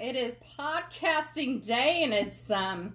It 0.00 0.14
is 0.14 0.36
podcasting 0.58 1.66
day, 1.66 2.02
and 2.04 2.12
it's 2.12 2.50
um 2.50 2.94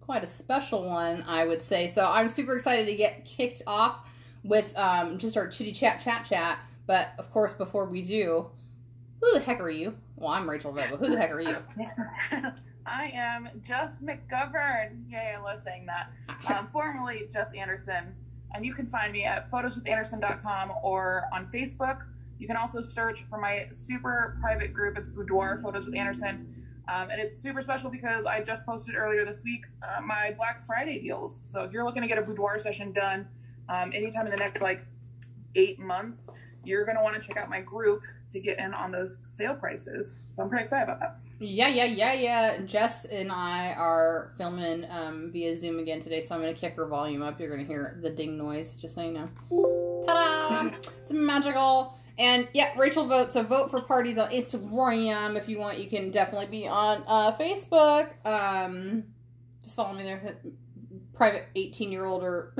quite 0.00 0.24
a 0.24 0.26
special 0.26 0.88
one, 0.88 1.22
I 1.26 1.46
would 1.46 1.60
say. 1.60 1.86
So 1.88 2.10
I'm 2.10 2.30
super 2.30 2.56
excited 2.56 2.86
to 2.86 2.96
get 2.96 3.24
kicked 3.24 3.62
off 3.66 4.08
with 4.44 4.72
um 4.76 5.18
just 5.18 5.36
our 5.36 5.48
chitty 5.48 5.72
chat 5.72 6.00
chat 6.00 6.24
chat. 6.24 6.58
But 6.86 7.08
of 7.18 7.30
course, 7.32 7.52
before 7.52 7.84
we 7.86 8.02
do, 8.02 8.46
who 9.20 9.32
the 9.34 9.40
heck 9.40 9.60
are 9.60 9.70
you? 9.70 9.96
Well, 10.16 10.30
I'm 10.30 10.48
Rachel 10.48 10.72
Vega. 10.72 10.96
Who 10.96 11.08
the 11.10 11.18
heck 11.18 11.30
are 11.30 11.40
you? 11.40 11.56
I 12.86 13.10
am 13.14 13.48
Jess 13.66 14.00
McGovern. 14.02 15.10
Yay, 15.10 15.34
I 15.36 15.40
love 15.40 15.60
saying 15.60 15.86
that. 15.86 16.10
Um, 16.48 16.66
formerly 16.66 17.28
Jess 17.30 17.48
Anderson. 17.54 18.14
And 18.54 18.64
you 18.64 18.72
can 18.72 18.86
find 18.86 19.12
me 19.12 19.24
at 19.24 19.50
photoswithanderson.com 19.50 20.72
or 20.82 21.24
on 21.30 21.50
Facebook. 21.52 22.06
You 22.38 22.46
can 22.46 22.56
also 22.56 22.80
search 22.80 23.24
for 23.24 23.38
my 23.38 23.66
super 23.70 24.38
private 24.40 24.72
group. 24.72 24.96
It's 24.96 25.08
Boudoir 25.08 25.58
Photos 25.58 25.86
with 25.86 25.96
Anderson. 25.96 26.48
Um, 26.88 27.10
and 27.10 27.20
it's 27.20 27.36
super 27.36 27.60
special 27.60 27.90
because 27.90 28.24
I 28.24 28.42
just 28.42 28.64
posted 28.64 28.94
earlier 28.94 29.24
this 29.24 29.44
week 29.44 29.66
uh, 29.82 30.00
my 30.00 30.34
Black 30.36 30.60
Friday 30.60 31.00
deals. 31.00 31.40
So 31.42 31.62
if 31.64 31.72
you're 31.72 31.84
looking 31.84 32.02
to 32.02 32.08
get 32.08 32.18
a 32.18 32.22
boudoir 32.22 32.58
session 32.58 32.92
done 32.92 33.28
um, 33.68 33.92
anytime 33.94 34.24
in 34.26 34.30
the 34.30 34.38
next 34.38 34.62
like 34.62 34.86
eight 35.54 35.78
months, 35.78 36.30
you're 36.64 36.84
going 36.84 36.96
to 36.96 37.02
want 37.02 37.20
to 37.20 37.20
check 37.20 37.36
out 37.36 37.50
my 37.50 37.60
group 37.60 38.02
to 38.30 38.40
get 38.40 38.58
in 38.58 38.72
on 38.74 38.90
those 38.90 39.18
sale 39.24 39.54
prices. 39.54 40.18
So 40.32 40.42
I'm 40.42 40.48
pretty 40.48 40.62
excited 40.62 40.84
about 40.84 41.00
that. 41.00 41.18
Yeah, 41.40 41.68
yeah, 41.68 41.84
yeah, 41.84 42.12
yeah. 42.14 42.58
Jess 42.64 43.04
and 43.04 43.30
I 43.30 43.72
are 43.72 44.32
filming 44.36 44.86
um, 44.90 45.30
via 45.32 45.56
Zoom 45.56 45.78
again 45.78 46.00
today, 46.00 46.20
so 46.20 46.34
I'm 46.34 46.40
going 46.40 46.54
to 46.54 46.60
kick 46.60 46.74
her 46.76 46.88
volume 46.88 47.22
up. 47.22 47.38
You're 47.38 47.48
going 47.48 47.64
to 47.64 47.66
hear 47.66 47.98
the 48.02 48.10
ding 48.10 48.36
noise, 48.36 48.76
just 48.76 48.94
so 48.94 49.02
you 49.02 49.12
know. 49.12 49.28
Ta 50.06 50.14
da! 50.14 50.76
It's 51.02 51.12
magical. 51.12 51.97
And 52.18 52.48
yeah, 52.52 52.72
Rachel 52.76 53.06
votes. 53.06 53.34
So 53.34 53.42
vote 53.44 53.70
for 53.70 53.80
parties 53.80 54.18
on 54.18 54.30
Instagram 54.30 55.36
if 55.36 55.48
you 55.48 55.58
want. 55.58 55.78
You 55.78 55.88
can 55.88 56.10
definitely 56.10 56.46
be 56.46 56.66
on 56.66 57.04
uh, 57.06 57.36
Facebook. 57.36 58.10
Um, 58.26 59.04
just 59.62 59.76
follow 59.76 59.94
me 59.94 60.02
there. 60.02 60.36
Private 61.14 61.46
18 61.54 61.92
year 61.92 62.04
old 62.04 62.22
or 62.22 62.54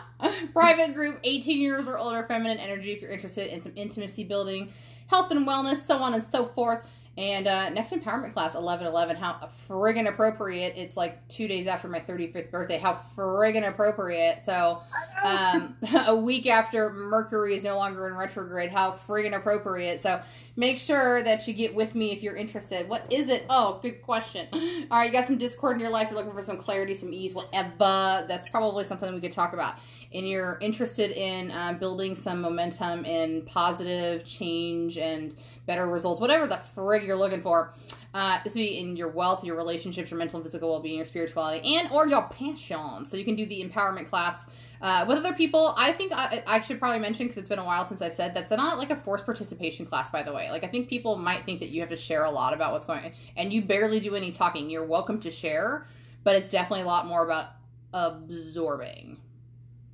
private 0.52 0.94
group 0.94 1.20
18 1.24 1.60
years 1.60 1.86
or 1.86 1.98
older 1.98 2.24
feminine 2.24 2.58
energy 2.58 2.92
if 2.92 3.02
you're 3.02 3.10
interested 3.10 3.52
in 3.52 3.62
some 3.62 3.72
intimacy 3.74 4.24
building, 4.24 4.72
health 5.08 5.30
and 5.30 5.46
wellness, 5.46 5.84
so 5.86 5.98
on 5.98 6.14
and 6.14 6.22
so 6.22 6.46
forth. 6.46 6.86
And 7.18 7.46
uh, 7.46 7.68
next 7.70 7.92
empowerment 7.92 8.32
class, 8.32 8.54
1111. 8.54 9.16
How 9.16 9.50
friggin' 9.68 10.08
appropriate. 10.08 10.74
It's 10.76 10.96
like 10.96 11.26
two 11.28 11.46
days 11.46 11.66
after 11.66 11.86
my 11.86 12.00
35th 12.00 12.50
birthday. 12.50 12.78
How 12.78 13.00
friggin' 13.14 13.68
appropriate. 13.68 14.42
So, 14.46 14.80
um, 15.22 15.76
a 16.06 16.16
week 16.16 16.46
after 16.46 16.90
Mercury 16.90 17.54
is 17.54 17.62
no 17.62 17.76
longer 17.76 18.08
in 18.08 18.14
retrograde. 18.14 18.70
How 18.70 18.92
friggin' 18.92 19.36
appropriate. 19.36 20.00
So, 20.00 20.22
make 20.56 20.78
sure 20.78 21.22
that 21.22 21.46
you 21.46 21.52
get 21.52 21.74
with 21.74 21.94
me 21.94 22.12
if 22.12 22.22
you're 22.22 22.36
interested. 22.36 22.88
What 22.88 23.12
is 23.12 23.28
it? 23.28 23.44
Oh, 23.50 23.78
good 23.82 24.00
question. 24.02 24.48
All 24.52 24.98
right, 24.98 25.06
you 25.06 25.12
got 25.12 25.26
some 25.26 25.36
discord 25.38 25.76
in 25.76 25.80
your 25.80 25.90
life. 25.90 26.08
You're 26.10 26.18
looking 26.18 26.32
for 26.32 26.42
some 26.42 26.56
clarity, 26.56 26.94
some 26.94 27.12
ease, 27.12 27.34
whatever. 27.34 28.24
That's 28.26 28.48
probably 28.48 28.84
something 28.84 29.12
we 29.14 29.20
could 29.20 29.32
talk 29.32 29.52
about. 29.52 29.74
And 30.14 30.28
you're 30.28 30.58
interested 30.60 31.10
in 31.12 31.50
uh, 31.50 31.74
building 31.74 32.14
some 32.14 32.40
momentum 32.40 33.04
in 33.04 33.42
positive 33.42 34.24
change 34.24 34.98
and 34.98 35.34
better 35.66 35.86
results, 35.86 36.20
whatever 36.20 36.46
the 36.46 36.56
frig 36.56 37.06
you're 37.06 37.16
looking 37.16 37.40
for. 37.40 37.72
Uh, 38.14 38.42
this 38.44 38.52
be 38.52 38.78
in 38.78 38.96
your 38.96 39.08
wealth, 39.08 39.42
your 39.42 39.56
relationships, 39.56 40.10
your 40.10 40.18
mental 40.18 40.36
and 40.36 40.44
physical 40.44 40.70
well-being, 40.70 40.96
your 40.96 41.06
spirituality, 41.06 41.76
and 41.76 41.90
or 41.90 42.06
your 42.06 42.22
passion. 42.24 43.06
So 43.06 43.16
you 43.16 43.24
can 43.24 43.36
do 43.36 43.46
the 43.46 43.64
empowerment 43.64 44.08
class 44.10 44.44
uh, 44.82 45.06
with 45.08 45.16
other 45.16 45.32
people. 45.32 45.74
I 45.78 45.92
think 45.92 46.12
I, 46.12 46.42
I 46.46 46.60
should 46.60 46.78
probably 46.78 46.98
mention 46.98 47.26
because 47.26 47.38
it's 47.38 47.48
been 47.48 47.58
a 47.58 47.64
while 47.64 47.86
since 47.86 48.02
I've 48.02 48.12
said 48.12 48.34
that's 48.34 48.50
not 48.50 48.76
like 48.76 48.90
a 48.90 48.96
forced 48.96 49.24
participation 49.24 49.86
class. 49.86 50.10
By 50.10 50.22
the 50.22 50.32
way, 50.32 50.50
like 50.50 50.62
I 50.62 50.66
think 50.66 50.88
people 50.88 51.16
might 51.16 51.44
think 51.44 51.60
that 51.60 51.70
you 51.70 51.80
have 51.80 51.90
to 51.90 51.96
share 51.96 52.24
a 52.24 52.30
lot 52.30 52.52
about 52.52 52.72
what's 52.72 52.84
going 52.84 53.04
on, 53.04 53.12
and 53.36 53.50
you 53.50 53.62
barely 53.62 54.00
do 54.00 54.14
any 54.14 54.30
talking. 54.30 54.68
You're 54.68 54.84
welcome 54.84 55.18
to 55.20 55.30
share, 55.30 55.86
but 56.22 56.36
it's 56.36 56.50
definitely 56.50 56.82
a 56.82 56.86
lot 56.86 57.06
more 57.06 57.24
about 57.24 57.46
absorbing. 57.94 59.18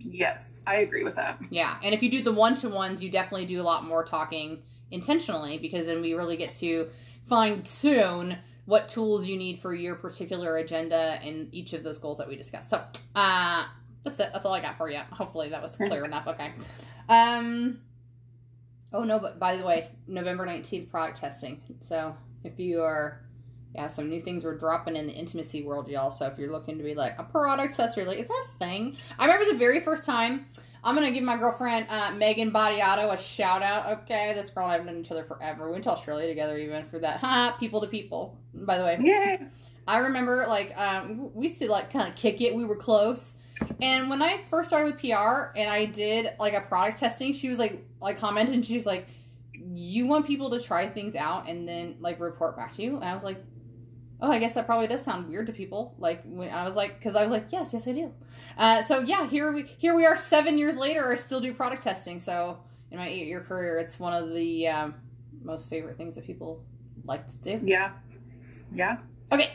Yes, 0.01 0.61
I 0.67 0.77
agree 0.77 1.05
with 1.05 1.17
that. 1.17 1.43
Yeah, 1.51 1.77
and 1.83 1.95
if 1.95 2.03
you 2.03 2.11
do 2.11 2.23
the 2.23 2.33
one 2.33 2.55
to 2.57 2.69
ones, 2.69 3.03
you 3.03 3.11
definitely 3.11 3.47
do 3.47 3.61
a 3.61 3.63
lot 3.63 3.85
more 3.85 4.05
talking 4.05 4.63
intentionally 4.91 5.59
because 5.59 5.87
then 5.87 6.01
we 6.01 6.15
really 6.15 6.37
get 6.37 6.55
to 6.57 6.89
fine 7.29 7.63
tune 7.63 8.39
what 8.65 8.89
tools 8.89 9.27
you 9.27 9.37
need 9.37 9.61
for 9.61 9.75
your 9.75 9.95
particular 9.95 10.59
agenda 10.59 11.19
and 11.23 11.53
each 11.53 11.73
of 11.73 11.83
those 11.83 11.99
goals 11.99 12.19
that 12.19 12.29
we 12.29 12.37
discussed. 12.37 12.71
So, 12.71 12.83
uh, 13.15 13.67
that's 14.05 14.21
it. 14.21 14.31
That's 14.33 14.45
all 14.45 14.55
I 14.55 14.61
got 14.61 14.77
for 14.77 14.91
you. 14.91 15.01
Hopefully 15.11 15.49
that 15.51 15.63
was 15.63 15.77
clear 15.77 16.05
enough. 16.05 16.27
Okay. 16.29 16.53
Um. 17.09 17.81
Oh 18.93 19.05
no, 19.05 19.19
but 19.19 19.39
by 19.39 19.57
the 19.57 19.65
way, 19.65 19.91
November 20.07 20.47
nineteenth 20.47 20.91
product 20.91 21.19
testing. 21.19 21.61
So 21.81 22.17
if 22.45 22.59
you 22.59 22.83
are, 22.83 23.21
yeah, 23.75 23.87
some 23.87 24.09
new 24.09 24.21
things 24.21 24.45
were 24.45 24.57
dropping 24.57 24.97
in 24.97 25.07
the 25.07 25.13
intimacy 25.13 25.63
world, 25.63 25.89
y'all. 25.89 26.11
So 26.11 26.27
if 26.27 26.39
you're 26.39 26.51
looking 26.51 26.79
to 26.79 26.85
be 26.85 26.95
like 26.95 27.19
a 27.19 27.25
product 27.25 27.77
tester, 27.77 28.05
like 28.05 28.19
is 28.19 28.29
that 28.29 28.47
a 28.55 28.59
thing? 28.65 28.97
I 29.19 29.27
remember 29.27 29.53
the 29.53 29.59
very 29.59 29.81
first 29.81 30.05
time. 30.05 30.47
I'm 30.83 30.95
gonna 30.95 31.11
give 31.11 31.25
my 31.25 31.37
girlfriend 31.37 31.87
uh, 31.89 32.13
Megan 32.13 32.51
Badiato 32.51 33.13
a 33.13 33.19
shout 33.19 33.63
out. 33.63 34.01
Okay, 34.01 34.33
this 34.35 34.51
girl 34.51 34.65
and 34.65 34.73
I 34.73 34.77
have 34.77 34.87
known 34.87 35.01
each 35.01 35.11
other 35.11 35.25
forever. 35.25 35.67
We 35.67 35.73
went 35.73 35.85
to 35.85 35.91
Australia 35.91 36.29
together 36.29 36.57
even 36.57 36.87
for 36.87 36.99
that. 37.01 37.21
Ha, 37.21 37.57
people 37.59 37.81
to 37.81 37.89
people. 37.89 38.39
By 38.55 38.79
the 38.79 38.85
way, 38.85 38.99
yeah. 39.01 39.45
I 39.87 39.99
remember 39.99 40.47
like 40.49 40.77
um, 40.79 41.31
we 41.35 41.49
used 41.49 41.61
to 41.61 41.71
like 41.71 41.93
kind 41.93 42.09
of 42.09 42.15
kick 42.15 42.41
it. 42.41 42.55
We 42.55 42.65
were 42.65 42.77
close. 42.77 43.35
And 43.83 44.09
when 44.09 44.23
I 44.23 44.39
first 44.49 44.69
started 44.69 44.93
with 44.93 45.01
PR 45.01 45.57
and 45.57 45.69
I 45.69 45.87
did 45.87 46.31
like 46.39 46.55
a 46.55 46.61
product 46.61 47.01
testing, 47.01 47.33
she 47.33 47.49
was 47.49 47.59
like 47.59 47.85
like 48.01 48.19
commented 48.19 48.55
and 48.55 48.65
she 48.65 48.77
was 48.77 48.87
like, 48.87 49.07
You 49.53 50.07
want 50.07 50.27
people 50.27 50.51
to 50.51 50.61
try 50.61 50.87
things 50.89 51.17
out 51.17 51.49
and 51.49 51.69
then 51.69 51.97
like 52.01 52.21
report 52.21 52.57
back 52.57 52.75
to 52.77 52.83
you? 52.83 52.97
And 52.97 53.05
I 53.05 53.15
was 53.15 53.25
like, 53.25 53.43
Oh, 54.21 54.31
I 54.33 54.39
guess 54.39 54.55
that 54.55 54.67
probably 54.67 54.89
does 54.89 55.03
sound 55.03 55.29
weird 55.29 55.47
to 55.47 55.53
people. 55.53 55.95
Like 55.99 56.23
when 56.25 56.51
I 56.51 56.65
was 56.65 56.75
like, 56.75 56.99
because 56.99 57.15
I 57.15 57.23
was 57.23 57.31
like, 57.31 57.47
yes, 57.51 57.73
yes, 57.73 57.87
I 57.87 57.93
do. 57.93 58.13
Uh, 58.57 58.83
so 58.83 59.01
yeah, 59.01 59.29
here 59.29 59.53
we 59.53 59.63
here 59.79 59.95
we 59.95 60.05
are, 60.07 60.17
seven 60.17 60.59
years 60.59 60.77
later. 60.77 61.13
I 61.13 61.17
still 61.17 61.41
do 61.41 61.55
product 61.55 61.83
testing. 61.85 62.19
So 62.19 62.59
in 62.91 62.99
my 62.99 63.09
eight 63.09 63.27
year 63.29 63.41
career, 63.41 63.79
it's 63.79 64.01
one 64.01 64.13
of 64.13 64.33
the 64.33 64.69
um, 64.69 64.95
most 65.43 65.71
favorite 65.71 65.97
things 65.97 66.17
that 66.17 66.27
people 66.27 66.63
like 67.05 67.27
to 67.29 67.57
do. 67.57 67.61
Yeah, 67.65 67.93
yeah. 68.75 68.99
Okay. 69.31 69.53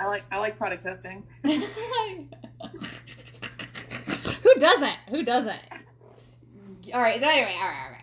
I 0.00 0.06
like 0.06 0.24
I 0.30 0.38
like 0.38 0.56
product 0.56 0.82
testing. 0.82 1.22
Who 1.44 1.54
doesn't? 4.58 4.96
Who 5.10 5.22
doesn't? 5.24 5.60
All 6.94 7.00
right. 7.02 7.20
So 7.20 7.28
anyway, 7.28 7.54
all 7.60 7.68
right, 7.68 7.84
all 7.84 7.90
right. 7.92 7.95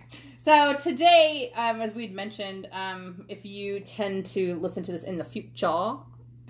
So 0.43 0.75
today, 0.75 1.53
um, 1.55 1.79
as 1.79 1.93
we'd 1.93 2.13
mentioned, 2.13 2.67
um, 2.73 3.23
if 3.29 3.45
you 3.45 3.79
tend 3.79 4.25
to 4.27 4.55
listen 4.55 4.83
to 4.83 4.91
this 4.91 5.03
in 5.03 5.17
the 5.17 5.23
future 5.23 5.93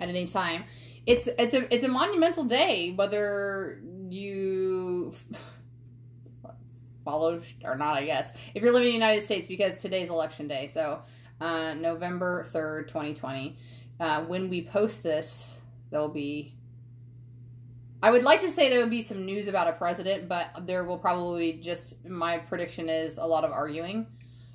at 0.00 0.08
any 0.08 0.26
time, 0.26 0.64
it's 1.06 1.28
it's 1.38 1.54
a 1.54 1.72
it's 1.72 1.84
a 1.84 1.88
monumental 1.88 2.42
day, 2.42 2.92
whether 2.96 3.80
you 4.08 5.14
follow 7.04 7.40
or 7.62 7.76
not. 7.76 7.96
I 7.96 8.04
guess 8.04 8.32
if 8.52 8.64
you're 8.64 8.72
living 8.72 8.88
in 8.88 8.94
the 8.94 9.06
United 9.06 9.24
States, 9.24 9.46
because 9.46 9.76
today's 9.76 10.10
election 10.10 10.48
day. 10.48 10.66
So 10.66 11.02
uh, 11.40 11.74
November 11.74 12.42
third, 12.42 12.88
twenty 12.88 13.14
twenty. 13.14 13.58
Uh, 14.00 14.24
when 14.24 14.50
we 14.50 14.64
post 14.64 15.04
this, 15.04 15.56
there'll 15.90 16.08
be 16.08 16.53
I 18.04 18.10
would 18.10 18.22
like 18.22 18.42
to 18.42 18.50
say 18.50 18.68
there 18.68 18.80
would 18.80 18.90
be 18.90 19.00
some 19.00 19.24
news 19.24 19.48
about 19.48 19.66
a 19.66 19.72
president, 19.72 20.28
but 20.28 20.66
there 20.66 20.84
will 20.84 20.98
probably 20.98 21.54
just 21.54 22.04
my 22.04 22.36
prediction 22.36 22.90
is 22.90 23.16
a 23.16 23.24
lot 23.24 23.44
of 23.44 23.50
arguing 23.50 24.06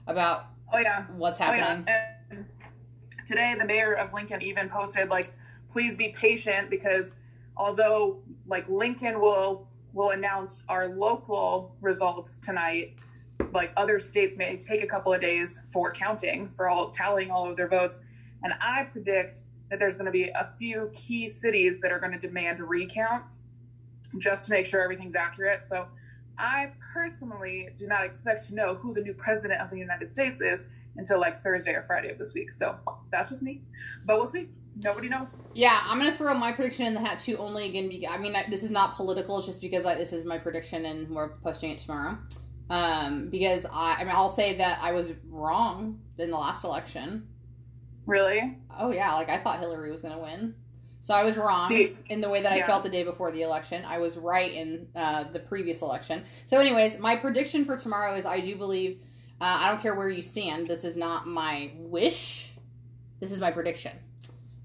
about 0.06 0.44
oh 0.72 0.78
yeah 0.78 1.06
what's 1.16 1.40
happening. 1.40 1.84
Oh, 1.90 1.92
yeah. 2.32 2.44
Today, 3.26 3.56
the 3.58 3.66
mayor 3.66 3.94
of 3.94 4.14
Lincoln 4.14 4.44
even 4.44 4.70
posted 4.70 5.10
like, 5.10 5.34
"Please 5.68 5.96
be 5.96 6.10
patient 6.10 6.70
because 6.70 7.16
although 7.58 8.22
like 8.46 8.70
Lincoln 8.70 9.20
will 9.20 9.68
will 9.94 10.12
announce 10.12 10.64
our 10.70 10.88
local 10.88 11.76
results 11.82 12.38
tonight, 12.38 13.00
like 13.52 13.74
other 13.76 13.98
states 13.98 14.38
may 14.38 14.58
take 14.58 14.84
a 14.84 14.88
couple 14.88 15.12
of 15.12 15.22
days 15.22 15.60
for 15.74 15.92
counting 15.92 16.50
for 16.50 16.70
all 16.70 16.92
tallying 16.92 17.32
all 17.32 17.50
of 17.50 17.58
their 17.58 17.68
votes, 17.68 17.98
and 18.44 18.54
I 18.62 18.84
predict." 18.84 19.42
That 19.70 19.80
there's 19.80 19.96
going 19.96 20.06
to 20.06 20.12
be 20.12 20.30
a 20.30 20.46
few 20.58 20.92
key 20.94 21.28
cities 21.28 21.82
that 21.82 21.92
are 21.92 22.00
going 22.00 22.12
to 22.12 22.20
demand 22.20 22.60
recounts 22.60 23.42
just 24.18 24.48
to 24.48 24.52
make 24.52 24.66
sure 24.66 24.82
everything's 24.82 25.16
accurate. 25.16 25.64
So 25.68 25.88
I 26.38 26.72
personally 26.94 27.70
do 27.78 27.86
not 27.88 28.06
expect 28.06 28.48
to 28.48 28.56
know 28.56 28.76
who 28.76 28.94
the 28.94 29.02
new 29.02 29.14
president 29.14 29.62
of 29.62 29.70
the 29.70 29.78
United 29.78 30.12
States 30.14 30.42
is 30.42 30.66
until 30.96 31.20
like 31.20 31.38
Thursday 31.38 31.74
or 31.74 31.82
Friday 31.82 32.10
of 32.10 32.18
this 32.18 32.34
week. 32.34 32.52
So 32.52 32.76
that's 33.12 33.30
just 33.30 33.42
me. 33.44 33.62
But 34.06 34.18
we'll 34.18 34.28
see. 34.28 34.50
Nobody 34.82 35.10
knows. 35.10 35.36
Yeah, 35.54 35.78
I'm 35.84 35.98
gonna 35.98 36.14
throw 36.14 36.34
my 36.34 36.54
prediction 36.54 36.86
in 36.86 36.94
the 36.94 37.02
hat 37.02 37.20
too. 37.20 37.38
Only 37.38 37.66
again, 37.66 37.92
I 38.10 38.18
mean, 38.18 38.34
this 38.50 38.64
is 38.64 38.72
not 38.72 38.96
political. 38.96 39.38
It's 39.38 39.48
just 39.48 39.60
because 39.60 39.86
I, 39.86 39.96
this 39.96 40.14
is 40.14 40.24
my 40.24 40.38
prediction, 40.38 40.86
and 40.86 41.10
we're 41.10 41.30
posting 41.40 41.72
it 41.72 41.80
tomorrow. 41.80 42.18
Um, 42.70 43.30
because 43.30 43.66
I, 43.66 43.96
I 43.96 44.04
mean, 44.04 44.14
I'll 44.14 44.30
say 44.30 44.58
that 44.58 44.80
I 44.82 44.94
was 44.94 45.12
wrong 45.28 46.00
in 46.18 46.32
the 46.32 46.38
last 46.38 46.64
election. 46.64 47.28
Really? 48.06 48.58
Oh 48.78 48.92
yeah, 48.92 49.14
like 49.16 49.30
I 49.30 49.38
thought 49.38 49.60
Hillary 49.60 49.92
was 49.92 50.02
gonna 50.02 50.20
win. 50.20 50.56
So 51.02 51.14
I 51.14 51.24
was 51.24 51.38
wrong 51.38 51.68
See, 51.68 51.96
in 52.10 52.22
the 52.22 52.30
way 52.30 52.42
that 52.42 52.52
I 52.52 52.62
felt 52.64 52.84
the 52.84 52.90
day 52.90 53.04
before 53.04 53.32
the 53.32 53.42
election. 53.42 53.86
I 53.86 54.00
was 54.00 54.18
right 54.18 54.52
in 54.52 54.88
uh, 54.96 55.24
the 55.32 55.40
previous 55.40 55.82
election. 55.82 56.24
So, 56.46 56.60
anyways, 56.60 57.00
my 57.00 57.16
prediction 57.16 57.66
for 57.66 57.78
tomorrow 57.78 58.16
is 58.16 58.26
I 58.26 58.42
do 58.42 58.56
believe. 58.56 59.00
Uh, 59.42 59.58
I 59.62 59.72
don't 59.72 59.82
care 59.82 59.96
where 59.96 60.10
you 60.10 60.22
stand. 60.22 60.68
This 60.68 60.84
is 60.84 60.98
not 60.98 61.26
my 61.26 61.72
wish. 61.78 62.52
This 63.22 63.32
is 63.32 63.40
my 63.40 63.52
prediction. 63.52 63.94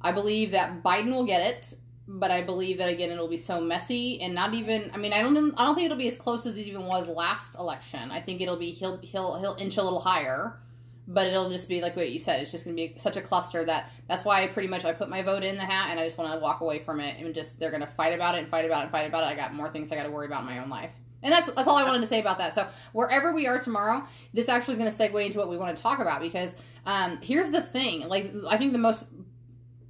I 0.00 0.12
believe 0.12 0.50
that 0.50 0.82
Biden 0.82 1.12
will 1.12 1.24
get 1.24 1.54
it, 1.54 1.74
but 2.08 2.30
I 2.32 2.42
believe 2.42 2.78
that 2.78 2.90
again 2.90 3.10
it'll 3.10 3.28
be 3.28 3.38
so 3.38 3.60
messy 3.60 4.20
and 4.20 4.34
not 4.34 4.52
even. 4.54 4.90
I 4.92 4.96
mean, 4.96 5.12
I 5.12 5.22
don't. 5.22 5.36
I 5.56 5.64
don't 5.64 5.76
think 5.76 5.86
it'll 5.86 5.96
be 5.96 6.08
as 6.08 6.16
close 6.16 6.46
as 6.46 6.58
it 6.58 6.66
even 6.66 6.84
was 6.84 7.06
last 7.06 7.54
election. 7.54 8.10
I 8.10 8.20
think 8.20 8.40
it'll 8.40 8.58
be 8.58 8.72
he'll 8.72 8.98
he'll 8.98 9.38
he'll 9.38 9.56
inch 9.58 9.76
a 9.76 9.82
little 9.82 10.00
higher, 10.00 10.58
but 11.06 11.26
it'll 11.26 11.50
just 11.50 11.68
be 11.68 11.80
like 11.80 11.96
what 11.96 12.10
you 12.10 12.18
said. 12.18 12.40
It's 12.40 12.50
just 12.50 12.64
going 12.64 12.76
to 12.76 12.82
be 12.82 12.98
such 12.98 13.16
a 13.16 13.20
cluster 13.20 13.64
that 13.64 13.90
that's 14.08 14.24
why 14.24 14.42
I 14.42 14.48
pretty 14.48 14.68
much 14.68 14.84
I 14.84 14.92
put 14.92 15.08
my 15.08 15.22
vote 15.22 15.42
in 15.42 15.56
the 15.56 15.62
hat 15.62 15.88
and 15.90 16.00
I 16.00 16.04
just 16.04 16.16
want 16.16 16.32
to 16.32 16.40
walk 16.40 16.60
away 16.60 16.78
from 16.78 17.00
it 17.00 17.18
and 17.18 17.34
just 17.34 17.58
they're 17.58 17.70
going 17.70 17.82
to 17.82 17.86
fight 17.86 18.14
about 18.14 18.36
it 18.36 18.38
and 18.38 18.48
fight 18.48 18.64
about 18.64 18.80
it 18.80 18.82
and 18.84 18.92
fight 18.92 19.08
about 19.08 19.24
it. 19.24 19.26
I 19.26 19.36
got 19.36 19.54
more 19.54 19.70
things 19.70 19.92
I 19.92 19.96
got 19.96 20.04
to 20.04 20.10
worry 20.10 20.26
about 20.26 20.40
in 20.40 20.46
my 20.46 20.58
own 20.58 20.70
life. 20.70 20.92
And 21.22 21.32
that's 21.32 21.50
that's 21.52 21.68
all 21.68 21.78
I 21.78 21.84
wanted 21.84 22.00
to 22.00 22.06
say 22.06 22.20
about 22.20 22.38
that. 22.38 22.54
So 22.54 22.66
wherever 22.92 23.32
we 23.32 23.46
are 23.46 23.58
tomorrow, 23.58 24.04
this 24.34 24.48
actually 24.48 24.72
is 24.72 24.78
going 24.78 24.90
to 24.90 24.96
segue 24.96 25.26
into 25.26 25.38
what 25.38 25.48
we 25.48 25.56
want 25.56 25.76
to 25.76 25.82
talk 25.82 25.98
about 25.98 26.20
because 26.20 26.54
um, 26.84 27.18
here's 27.22 27.50
the 27.50 27.62
thing. 27.62 28.06
Like 28.06 28.30
I 28.48 28.58
think 28.58 28.72
the 28.72 28.78
most 28.78 29.06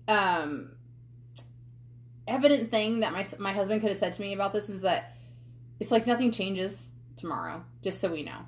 um, 0.07 0.71
evident 2.29 2.71
thing 2.71 3.01
that 3.01 3.13
my 3.13 3.27
my 3.39 3.53
husband 3.53 3.81
could 3.81 3.91
have 3.91 3.99
said 3.99 4.15
to 4.15 4.23
me 4.23 4.33
about 4.33 4.53
this 4.53 4.69
was 4.69 4.83
that 4.83 5.17
it's 5.81 5.91
like 5.91 6.07
nothing 6.07 6.31
changes 6.31 6.89
tomorrow. 7.17 7.65
Just 7.83 8.01
so 8.01 8.13
we 8.13 8.23
know. 8.23 8.47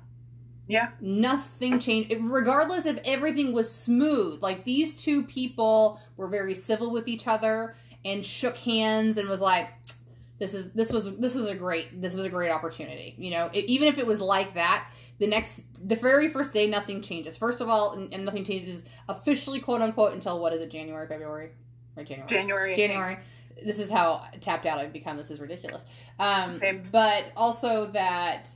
Yeah. 0.67 0.89
Nothing 0.99 1.79
changed. 1.79 2.13
Regardless 2.19 2.85
if 2.85 2.99
everything 3.05 3.53
was 3.53 3.71
smooth, 3.71 4.41
like 4.41 4.63
these 4.63 4.95
two 4.95 5.23
people 5.23 5.99
were 6.17 6.27
very 6.27 6.53
civil 6.53 6.91
with 6.91 7.07
each 7.07 7.27
other 7.27 7.75
and 8.03 8.25
shook 8.25 8.57
hands 8.57 9.17
and 9.17 9.29
was 9.29 9.41
like, 9.41 9.69
"This 10.39 10.53
is 10.53 10.71
this 10.73 10.91
was 10.91 11.15
this 11.17 11.35
was 11.35 11.49
a 11.49 11.55
great 11.55 12.01
this 12.01 12.13
was 12.13 12.25
a 12.25 12.29
great 12.29 12.51
opportunity." 12.51 13.15
You 13.17 13.31
know, 13.31 13.49
it, 13.53 13.65
even 13.65 13.87
if 13.87 13.97
it 13.97 14.05
was 14.05 14.19
like 14.19 14.55
that, 14.55 14.87
the 15.19 15.27
next 15.27 15.61
the 15.81 15.95
very 15.95 16.27
first 16.27 16.53
day 16.53 16.67
nothing 16.67 17.01
changes. 17.01 17.37
First 17.37 17.61
of 17.61 17.69
all, 17.69 17.93
and, 17.93 18.13
and 18.13 18.25
nothing 18.25 18.43
changes 18.43 18.83
officially, 19.07 19.59
quote 19.59 19.81
unquote, 19.81 20.13
until 20.13 20.41
what 20.41 20.53
is 20.53 20.61
it, 20.61 20.69
January, 20.69 21.07
February, 21.07 21.51
right? 21.95 22.05
January. 22.05 22.29
January. 22.29 22.75
January. 22.75 23.17
This 23.63 23.79
is 23.79 23.89
how 23.89 24.23
tapped 24.41 24.65
out 24.67 24.77
I've 24.79 24.93
become. 24.93 25.17
This 25.17 25.31
is 25.31 25.39
ridiculous. 25.39 25.83
Um, 26.19 26.59
Same. 26.59 26.83
but 26.91 27.25
also 27.35 27.87
that 27.91 28.49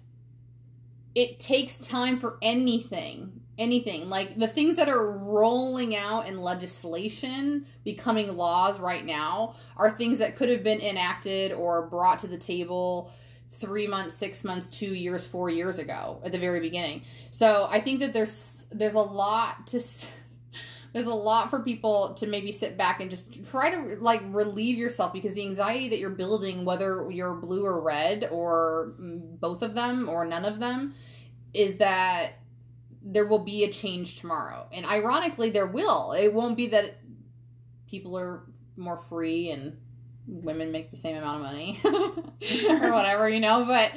it 1.16 1.40
takes 1.40 1.78
time 1.78 2.20
for 2.20 2.38
anything 2.42 3.42
anything. 3.62 4.10
Like 4.10 4.38
the 4.38 4.48
things 4.48 4.78
that 4.78 4.90
are 4.90 5.12
rolling 5.12 5.96
out 5.96 6.28
in 6.28 6.42
legislation 6.42 7.68
becoming 7.84 8.36
laws 8.36 8.80
right 8.80 9.06
now 9.06 9.56
are 9.78 9.92
things 9.92 10.18
that 10.18 10.36
could 10.36 10.50
have 10.50 10.64
been 10.64 10.82
enacted 10.82 11.52
or 11.52 11.88
brought 11.88 12.20
to 12.20 12.28
the 12.28 12.40
table 12.40 13.14
three 13.52 13.86
months 13.86 14.16
six 14.16 14.44
months 14.44 14.68
two 14.68 14.94
years 14.94 15.28
four 15.28 15.50
years 15.50 15.78
ago 15.78 16.20
at 16.24 16.32
the 16.32 16.40
very 16.40 16.60
beginning. 16.60 17.04
So 17.30 17.68
i 17.70 17.80
think 17.80 18.00
that 18.00 18.14
there's 18.14 18.66
there's 18.72 18.96
a 18.96 19.00
lot 19.00 19.68
to 19.68 19.80
there's 20.94 21.06
a 21.06 21.14
lot 21.14 21.50
for 21.50 21.64
people 21.64 22.14
to 22.16 22.28
maybe 22.28 22.52
sit 22.52 22.78
back 22.78 23.00
and 23.00 23.10
just 23.10 23.44
try 23.50 23.72
to 23.72 23.98
like 24.02 24.22
relieve 24.30 24.78
yourself 24.78 25.14
because 25.14 25.34
the 25.34 25.42
anxiety 25.42 25.90
that 25.90 26.00
you're 26.00 26.10
building 26.10 26.66
whether 26.66 27.10
you're 27.10 27.36
blue 27.36 27.64
or 27.64 27.82
red 27.82 28.28
or 28.32 28.94
mm, 29.00 29.40
both 29.40 29.62
of 29.62 29.74
them 29.74 30.10
or 30.10 30.26
none 30.26 30.46
of 30.46 30.60
them 30.60 30.94
is 31.54 31.78
that 31.78 32.34
there 33.04 33.26
will 33.26 33.44
be 33.44 33.64
a 33.64 33.72
change 33.72 34.20
tomorrow. 34.20 34.68
And 34.72 34.86
ironically 34.86 35.50
there 35.50 35.66
will. 35.66 36.12
It 36.12 36.34
won't 36.34 36.58
be 36.58 36.68
that 36.68 36.98
people 37.88 38.18
are 38.18 38.44
more 38.76 38.98
free 38.98 39.50
and 39.50 39.78
women 40.28 40.72
make 40.72 40.92
the 40.92 40.98
same 40.98 41.18
amount 41.18 41.38
of 41.38 41.42
money 41.42 41.80
or 42.70 42.92
whatever 42.94 43.28
you 43.28 43.40
know 43.40 43.66
but 43.66 43.92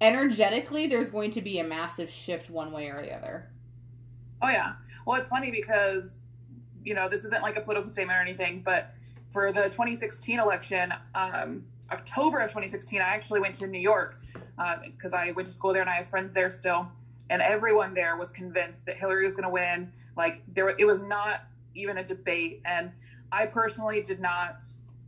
energetically 0.00 0.86
there's 0.86 1.08
going 1.08 1.30
to 1.30 1.40
be 1.40 1.58
a 1.58 1.64
massive 1.64 2.10
shift 2.10 2.50
one 2.50 2.72
way 2.72 2.88
or 2.88 2.98
the 2.98 3.14
other. 3.14 3.50
Oh 4.42 4.48
yeah. 4.48 4.72
Well, 5.06 5.18
it's 5.20 5.28
funny 5.28 5.50
because 5.50 6.18
you 6.84 6.94
know 6.94 7.08
this 7.08 7.24
isn't 7.24 7.42
like 7.42 7.56
a 7.56 7.60
political 7.60 7.90
statement 7.90 8.18
or 8.18 8.22
anything, 8.22 8.62
but 8.64 8.94
for 9.30 9.52
the 9.52 9.64
2016 9.64 10.40
election, 10.40 10.92
um, 11.14 11.64
October 11.92 12.38
of 12.38 12.50
2016, 12.50 13.00
I 13.00 13.04
actually 13.04 13.40
went 13.40 13.54
to 13.56 13.66
New 13.66 13.80
York 13.80 14.20
because 14.84 15.12
I 15.12 15.30
went 15.32 15.46
to 15.46 15.52
school 15.52 15.72
there 15.72 15.82
and 15.82 15.90
I 15.90 15.96
have 15.96 16.06
friends 16.06 16.32
there 16.32 16.50
still, 16.50 16.88
and 17.30 17.40
everyone 17.42 17.94
there 17.94 18.16
was 18.16 18.32
convinced 18.32 18.86
that 18.86 18.96
Hillary 18.96 19.24
was 19.24 19.34
going 19.34 19.44
to 19.44 19.50
win. 19.50 19.92
Like 20.16 20.42
there, 20.52 20.68
it 20.68 20.84
was 20.84 21.00
not 21.00 21.44
even 21.74 21.98
a 21.98 22.04
debate, 22.04 22.60
and 22.64 22.90
I 23.32 23.46
personally 23.46 24.02
did 24.02 24.20
not 24.20 24.62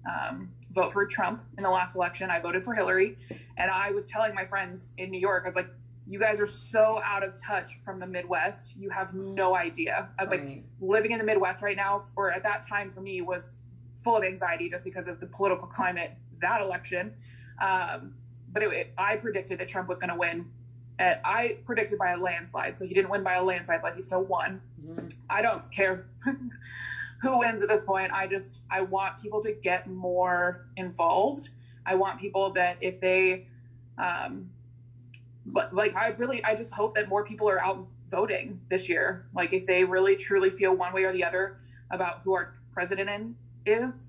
um, 0.09 0.51
vote 0.73 0.93
for 0.93 1.07
Trump 1.07 1.43
in 1.57 1.63
the 1.63 1.71
last 1.71 1.95
election. 1.95 2.31
I 2.31 2.41
voted 2.41 2.65
for 2.65 2.75
Hillary, 2.75 3.17
and 3.57 3.71
I 3.71 3.91
was 3.91 4.07
telling 4.07 4.35
my 4.35 4.45
friends 4.45 4.93
in 4.99 5.11
New 5.11 5.21
York, 5.21 5.43
I 5.45 5.49
was 5.49 5.57
like, 5.57 5.69
"You 6.07 6.19
guys 6.19 6.41
are 6.41 6.47
so 6.47 7.01
out 7.05 7.23
of 7.23 7.37
touch 7.37 7.79
from 7.85 8.01
the 8.01 8.07
Midwest. 8.07 8.77
You 8.77 8.91
have 8.91 9.15
no 9.15 9.55
idea." 9.57 10.09
I 10.19 10.23
was 10.23 10.31
like, 10.31 10.63
living 10.81 11.13
in 11.13 11.19
the 11.19 11.25
Midwest 11.25 11.63
right 11.63 11.77
now, 11.77 12.03
or 12.17 12.31
at 12.33 12.43
that 12.43 12.67
time 12.67 12.91
for 12.91 13.01
me, 13.01 13.21
was 13.23 13.57
full 13.97 14.17
of 14.17 14.25
anxiety 14.25 14.69
just 14.69 14.85
because 14.85 15.07
of 15.09 15.21
the 15.21 15.27
political 15.27 15.67
climate 15.69 16.13
that 16.41 16.61
election. 16.61 17.15
Um, 17.61 18.15
but 18.53 18.63
it, 18.65 18.73
it- 18.73 18.93
I 18.99 19.17
predicted 19.17 19.59
that 19.61 19.69
Trump 19.69 19.89
was 19.89 19.99
going 19.99 20.11
to 20.11 20.17
win. 20.17 20.51
And 20.99 21.19
I 21.25 21.59
predicted 21.65 21.99
by 21.99 22.13
a 22.13 22.17
landslide, 22.19 22.77
so 22.77 22.85
he 22.85 22.93
didn't 22.95 23.11
win 23.11 23.23
by 23.23 23.35
a 23.35 23.43
landslide, 23.43 23.81
but 23.83 23.97
he 23.97 24.03
still 24.03 24.25
won. 24.25 24.61
Mhm. 24.85 25.15
I 25.31 25.41
don't 25.41 25.71
care 25.73 26.07
who 27.23 27.39
wins 27.39 27.63
at 27.63 27.69
this 27.69 27.83
point. 27.85 28.13
I 28.13 28.27
just 28.27 28.63
I 28.71 28.83
want 28.83 29.19
people 29.21 29.41
to 29.43 29.53
get 29.53 29.89
more 29.89 30.67
involved. 30.77 31.49
I 31.87 31.95
want 31.95 32.21
people 32.21 32.51
that 32.53 32.77
if 32.81 33.01
they, 33.01 33.47
um, 33.99 34.51
but 35.47 35.75
like 35.75 35.95
I 35.97 36.09
really 36.09 36.45
I 36.45 36.55
just 36.55 36.73
hope 36.73 36.95
that 36.95 37.09
more 37.09 37.25
people 37.25 37.49
are 37.49 37.61
out 37.61 37.87
voting 38.09 38.61
this 38.69 38.89
year. 38.89 39.27
Like 39.35 39.53
if 39.53 39.67
they 39.67 39.85
really 39.85 40.17
truly 40.17 40.51
feel 40.51 40.77
one 40.77 40.93
way 40.93 41.05
or 41.05 41.13
the 41.13 41.25
other 41.25 41.59
about 41.91 42.21
who 42.25 42.35
our 42.35 42.55
president 42.73 43.11
in, 43.11 43.35
is, 43.67 44.09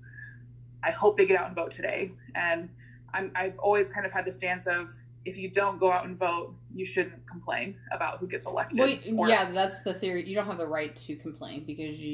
I 0.82 0.90
hope 0.90 1.16
they 1.16 1.26
get 1.26 1.38
out 1.38 1.46
and 1.46 1.56
vote 1.56 1.70
today. 1.70 2.12
And 2.34 2.68
I'm 3.12 3.32
I've 3.34 3.58
always 3.58 3.88
kind 3.88 4.06
of 4.06 4.12
had 4.12 4.24
the 4.24 4.32
stance 4.32 4.66
of 4.66 4.90
if 5.24 5.38
you 5.38 5.50
don't 5.50 5.78
go 5.78 5.90
out 5.90 6.04
and 6.04 6.16
vote, 6.16 6.54
you 6.74 6.84
shouldn't 6.84 7.24
complain 7.26 7.76
about 7.92 8.18
who 8.18 8.26
gets 8.26 8.46
elected. 8.46 8.78
Well, 9.12 9.26
or- 9.26 9.28
yeah, 9.28 9.50
that's 9.52 9.82
the 9.82 9.94
theory. 9.94 10.28
You 10.28 10.34
don't 10.34 10.46
have 10.46 10.58
the 10.58 10.66
right 10.66 10.94
to 10.96 11.14
complain 11.16 11.64
because 11.64 11.98
you, 11.98 12.10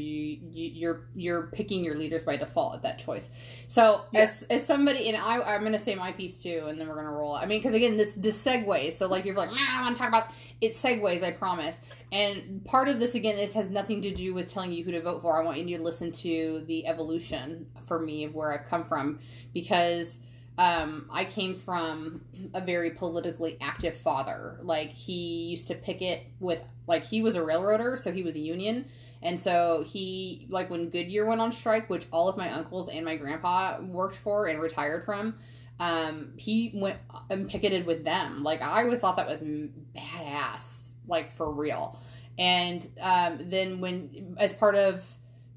you 0.51 0.71
you're 0.75 1.09
you're 1.15 1.47
picking 1.49 1.83
your 1.83 1.97
leaders 1.97 2.25
by 2.25 2.37
default 2.37 2.75
at 2.75 2.83
that 2.83 2.99
choice. 2.99 3.31
So 3.69 4.03
Yeah. 4.13 4.21
as 4.21 4.43
as 4.51 4.67
somebody, 4.67 5.09
and 5.09 5.17
I 5.17 5.41
I'm 5.41 5.63
gonna 5.65 5.79
say 5.79 5.95
my 5.95 6.13
piece 6.13 6.43
too, 6.43 6.67
and 6.69 6.79
then 6.79 6.89
we're 6.89 6.97
gonna 6.97 7.13
roll. 7.13 7.33
I 7.35 7.47
mean, 7.47 7.61
because 7.61 7.75
again, 7.75 7.97
this 7.97 8.15
this 8.15 8.43
segues. 8.45 8.93
So 8.93 9.09
like 9.09 9.25
you're 9.25 9.35
like, 9.35 9.51
nah, 9.51 9.57
I 9.79 9.83
want 9.83 9.97
to 9.97 9.99
talk 9.99 10.09
about 10.09 10.27
it 10.61 10.73
segues. 10.75 11.23
I 11.23 11.31
promise. 11.33 11.81
And 12.13 12.63
part 12.65 12.89
of 12.89 12.99
this 13.01 13.15
again, 13.15 13.37
this 13.37 13.55
has 13.55 13.71
nothing 13.71 14.03
to 14.03 14.15
do 14.15 14.35
with 14.35 14.49
telling 14.49 14.73
you 14.73 14.85
who 14.85 14.93
to 14.93 15.01
vote 15.01 15.23
for. 15.23 15.41
I 15.41 15.45
want 15.45 15.59
you 15.59 15.77
to 15.79 15.83
listen 15.83 16.13
to 16.13 16.65
the 16.67 16.87
evolution 16.87 17.67
for 17.87 17.99
me 17.99 18.25
of 18.25 18.35
where 18.35 18.53
I've 18.53 18.67
come 18.69 18.85
from 18.85 19.21
because 19.55 20.19
um, 20.61 21.07
I 21.11 21.25
came 21.25 21.55
from 21.55 22.21
a 22.53 22.61
very 22.61 22.91
politically 22.91 23.57
active 23.63 23.97
father. 23.97 24.59
Like 24.63 24.91
he 24.91 25.49
used 25.53 25.69
to 25.69 25.75
picket 25.75 26.27
with, 26.39 26.63
like 26.87 27.05
he 27.05 27.23
was 27.23 27.35
a 27.35 27.43
railroader, 27.43 27.97
so 27.97 28.13
he 28.13 28.23
was 28.23 28.35
a 28.35 28.41
union, 28.41 28.85
and 29.23 29.41
so 29.41 29.87
he 29.89 30.47
like 30.51 30.69
when 30.69 30.91
Goodyear 30.91 31.25
went 31.25 31.41
on 31.41 31.53
strike, 31.53 31.89
which 31.89 32.07
all 32.13 32.29
of 32.29 32.37
my 32.37 32.53
uncles 32.53 32.91
and 32.91 33.07
my 33.07 33.17
grandpa 33.17 33.81
worked 33.81 34.17
for 34.17 34.49
and 34.49 34.61
retired 34.61 35.07
from. 35.07 35.39
Um, 35.79 36.35
he 36.37 36.73
went 36.75 36.99
and 37.31 37.49
picketed 37.49 37.87
with 37.87 38.05
them. 38.05 38.43
Like 38.43 38.61
I 38.61 38.83
always 38.83 39.01
thought 39.01 39.17
that 39.17 39.29
was 39.29 39.41
badass, 39.41 40.89
like 41.09 41.31
for 41.31 41.51
real. 41.51 41.99
And 42.39 42.87
um, 43.01 43.39
then 43.49 43.81
when, 43.81 44.37
as 44.39 44.53
part 44.53 44.75
of 44.75 45.03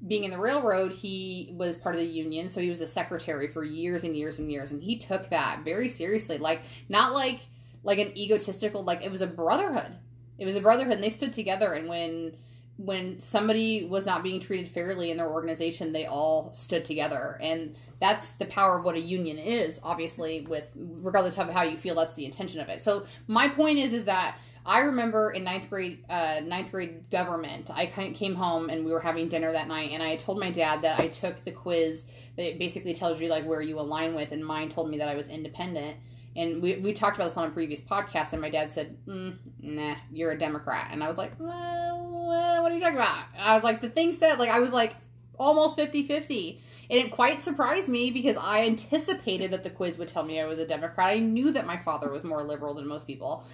being 0.06 0.24
in 0.24 0.30
the 0.30 0.38
railroad, 0.38 0.92
he 0.92 1.50
was 1.56 1.76
part 1.76 1.94
of 1.94 2.00
the 2.00 2.06
union, 2.06 2.48
so 2.48 2.60
he 2.60 2.68
was 2.68 2.80
a 2.80 2.86
secretary 2.86 3.48
for 3.48 3.64
years 3.64 4.04
and 4.04 4.16
years 4.16 4.38
and 4.38 4.50
years, 4.50 4.70
and 4.70 4.82
he 4.82 4.98
took 4.98 5.30
that 5.30 5.64
very 5.64 5.88
seriously. 5.88 6.38
Like 6.38 6.60
not 6.88 7.12
like 7.12 7.40
like 7.82 7.98
an 7.98 8.16
egotistical, 8.16 8.82
like 8.82 9.04
it 9.04 9.10
was 9.10 9.20
a 9.20 9.26
brotherhood. 9.26 9.96
It 10.38 10.46
was 10.46 10.56
a 10.56 10.60
brotherhood, 10.60 10.94
and 10.94 11.02
they 11.02 11.10
stood 11.10 11.32
together. 11.32 11.72
And 11.72 11.88
when 11.88 12.36
when 12.76 13.20
somebody 13.20 13.86
was 13.86 14.04
not 14.04 14.24
being 14.24 14.40
treated 14.40 14.68
fairly 14.68 15.10
in 15.10 15.16
their 15.16 15.30
organization, 15.30 15.92
they 15.92 16.06
all 16.06 16.52
stood 16.52 16.84
together, 16.84 17.38
and 17.40 17.76
that's 18.00 18.32
the 18.32 18.46
power 18.46 18.78
of 18.78 18.84
what 18.84 18.96
a 18.96 19.00
union 19.00 19.38
is. 19.38 19.80
Obviously, 19.82 20.42
with 20.42 20.66
regardless 20.74 21.38
of 21.38 21.50
how 21.50 21.62
you 21.62 21.76
feel, 21.76 21.94
that's 21.94 22.14
the 22.14 22.26
intention 22.26 22.60
of 22.60 22.68
it. 22.68 22.82
So 22.82 23.06
my 23.26 23.48
point 23.48 23.78
is, 23.78 23.92
is 23.92 24.04
that 24.06 24.36
I 24.66 24.80
remember 24.80 25.30
in 25.30 25.44
ninth 25.44 25.68
grade, 25.68 26.04
uh, 26.08 26.40
ninth 26.42 26.70
grade 26.70 27.10
government, 27.10 27.70
I 27.72 27.86
came 27.86 28.34
home 28.34 28.70
and 28.70 28.84
we 28.84 28.92
were 28.92 29.00
having 29.00 29.28
dinner 29.28 29.52
that 29.52 29.68
night, 29.68 29.90
and 29.92 30.02
I 30.02 30.16
told 30.16 30.38
my 30.38 30.50
dad 30.50 30.82
that 30.82 30.98
I 30.98 31.08
took 31.08 31.44
the 31.44 31.52
quiz 31.52 32.06
that 32.36 32.58
basically 32.58 32.94
tells 32.94 33.20
you 33.20 33.28
like 33.28 33.44
where 33.44 33.60
you 33.60 33.78
align 33.78 34.14
with, 34.14 34.32
and 34.32 34.44
mine 34.44 34.70
told 34.70 34.90
me 34.90 34.98
that 34.98 35.08
I 35.08 35.16
was 35.16 35.28
independent. 35.28 35.98
And 36.36 36.60
we, 36.62 36.76
we 36.76 36.92
talked 36.92 37.16
about 37.16 37.26
this 37.26 37.36
on 37.36 37.48
a 37.48 37.52
previous 37.52 37.80
podcast, 37.80 38.32
and 38.32 38.40
my 38.42 38.50
dad 38.50 38.72
said, 38.72 38.96
mm, 39.06 39.36
"Nah, 39.60 39.96
you're 40.10 40.32
a 40.32 40.38
Democrat," 40.38 40.88
and 40.90 41.04
I 41.04 41.08
was 41.08 41.18
like, 41.18 41.38
well, 41.38 42.62
"What 42.62 42.72
are 42.72 42.74
you 42.74 42.80
talking 42.80 42.96
about?" 42.96 43.16
I 43.38 43.54
was 43.54 43.62
like, 43.62 43.82
"The 43.82 43.90
thing 43.90 44.12
said 44.14 44.38
like 44.38 44.50
I 44.50 44.60
was 44.60 44.72
like 44.72 44.96
almost 45.38 45.76
50-50. 45.76 46.60
and 46.90 46.98
it 47.00 47.10
quite 47.10 47.40
surprised 47.40 47.88
me 47.88 48.10
because 48.10 48.36
I 48.36 48.64
anticipated 48.64 49.50
that 49.50 49.64
the 49.64 49.70
quiz 49.70 49.98
would 49.98 50.08
tell 50.08 50.22
me 50.22 50.40
I 50.40 50.44
was 50.44 50.58
a 50.58 50.66
Democrat. 50.66 51.08
I 51.08 51.18
knew 51.18 51.50
that 51.52 51.66
my 51.66 51.76
father 51.76 52.10
was 52.10 52.24
more 52.24 52.42
liberal 52.42 52.74
than 52.74 52.86
most 52.86 53.06
people. 53.06 53.44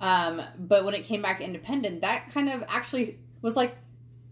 Um, 0.00 0.40
but 0.58 0.84
when 0.84 0.94
it 0.94 1.04
came 1.04 1.22
back 1.22 1.40
independent, 1.40 2.02
that 2.02 2.30
kind 2.32 2.48
of 2.48 2.64
actually 2.68 3.18
was 3.42 3.56
like, 3.56 3.76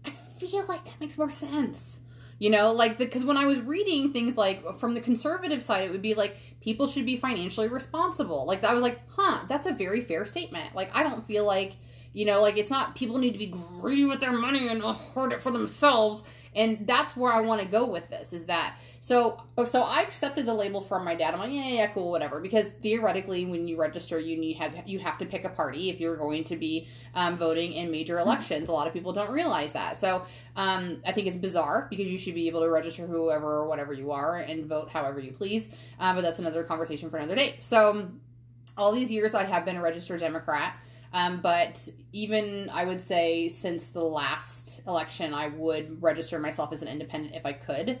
I 0.05 0.11
feel 0.11 0.65
like 0.67 0.85
that 0.85 0.99
makes 0.99 1.17
more 1.17 1.29
sense. 1.29 1.99
You 2.39 2.51
know, 2.51 2.71
like 2.71 2.99
because 2.99 3.25
when 3.25 3.35
I 3.37 3.45
was 3.45 3.59
reading 3.61 4.13
things 4.13 4.37
like 4.37 4.77
from 4.77 4.93
the 4.93 5.01
conservative 5.01 5.63
side, 5.63 5.85
it 5.85 5.91
would 5.91 6.03
be 6.03 6.13
like 6.13 6.37
people 6.61 6.85
should 6.85 7.05
be 7.05 7.17
financially 7.17 7.67
responsible. 7.67 8.45
Like 8.45 8.63
I 8.63 8.75
was 8.75 8.83
like, 8.83 9.01
huh, 9.15 9.45
that's 9.49 9.65
a 9.65 9.73
very 9.73 10.01
fair 10.01 10.23
statement. 10.23 10.75
Like 10.75 10.95
I 10.95 11.01
don't 11.01 11.25
feel 11.25 11.45
like 11.45 11.73
you 12.13 12.25
know, 12.25 12.41
like 12.41 12.57
it's 12.57 12.69
not 12.69 12.95
people 12.95 13.17
need 13.17 13.33
to 13.33 13.39
be 13.39 13.47
greedy 13.79 14.05
with 14.05 14.19
their 14.19 14.31
money 14.31 14.67
and 14.67 14.81
hoard 14.81 15.33
it 15.33 15.41
for 15.41 15.51
themselves. 15.51 16.23
And 16.57 16.87
that's 16.87 17.15
where 17.15 17.31
I 17.31 17.41
want 17.41 17.61
to 17.61 17.67
go 17.67 17.87
with 17.87 18.09
this. 18.09 18.33
Is 18.33 18.45
that 18.45 18.75
so? 18.99 19.43
So 19.65 19.83
I 19.83 20.01
accepted 20.01 20.45
the 20.45 20.53
label 20.53 20.81
from 20.81 21.05
my 21.05 21.13
dad. 21.13 21.33
I'm 21.33 21.39
like, 21.39 21.51
yeah, 21.51 21.69
yeah, 21.69 21.87
cool, 21.87 22.09
whatever. 22.11 22.39
Because 22.39 22.67
theoretically, 22.81 23.45
when 23.45 23.67
you 23.67 23.79
register, 23.79 24.19
you 24.19 24.37
need 24.37 24.55
have 24.57 24.73
you 24.87 24.99
have 24.99 25.19
to 25.19 25.25
pick 25.25 25.45
a 25.45 25.49
party 25.49 25.89
if 25.91 25.99
you're 25.99 26.17
going 26.17 26.43
to 26.45 26.57
be 26.57 26.87
um, 27.13 27.37
voting 27.37 27.73
in 27.73 27.91
major 27.91 28.17
elections. 28.17 28.67
A 28.67 28.71
lot 28.71 28.87
of 28.87 28.93
people 28.93 29.13
don't 29.13 29.31
realize 29.31 29.73
that. 29.73 29.97
So 29.97 30.25
um, 30.55 31.01
I 31.05 31.11
think 31.11 31.27
it's 31.27 31.37
bizarre 31.37 31.87
because 31.89 32.09
you 32.09 32.17
should 32.17 32.33
be 32.33 32.47
able 32.47 32.61
to 32.61 32.69
register 32.69 33.05
whoever 33.05 33.57
or 33.57 33.67
whatever 33.67 33.93
you 33.93 34.11
are 34.11 34.37
and 34.37 34.65
vote 34.65 34.89
however 34.89 35.19
you 35.19 35.31
please. 35.31 35.69
Um, 35.99 36.15
but 36.15 36.23
that's 36.23 36.39
another 36.39 36.63
conversation 36.63 37.09
for 37.09 37.17
another 37.17 37.35
day. 37.35 37.57
So 37.59 38.09
all 38.77 38.91
these 38.91 39.11
years, 39.11 39.33
I 39.33 39.43
have 39.43 39.65
been 39.65 39.75
a 39.75 39.81
registered 39.81 40.19
Democrat. 40.19 40.75
Um, 41.17 41.41
but 41.41 41.89
even 42.13 42.69
I 42.71 42.85
would 42.85 43.01
say 43.01 43.49
since 43.49 43.87
the 43.87 44.03
last 44.03 44.81
election, 44.85 45.33
I 45.33 45.47
would 45.47 45.99
register 45.99 46.37
myself 46.37 46.71
as 46.71 46.83
an 46.83 46.87
independent 46.87 47.33
if 47.33 47.43
I 47.43 47.53
could. 47.53 47.97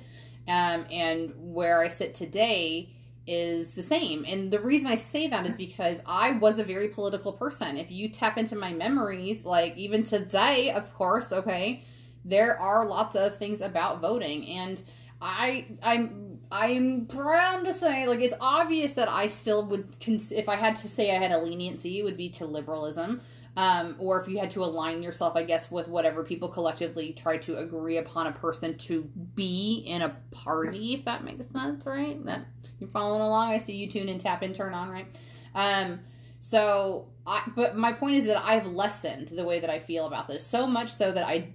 Um, 0.47 0.85
and 0.91 1.33
where 1.35 1.81
I 1.81 1.87
sit 1.87 2.13
today 2.13 2.91
is 3.25 3.71
the 3.71 3.81
same. 3.81 4.23
And 4.27 4.51
the 4.51 4.59
reason 4.59 4.87
I 4.87 4.97
say 4.97 5.27
that 5.29 5.47
is 5.47 5.57
because 5.57 5.99
I 6.05 6.33
was 6.33 6.59
a 6.59 6.63
very 6.63 6.89
political 6.89 7.33
person. 7.33 7.75
If 7.75 7.89
you 7.89 8.07
tap 8.07 8.37
into 8.37 8.55
my 8.55 8.71
memories, 8.71 9.43
like 9.43 9.75
even 9.77 10.03
today, 10.03 10.69
of 10.69 10.93
course, 10.93 11.33
okay, 11.33 11.83
there 12.23 12.55
are 12.59 12.85
lots 12.85 13.15
of 13.15 13.37
things 13.37 13.61
about 13.61 13.99
voting. 13.99 14.47
And 14.47 14.79
I, 15.19 15.65
I'm 15.81 16.26
I'm 16.51 17.05
proud 17.05 17.65
to 17.65 17.73
say, 17.73 18.07
like, 18.07 18.21
it's 18.21 18.35
obvious 18.39 18.93
that 18.93 19.09
I 19.09 19.27
still 19.27 19.65
would, 19.67 19.99
cons- 19.99 20.31
if 20.31 20.47
I 20.47 20.55
had 20.55 20.77
to 20.77 20.87
say 20.87 21.15
I 21.15 21.19
had 21.19 21.31
a 21.31 21.39
leniency, 21.39 21.99
it 21.99 22.03
would 22.03 22.17
be 22.17 22.29
to 22.31 22.45
liberalism. 22.45 23.21
Um, 23.57 23.95
or 23.97 24.21
if 24.21 24.27
you 24.27 24.37
had 24.37 24.51
to 24.51 24.63
align 24.63 25.01
yourself, 25.01 25.35
I 25.35 25.43
guess, 25.43 25.71
with 25.71 25.87
whatever 25.87 26.23
people 26.23 26.47
collectively 26.47 27.13
try 27.13 27.37
to 27.39 27.57
agree 27.57 27.97
upon 27.97 28.27
a 28.27 28.31
person 28.31 28.77
to 28.77 29.01
be 29.33 29.83
in 29.87 30.03
a 30.03 30.15
party, 30.29 30.93
if 30.93 31.05
that 31.05 31.23
makes 31.23 31.47
sense, 31.47 31.83
right? 31.85 32.23
That 32.25 32.41
you're 32.79 32.89
following 32.89 33.21
along. 33.21 33.49
I 33.49 33.57
see 33.57 33.73
you 33.73 33.89
tune 33.89 34.09
and 34.09 34.21
tap 34.21 34.43
and 34.43 34.53
turn 34.53 34.75
on, 34.75 34.89
right? 34.89 35.07
Um, 35.55 36.01
so, 36.39 37.07
I, 37.25 37.41
but 37.55 37.75
my 37.75 37.93
point 37.93 38.17
is 38.17 38.27
that 38.27 38.37
I've 38.45 38.67
lessened 38.67 39.29
the 39.29 39.43
way 39.43 39.59
that 39.59 39.71
I 39.71 39.79
feel 39.79 40.05
about 40.05 40.27
this 40.27 40.45
so 40.45 40.67
much 40.67 40.93
so 40.93 41.11
that 41.11 41.25
I 41.25 41.53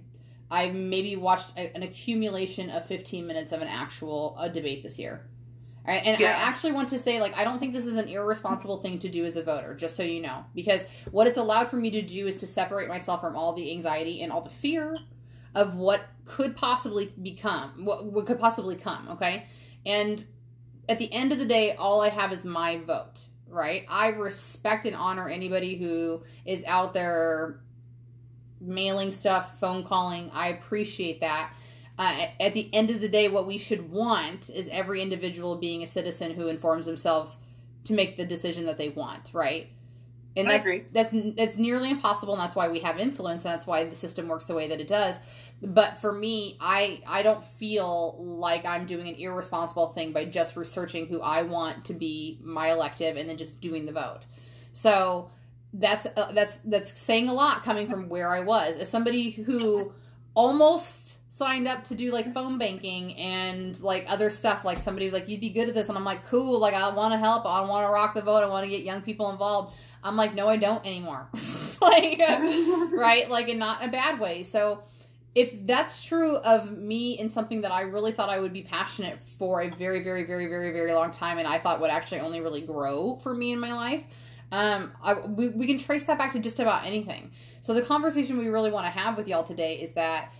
I 0.53 0.69
maybe 0.69 1.15
watched 1.15 1.57
a, 1.57 1.75
an 1.75 1.81
accumulation 1.81 2.69
of 2.69 2.85
15 2.85 3.25
minutes 3.25 3.51
of 3.51 3.63
an 3.63 3.67
actual 3.67 4.37
a 4.39 4.49
debate 4.49 4.83
this 4.83 4.99
year. 4.99 5.25
All 5.85 5.93
right, 5.93 6.05
and 6.05 6.19
yeah. 6.19 6.29
I 6.29 6.47
actually 6.47 6.73
want 6.73 6.89
to 6.89 6.99
say, 6.99 7.19
like, 7.19 7.35
I 7.35 7.43
don't 7.43 7.57
think 7.57 7.73
this 7.73 7.87
is 7.87 7.95
an 7.95 8.07
irresponsible 8.07 8.77
thing 8.77 8.99
to 8.99 9.09
do 9.09 9.25
as 9.25 9.35
a 9.35 9.41
voter, 9.41 9.73
just 9.73 9.95
so 9.95 10.03
you 10.03 10.21
know. 10.21 10.45
Because 10.53 10.81
what 11.09 11.25
it's 11.25 11.39
allowed 11.39 11.69
for 11.69 11.77
me 11.77 11.89
to 11.91 12.03
do 12.03 12.27
is 12.27 12.37
to 12.37 12.47
separate 12.47 12.87
myself 12.87 13.19
from 13.19 13.35
all 13.35 13.53
the 13.53 13.71
anxiety 13.71 14.21
and 14.21 14.31
all 14.31 14.41
the 14.41 14.51
fear 14.51 14.95
of 15.55 15.73
what 15.75 16.01
could 16.23 16.55
possibly 16.55 17.11
become, 17.19 17.83
what, 17.83 18.05
what 18.05 18.27
could 18.27 18.39
possibly 18.39 18.75
come, 18.75 19.09
okay? 19.09 19.47
And 19.87 20.23
at 20.87 20.99
the 20.99 21.11
end 21.11 21.31
of 21.31 21.39
the 21.39 21.45
day, 21.45 21.75
all 21.75 21.99
I 21.99 22.09
have 22.09 22.31
is 22.31 22.45
my 22.45 22.77
vote, 22.77 23.25
right? 23.47 23.85
I 23.89 24.09
respect 24.09 24.85
and 24.85 24.95
honor 24.95 25.27
anybody 25.27 25.77
who 25.77 26.21
is 26.45 26.63
out 26.65 26.93
there 26.93 27.59
mailing 28.63 29.11
stuff, 29.11 29.59
phone 29.59 29.83
calling. 29.83 30.31
I 30.33 30.47
appreciate 30.47 31.19
that. 31.21 31.51
Uh, 31.97 32.27
at 32.39 32.53
the 32.53 32.73
end 32.73 32.89
of 32.89 33.01
the 33.01 33.07
day, 33.07 33.27
what 33.27 33.45
we 33.45 33.57
should 33.57 33.91
want 33.91 34.49
is 34.49 34.67
every 34.69 35.01
individual 35.01 35.57
being 35.57 35.83
a 35.83 35.87
citizen 35.87 36.33
who 36.33 36.47
informs 36.47 36.85
themselves 36.85 37.37
to 37.83 37.93
make 37.93 38.17
the 38.17 38.25
decision 38.25 38.65
that 38.65 38.77
they 38.77 38.89
want, 38.89 39.29
right? 39.33 39.67
And 40.35 40.49
that's 40.49 40.67
that's 40.91 41.11
that's 41.35 41.57
nearly 41.57 41.91
impossible, 41.91 42.33
and 42.33 42.41
that's 42.41 42.55
why 42.55 42.67
we 42.67 42.79
have 42.79 42.97
influence, 42.97 43.45
and 43.45 43.53
that's 43.53 43.67
why 43.67 43.83
the 43.83 43.93
system 43.93 44.27
works 44.27 44.45
the 44.45 44.55
way 44.55 44.67
that 44.67 44.79
it 44.79 44.87
does. 44.87 45.17
But 45.61 45.97
for 46.01 46.11
me, 46.11 46.57
I 46.59 47.03
I 47.05 47.21
don't 47.21 47.43
feel 47.43 48.17
like 48.19 48.65
I'm 48.65 48.87
doing 48.87 49.07
an 49.07 49.15
irresponsible 49.15 49.89
thing 49.89 50.11
by 50.11 50.25
just 50.25 50.55
researching 50.55 51.05
who 51.05 51.21
I 51.21 51.43
want 51.43 51.85
to 51.85 51.93
be 51.93 52.39
my 52.41 52.71
elective 52.71 53.15
and 53.15 53.29
then 53.29 53.37
just 53.37 53.61
doing 53.61 53.85
the 53.85 53.91
vote. 53.91 54.21
So 54.73 55.29
that's 55.73 56.05
uh, 56.05 56.31
that's 56.33 56.57
that's 56.57 56.99
saying 56.99 57.29
a 57.29 57.33
lot 57.33 57.63
coming 57.63 57.89
from 57.89 58.07
where 58.09 58.29
I 58.29 58.41
was. 58.41 58.77
As 58.77 58.89
somebody 58.89 59.31
who 59.31 59.93
almost 60.35 61.17
signed 61.29 61.67
up 61.67 61.83
to 61.85 61.95
do 61.95 62.11
like 62.11 62.31
phone 62.31 62.59
banking 62.59 63.15
and 63.15 63.79
like 63.81 64.05
other 64.07 64.29
stuff 64.29 64.63
like 64.63 64.77
somebody 64.77 65.05
was 65.05 65.13
like 65.13 65.27
you'd 65.27 65.41
be 65.41 65.49
good 65.49 65.67
at 65.67 65.73
this. 65.73 65.89
And 65.89 65.97
I'm 65.97 66.05
like 66.05 66.25
cool 66.27 66.59
like 66.59 66.75
I 66.75 66.93
want 66.93 67.13
to 67.13 67.17
help. 67.17 67.45
I 67.45 67.61
want 67.61 67.87
to 67.87 67.91
rock 67.91 68.13
the 68.13 68.21
vote 68.21 68.43
I 68.43 68.47
want 68.47 68.65
to 68.65 68.69
get 68.69 68.83
young 68.83 69.01
people 69.01 69.31
involved. 69.31 69.75
I'm 70.03 70.15
like 70.15 70.35
no 70.35 70.47
I 70.47 70.57
don't 70.57 70.85
anymore. 70.85 71.27
Like 71.81 72.19
right? 72.93 73.29
Like 73.29 73.49
in 73.49 73.59
not 73.59 73.83
a 73.83 73.89
bad 73.89 74.17
way. 74.17 74.43
So 74.43 74.83
if 75.35 75.65
that's 75.67 76.05
true 76.05 76.37
of 76.37 76.71
me 76.71 77.19
in 77.19 77.29
something 77.29 77.61
that 77.61 77.73
I 77.73 77.81
really 77.81 78.13
thought 78.13 78.29
I 78.29 78.39
would 78.39 78.53
be 78.53 78.61
passionate 78.61 79.19
for 79.19 79.61
a 79.61 79.69
very 79.69 80.01
very 80.01 80.23
very 80.23 80.45
very 80.47 80.71
very 80.71 80.93
long 80.93 81.11
time 81.11 81.39
and 81.39 81.47
I 81.47 81.59
thought 81.59 81.81
would 81.81 81.89
actually 81.89 82.21
only 82.21 82.39
really 82.39 82.61
grow 82.61 83.19
for 83.21 83.33
me 83.33 83.51
in 83.51 83.59
my 83.59 83.73
life 83.73 84.05
um, 84.53 84.91
I, 85.01 85.15
we, 85.15 85.47
we 85.47 85.65
can 85.65 85.79
trace 85.79 86.05
that 86.05 86.19
back 86.19 86.33
to 86.33 86.39
just 86.39 86.59
about 86.59 86.85
anything. 86.85 87.31
So 87.61 87.73
the 87.73 87.81
conversation 87.81 88.37
we 88.37 88.49
really 88.49 88.69
want 88.69 88.85
to 88.85 88.91
have 88.91 89.17
with 89.17 89.27
y'all 89.27 89.43
today 89.43 89.77
is 89.81 89.93
that 89.93 90.31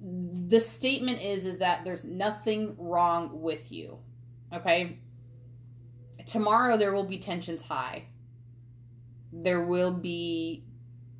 the 0.00 0.60
statement 0.60 1.20
is 1.20 1.44
is 1.44 1.58
that 1.58 1.84
there's 1.84 2.04
nothing 2.04 2.76
wrong 2.78 3.42
with 3.42 3.72
you. 3.72 3.98
Okay? 4.52 5.00
Tomorrow 6.24 6.76
there 6.76 6.92
will 6.92 7.02
be 7.02 7.18
tensions 7.18 7.62
high. 7.62 8.04
There 9.32 9.64
will 9.64 9.98
be 9.98 10.62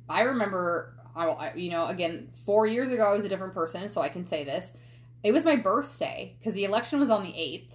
I 0.07 0.21
remember 0.21 0.95
I, 1.17 1.51
you 1.55 1.71
know, 1.71 1.87
again, 1.87 2.29
4 2.45 2.67
years 2.67 2.89
ago 2.89 3.03
I 3.03 3.13
was 3.13 3.25
a 3.25 3.29
different 3.29 3.53
person, 3.53 3.89
so 3.89 3.99
I 3.99 4.07
can 4.07 4.25
say 4.25 4.45
this. 4.45 4.71
It 5.23 5.33
was 5.33 5.43
my 5.43 5.57
birthday 5.57 6.37
because 6.39 6.53
the 6.53 6.63
election 6.63 7.01
was 7.01 7.09
on 7.09 7.23
the 7.23 7.33
8th 7.33 7.72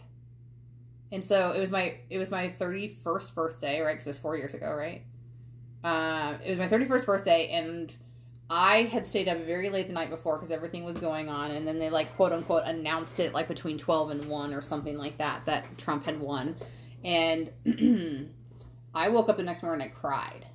and 1.10 1.24
so 1.24 1.52
it 1.52 1.60
was 1.60 1.70
my 1.70 1.94
it 2.10 2.18
was 2.18 2.30
my 2.30 2.48
31st 2.58 3.34
birthday 3.34 3.80
right? 3.80 3.92
Because 3.92 4.06
it 4.06 4.10
was 4.10 4.18
four 4.18 4.36
years 4.36 4.54
ago 4.54 4.74
right? 4.74 5.02
Um, 5.84 6.36
it 6.44 6.58
was 6.58 6.58
my 6.58 6.78
31st 6.78 7.06
birthday 7.06 7.48
and 7.50 7.92
i 8.50 8.82
had 8.84 9.06
stayed 9.06 9.28
up 9.28 9.38
very 9.44 9.70
late 9.70 9.86
the 9.86 9.92
night 9.92 10.10
before 10.10 10.36
because 10.36 10.50
everything 10.50 10.82
was 10.82 10.98
going 10.98 11.28
on 11.28 11.50
and 11.50 11.68
then 11.68 11.78
they 11.78 11.90
like 11.90 12.14
quote 12.16 12.32
unquote 12.32 12.64
announced 12.64 13.20
it 13.20 13.32
like 13.32 13.46
between 13.46 13.78
12 13.78 14.10
and 14.10 14.24
1 14.24 14.54
or 14.54 14.62
something 14.62 14.96
like 14.96 15.18
that 15.18 15.44
that 15.44 15.78
trump 15.78 16.04
had 16.04 16.20
won. 16.20 16.56
And 17.04 17.50
i 18.94 19.08
woke 19.08 19.28
up 19.28 19.36
the 19.36 19.42
next 19.42 19.62
morning 19.62 19.82
and 19.82 19.92
i 19.92 19.94
cried 19.94 20.46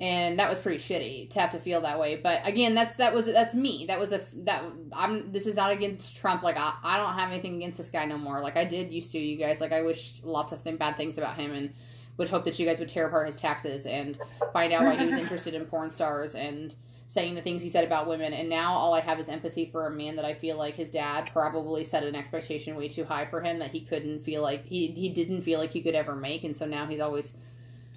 and 0.00 0.38
that 0.38 0.50
was 0.50 0.58
pretty 0.58 0.78
shitty 0.78 1.30
to 1.30 1.40
have 1.40 1.52
to 1.52 1.58
feel 1.58 1.80
that 1.82 1.98
way. 1.98 2.16
But 2.16 2.40
again 2.44 2.74
that's 2.74 2.96
that 2.96 3.14
was 3.14 3.26
that's 3.26 3.54
me. 3.54 3.84
That 3.86 4.00
was 4.00 4.12
a 4.12 4.22
that 4.44 4.64
i'm 4.92 5.32
this 5.32 5.46
is 5.46 5.56
not 5.56 5.70
against 5.70 6.16
trump. 6.16 6.42
Like 6.42 6.56
i, 6.56 6.74
I 6.82 6.96
don't 6.96 7.14
have 7.14 7.30
anything 7.30 7.56
against 7.56 7.78
this 7.78 7.90
guy 7.90 8.04
no 8.04 8.18
more. 8.18 8.40
Like 8.40 8.56
i 8.56 8.64
did 8.64 8.92
used 8.92 9.12
to 9.12 9.18
you 9.18 9.36
guys. 9.36 9.60
Like 9.60 9.72
i 9.72 9.82
wished 9.82 10.24
lots 10.24 10.52
of 10.52 10.64
th- 10.64 10.78
bad 10.78 10.96
things 10.96 11.16
about 11.16 11.36
him 11.36 11.52
and 11.52 11.72
would 12.16 12.28
hope 12.28 12.44
that 12.44 12.58
you 12.58 12.66
guys 12.66 12.78
would 12.78 12.88
tear 12.88 13.06
apart 13.06 13.26
his 13.26 13.36
taxes 13.36 13.86
and 13.86 14.18
find 14.52 14.72
out 14.72 14.84
why 14.84 14.96
he 14.96 15.04
was 15.04 15.14
interested 15.20 15.54
in 15.54 15.64
porn 15.64 15.90
stars 15.90 16.34
and 16.34 16.74
saying 17.06 17.34
the 17.34 17.42
things 17.42 17.62
he 17.62 17.68
said 17.68 17.84
about 17.84 18.08
women. 18.08 18.32
And 18.32 18.48
now 18.48 18.72
all 18.72 18.94
i 18.94 19.00
have 19.00 19.20
is 19.20 19.28
empathy 19.28 19.70
for 19.70 19.86
a 19.86 19.90
man 19.92 20.16
that 20.16 20.24
i 20.24 20.34
feel 20.34 20.56
like 20.56 20.74
his 20.74 20.90
dad 20.90 21.30
probably 21.32 21.84
set 21.84 22.02
an 22.02 22.16
expectation 22.16 22.74
way 22.74 22.88
too 22.88 23.04
high 23.04 23.26
for 23.26 23.42
him 23.42 23.60
that 23.60 23.70
he 23.70 23.80
couldn't 23.80 24.24
feel 24.24 24.42
like 24.42 24.64
he, 24.64 24.88
he 24.88 25.12
didn't 25.14 25.42
feel 25.42 25.60
like 25.60 25.70
he 25.70 25.82
could 25.82 25.94
ever 25.94 26.16
make. 26.16 26.42
And 26.42 26.56
so 26.56 26.66
now 26.66 26.86
he's 26.86 27.00
always 27.00 27.32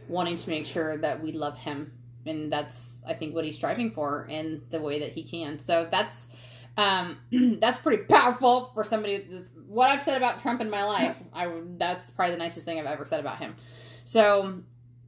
wanting 0.09 0.37
to 0.37 0.49
make 0.49 0.65
sure 0.65 0.97
that 0.97 1.21
we 1.21 1.31
love 1.31 1.57
him. 1.57 1.93
And 2.25 2.51
that's 2.51 2.97
i 3.07 3.13
think 3.13 3.33
what 3.33 3.45
he's 3.45 3.55
striving 3.55 3.91
for 3.91 4.27
in 4.29 4.63
the 4.69 4.81
way 4.81 4.99
that 4.99 5.11
he 5.13 5.23
can. 5.23 5.59
So 5.59 5.87
that's 5.89 6.27
um 6.77 7.19
that's 7.59 7.79
pretty 7.79 8.03
powerful 8.03 8.71
for 8.73 8.83
somebody 8.83 9.25
what 9.67 9.89
i've 9.89 10.03
said 10.03 10.15
about 10.15 10.39
trump 10.39 10.61
in 10.61 10.69
my 10.69 10.83
life 10.83 11.17
i 11.33 11.51
that's 11.77 12.09
probably 12.11 12.33
the 12.33 12.37
nicest 12.39 12.65
thing 12.65 12.79
i've 12.79 12.85
ever 12.85 13.05
said 13.05 13.19
about 13.19 13.39
him. 13.39 13.55
So 14.05 14.61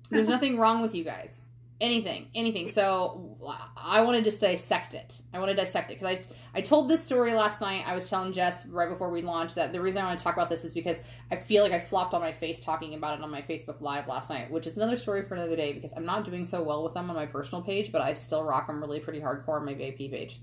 there's 0.10 0.28
nothing 0.36 0.60
wrong 0.60 0.82
with 0.82 0.96
you 0.96 1.04
guys 1.04 1.42
anything, 1.82 2.28
anything. 2.36 2.70
So 2.70 3.38
I 3.78 4.02
wanted 4.02 4.26
to 4.26 4.32
dissect 4.38 4.94
it. 4.94 5.20
I 5.34 5.40
want 5.40 5.50
to 5.50 5.56
dissect 5.56 5.92
it 5.92 6.00
because 6.00 6.18
I 6.18 6.22
I 6.54 6.62
told 6.62 6.90
this 6.90 7.04
story 7.04 7.34
last 7.34 7.62
night. 7.62 7.84
I 7.86 7.96
was 7.96 8.10
telling 8.10 8.34
Jess 8.34 8.66
right 8.66 8.90
before 8.90 9.10
we 9.10 9.22
launched 9.22 9.56
that 9.56 9.72
the 9.72 9.82
reason 9.82 10.02
I 10.02 10.06
want 10.06 10.18
to 10.18 10.24
talk 10.24 10.34
about 10.34 10.50
this 10.50 10.66
is 10.66 10.74
because 10.74 11.00
I 11.32 11.36
feel 11.36 11.64
like 11.64 11.72
I 11.72 11.80
flopped 11.80 12.14
on 12.14 12.22
my 12.22 12.32
face 12.34 12.60
talking 12.60 12.94
about 12.96 13.20
it 13.20 13.24
on 13.24 13.30
my 13.30 13.42
Facebook 13.42 13.82
Live 13.82 14.08
last 14.08 14.30
night, 14.30 14.50
which 14.50 14.66
is 14.66 14.76
another 14.76 14.98
story 14.98 15.24
for 15.24 15.36
another 15.36 15.56
day 15.56 15.74
because 15.74 15.94
I'm 15.96 16.06
not 16.06 16.26
doing 16.26 16.46
so 16.46 16.64
well 16.64 16.84
with 16.84 16.94
them 16.94 17.10
on 17.10 17.16
my 17.16 17.28
personal 17.28 17.62
page, 17.62 17.92
but 17.92 18.02
I 18.02 18.14
still 18.14 18.44
rock 18.44 18.68
them 18.68 18.82
really 18.82 19.00
pretty 19.00 19.22
hardcore 19.22 19.60
on 19.60 19.66
my 19.66 19.74
VIP 19.74 19.98
page. 19.98 20.42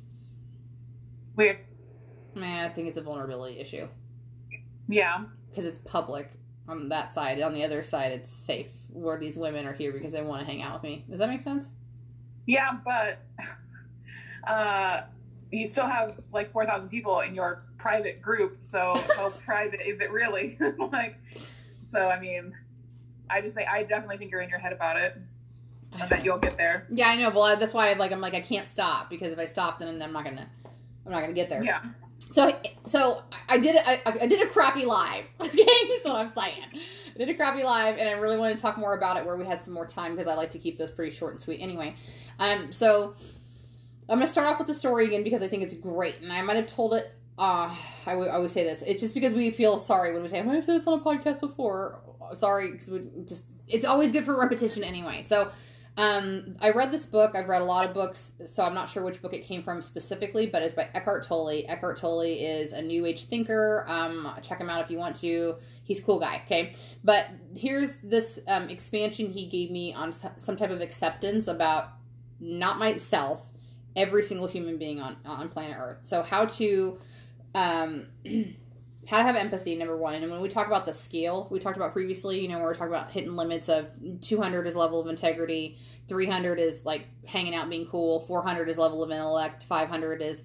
Weird. 1.35 1.59
Man, 2.35 2.71
I 2.71 2.73
think 2.73 2.89
it's 2.89 2.99
a 2.99 3.03
vulnerability 3.03 3.59
issue. 3.59 3.89
Yeah. 4.89 5.25
Because 5.51 5.65
it's 5.65 5.79
public 5.81 6.31
on 6.69 6.89
that 6.91 7.11
side. 7.11 7.41
On 7.41 7.53
the 7.53 7.65
other 7.65 7.83
side, 7.83 8.13
it's 8.13 8.31
safe 8.31 8.71
where 8.97 9.19
these 9.19 9.37
women 9.37 9.67
are 9.67 9.73
here 9.73 9.93
because 9.93 10.13
they 10.13 10.23
want 10.23 10.41
to 10.41 10.47
hang 10.47 10.63
out 10.63 10.75
with 10.75 10.83
me. 10.83 11.05
Does 11.09 11.19
that 11.19 11.29
make 11.29 11.41
sense? 11.41 11.69
Yeah, 12.47 12.79
but 12.85 13.19
uh, 14.49 15.03
you 15.53 15.67
still 15.67 15.87
have 15.87 16.19
like 16.33 16.51
4,000 16.51 16.89
people 16.89 17.21
in 17.21 17.35
your 17.35 17.65
private 17.79 18.23
group. 18.23 18.59
So 18.61 19.01
how 19.17 19.31
private 19.45 19.87
is 19.87 20.01
it 20.01 20.11
really? 20.11 20.59
like, 20.93 21.19
so, 21.85 22.09
I 22.09 22.19
mean, 22.19 22.55
I 23.29 23.41
just 23.41 23.55
think, 23.55 23.69
I 23.69 23.83
definitely 23.83 24.19
think 24.19 24.31
you're 24.31 24.41
in 24.41 24.49
your 24.49 24.59
head 24.59 24.73
about 24.73 24.97
it 24.97 25.17
and 25.93 26.11
that 26.11 26.25
you'll 26.25 26.39
get 26.39 26.57
there. 26.57 26.87
Yeah, 26.91 27.09
I 27.09 27.17
know. 27.17 27.31
Well, 27.31 27.57
that's 27.57 27.75
why 27.75 27.91
I'm 27.91 27.99
like 27.99 28.13
I'm 28.13 28.21
like 28.21 28.35
I 28.35 28.41
can't 28.41 28.69
stop 28.69 29.11
because 29.11 29.33
if 29.33 29.39
I 29.39 29.47
stop, 29.47 29.79
then 29.79 30.03
I'm 30.03 30.13
not 30.13 30.25
gonna 30.25 30.49
I'm 31.07 31.13
not 31.13 31.21
gonna 31.23 31.33
get 31.33 31.49
there. 31.49 31.63
Yeah. 31.65 31.81
So 32.33 32.55
so 32.87 33.23
I 33.49 33.59
did 33.59 33.77
I, 33.77 34.01
I 34.23 34.27
did 34.27 34.47
a 34.47 34.51
crappy 34.51 34.85
live. 34.85 35.27
Okay, 35.41 35.65
that's 35.89 36.05
what 36.05 36.17
I'm 36.17 36.33
saying. 36.35 36.65
I 37.15 37.19
did 37.19 37.29
a 37.31 37.35
crappy 37.35 37.63
live, 37.65 37.97
and 37.99 38.09
I 38.09 38.13
really 38.13 38.37
wanted 38.37 38.57
to 38.57 38.63
talk 38.63 38.77
more 38.77 38.95
about 38.97 39.17
it 39.17 39.25
where 39.25 39.37
we 39.37 39.47
had 39.47 39.63
some 39.63 39.73
more 39.73 39.87
time 39.87 40.15
because 40.15 40.31
I 40.31 40.35
like 40.35 40.51
to 40.53 40.59
keep 40.59 40.77
those 40.77 40.91
pretty 40.91 41.15
short 41.15 41.33
and 41.33 41.41
sweet. 41.41 41.61
Anyway, 41.61 41.95
um, 42.39 42.73
so 42.73 43.15
I'm 44.09 44.19
gonna 44.19 44.27
start 44.27 44.47
off 44.49 44.59
with 44.59 44.67
the 44.69 44.75
story 44.75 45.07
again 45.07 45.23
because 45.23 45.43
I 45.43 45.49
think 45.49 45.63
it's 45.63 45.75
great, 45.75 46.17
and 46.21 46.33
I 46.33 46.43
might 46.43 46.57
have 46.57 46.67
told 46.67 46.95
it. 46.95 47.11
Uh, 47.39 47.75
I, 48.07 48.13
w- 48.13 48.29
I 48.31 48.35
always 48.35 48.53
say 48.53 48.65
this. 48.65 48.83
It's 48.83 49.01
just 49.01 49.15
because 49.15 49.35
we 49.35 49.51
feel 49.51 49.79
sorry 49.79 50.13
when 50.15 50.23
we 50.23 50.29
say, 50.29 50.39
I 50.39 50.43
might 50.43 50.55
have 50.55 50.65
said 50.65 50.77
this 50.81 50.87
on 50.87 51.01
a 51.01 51.03
podcast 51.03 51.39
before. 51.41 52.01
Sorry, 52.35 52.73
because 52.73 52.89
we 52.89 53.03
just, 53.27 53.45
it's 53.69 53.85
always 53.85 54.11
good 54.11 54.25
for 54.25 54.39
repetition 54.39 54.85
anyway. 54.85 55.23
So, 55.23 55.51
um, 55.97 56.57
I 56.61 56.71
read 56.71 56.93
this 56.93 57.07
book. 57.07 57.35
I've 57.35 57.49
read 57.49 57.63
a 57.63 57.65
lot 57.65 57.87
of 57.87 57.95
books, 57.95 58.33
so 58.47 58.63
I'm 58.63 58.75
not 58.75 58.91
sure 58.91 59.03
which 59.03 59.23
book 59.23 59.33
it 59.33 59.45
came 59.45 59.63
from 59.63 59.81
specifically, 59.81 60.47
but 60.47 60.63
it's 60.63 60.75
by 60.75 60.89
Eckhart 60.93 61.25
Tolle. 61.25 61.63
Eckhart 61.67 61.97
Tolle 61.97 62.21
is 62.21 62.73
a 62.73 62.83
New 62.83 63.07
Age 63.07 63.25
thinker. 63.25 63.85
Um, 63.89 64.31
check 64.43 64.61
him 64.61 64.69
out 64.69 64.85
if 64.85 64.91
you 64.91 64.99
want 64.99 65.17
to. 65.21 65.57
He's 65.85 66.01
a 66.01 66.03
cool 66.03 66.21
guy. 66.21 66.43
Okay, 66.45 66.75
but 67.03 67.27
here's 67.57 67.97
this 67.99 68.39
um, 68.47 68.69
expansion 68.69 69.33
he 69.33 69.49
gave 69.49 69.71
me 69.71 69.95
on 69.95 70.13
some 70.13 70.57
type 70.57 70.71
of 70.71 70.83
acceptance 70.83 71.47
about 71.49 71.89
not 72.41 72.79
myself, 72.79 73.41
every 73.95 74.23
single 74.23 74.49
human 74.49 74.77
being 74.77 75.01
on 75.01 75.17
on 75.25 75.49
planet 75.49 75.79
Earth. 75.81 76.01
So 76.03 76.23
how 76.23 76.45
to 76.45 76.99
um, 77.55 78.09
how 79.09 79.19
to 79.19 79.23
have 79.23 79.37
empathy 79.37 79.77
number 79.77 79.97
one 79.97 80.15
and 80.15 80.31
when 80.31 80.41
we 80.41 80.49
talk 80.49 80.67
about 80.67 80.87
the 80.87 80.93
scale 80.93 81.47
we 81.51 81.59
talked 81.59 81.77
about 81.77 81.93
previously 81.93 82.41
you 82.41 82.49
know 82.49 82.59
we're 82.59 82.75
talking 82.75 82.93
about 82.93 83.11
hitting 83.11 83.37
limits 83.37 83.69
of 83.69 83.89
200 84.21 84.67
is 84.67 84.77
level 84.77 85.01
of 85.01 85.07
integrity 85.07 85.79
300 86.09 86.59
is 86.59 86.85
like 86.85 87.07
hanging 87.27 87.55
out 87.55 87.69
being 87.69 87.87
cool 87.87 88.21
400 88.21 88.69
is 88.69 88.79
level 88.79 89.03
of 89.03 89.11
intellect 89.11 89.63
500 89.65 90.23
is 90.23 90.45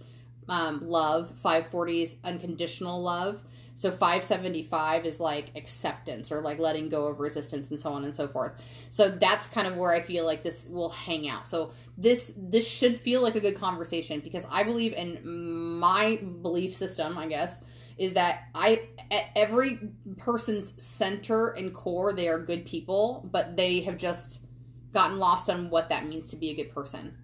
um, 0.49 0.87
love 0.87 1.29
540 1.37 2.03
is 2.03 2.15
unconditional 2.23 3.01
love 3.01 3.41
so 3.81 3.89
575 3.89 5.07
is 5.07 5.19
like 5.19 5.51
acceptance 5.55 6.31
or 6.31 6.41
like 6.41 6.59
letting 6.59 6.89
go 6.89 7.07
of 7.07 7.19
resistance 7.19 7.71
and 7.71 7.79
so 7.79 7.91
on 7.93 8.03
and 8.03 8.15
so 8.15 8.27
forth. 8.27 8.51
So 8.91 9.09
that's 9.09 9.47
kind 9.47 9.65
of 9.65 9.75
where 9.75 9.91
I 9.91 10.01
feel 10.01 10.23
like 10.23 10.43
this 10.43 10.67
will 10.69 10.89
hang 10.89 11.27
out. 11.27 11.47
So 11.47 11.71
this 11.97 12.31
this 12.37 12.67
should 12.67 12.95
feel 12.95 13.23
like 13.23 13.33
a 13.33 13.39
good 13.39 13.55
conversation 13.55 14.19
because 14.19 14.45
I 14.51 14.63
believe 14.63 14.93
in 14.93 15.79
my 15.79 16.17
belief 16.43 16.75
system, 16.75 17.17
I 17.17 17.27
guess, 17.27 17.63
is 17.97 18.13
that 18.13 18.49
I 18.55 18.87
at 19.09 19.25
every 19.35 19.79
person's 20.17 20.73
center 20.81 21.49
and 21.49 21.73
core 21.73 22.13
they 22.13 22.27
are 22.27 22.39
good 22.39 22.65
people, 22.65 23.27
but 23.31 23.55
they 23.57 23.81
have 23.81 23.97
just 23.97 24.41
gotten 24.93 25.17
lost 25.17 25.49
on 25.49 25.69
what 25.69 25.89
that 25.89 26.05
means 26.05 26.27
to 26.29 26.35
be 26.35 26.49
a 26.51 26.55
good 26.55 26.73
person. 26.73 27.15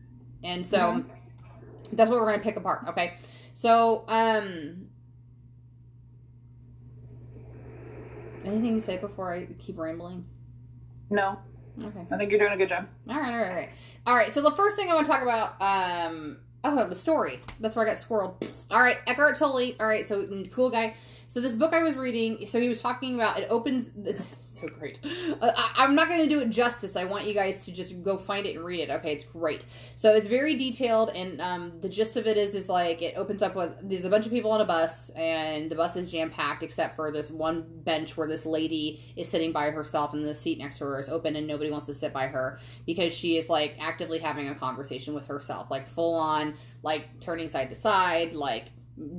And 0.44 0.66
so 0.66 0.78
mm-hmm. 0.78 1.96
that's 1.96 2.10
what 2.10 2.20
we're 2.20 2.28
going 2.28 2.40
to 2.40 2.44
pick 2.44 2.56
apart, 2.56 2.86
okay? 2.90 3.16
So, 3.54 4.06
um 4.08 4.88
anything 8.46 8.76
to 8.76 8.82
say 8.82 8.98
before 8.98 9.34
I 9.34 9.48
keep 9.60 9.78
rambling? 9.78 10.26
No. 11.10 11.40
Okay. 11.84 12.06
I 12.12 12.18
think 12.18 12.32
you're 12.32 12.40
doing 12.40 12.54
a 12.54 12.58
good 12.58 12.70
job. 12.70 12.88
All 13.10 13.20
right, 13.20 13.34
all 13.34 13.40
right, 13.40 13.50
all 13.50 13.56
right. 13.56 13.70
All 14.08 14.16
right, 14.16 14.32
so 14.32 14.42
the 14.42 14.52
first 14.52 14.76
thing 14.76 14.90
I 14.90 14.96
want 14.96 15.06
to 15.06 15.12
talk 15.12 15.22
about 15.22 15.62
um 15.62 16.38
Oh, 16.64 16.88
the 16.88 16.96
story. 16.96 17.40
That's 17.60 17.76
where 17.76 17.86
I 17.86 17.90
got 17.90 17.98
squirreled. 17.98 18.52
All 18.72 18.82
right, 18.82 18.98
Eckhart 19.08 19.38
Tolle. 19.38 19.74
All 19.80 19.88
right, 19.88 20.08
so 20.08 20.24
mm, 20.24 20.52
cool 20.52 20.70
guy. 20.70 20.96
So 21.28 21.40
this 21.40 21.56
book 21.56 21.74
I 21.74 21.84
was 21.84 21.96
reading, 21.96 22.48
so 22.48 22.60
he 22.60 22.70
was 22.70 22.82
talking 22.82 23.16
about 23.16 23.40
it 23.40 23.48
opens. 23.50 23.90
It's 24.06 24.38
so 24.60 24.68
great. 24.68 25.00
Uh, 25.42 25.52
I, 25.56 25.84
am 25.84 25.96
not 25.96 26.08
going 26.08 26.22
to 26.22 26.30
do 26.30 26.40
it 26.42 26.50
justice. 26.50 26.96
I 26.96 27.06
want 27.06 27.26
you 27.26 27.34
guys 27.34 27.64
to 27.66 27.72
just 27.72 28.04
go 28.04 28.18
find 28.18 28.46
it 28.46 28.56
and 28.56 28.66
read 28.66 28.82
it. 28.82 28.90
Okay, 28.90 29.14
it's 29.14 29.26
great. 29.26 29.64
So 29.96 30.14
it's 30.16 30.28
very 30.28 30.56
detailed, 30.56 31.10
and 31.10 31.40
um, 31.42 31.80
the 31.82 31.90
gist 31.90 32.18
of 32.18 32.28
it 32.28 32.38
is, 32.38 32.56
is 32.56 32.70
like 32.70 33.02
it 33.02 33.16
opens 33.18 33.42
up 33.42 33.56
with 33.56 33.76
there's 33.82 34.06
a 34.06 34.10
bunch 34.10 34.26
of 34.26 34.32
people 34.32 34.52
on 34.52 34.62
a 34.62 34.66
bus, 34.66 35.10
and 35.12 35.70
the 35.70 35.76
bus 35.76 35.96
is 35.96 36.12
jam 36.12 36.30
packed 36.30 36.64
except 36.64 36.96
for 36.96 37.12
this 37.12 37.30
one 37.30 37.66
bench 37.84 38.18
where 38.18 38.28
this 38.28 38.46
lady 38.46 39.02
is 39.16 39.30
sitting 39.30 39.52
by 39.52 39.70
herself, 39.70 40.14
and 40.14 40.26
the 40.26 40.36
seat 40.36 40.58
next 40.58 40.80
to 40.80 40.86
her 40.86 41.00
is 41.00 41.10
open, 41.10 41.36
and 41.36 41.48
nobody 41.48 41.70
wants 41.70 41.86
to 41.88 41.94
sit 41.94 42.14
by 42.14 42.28
her 42.28 42.60
because 42.86 43.14
she 43.14 43.38
is 43.38 43.50
like 43.50 43.76
actively 43.80 44.20
having 44.20 44.50
a 44.50 44.56
conversation 44.56 45.14
with 45.14 45.28
herself, 45.28 45.70
like 45.70 45.88
full 45.88 46.16
on, 46.16 46.56
like 46.84 47.20
turning 47.20 47.50
side 47.50 47.70
to 47.70 47.76
side, 47.76 48.34
like 48.34 48.66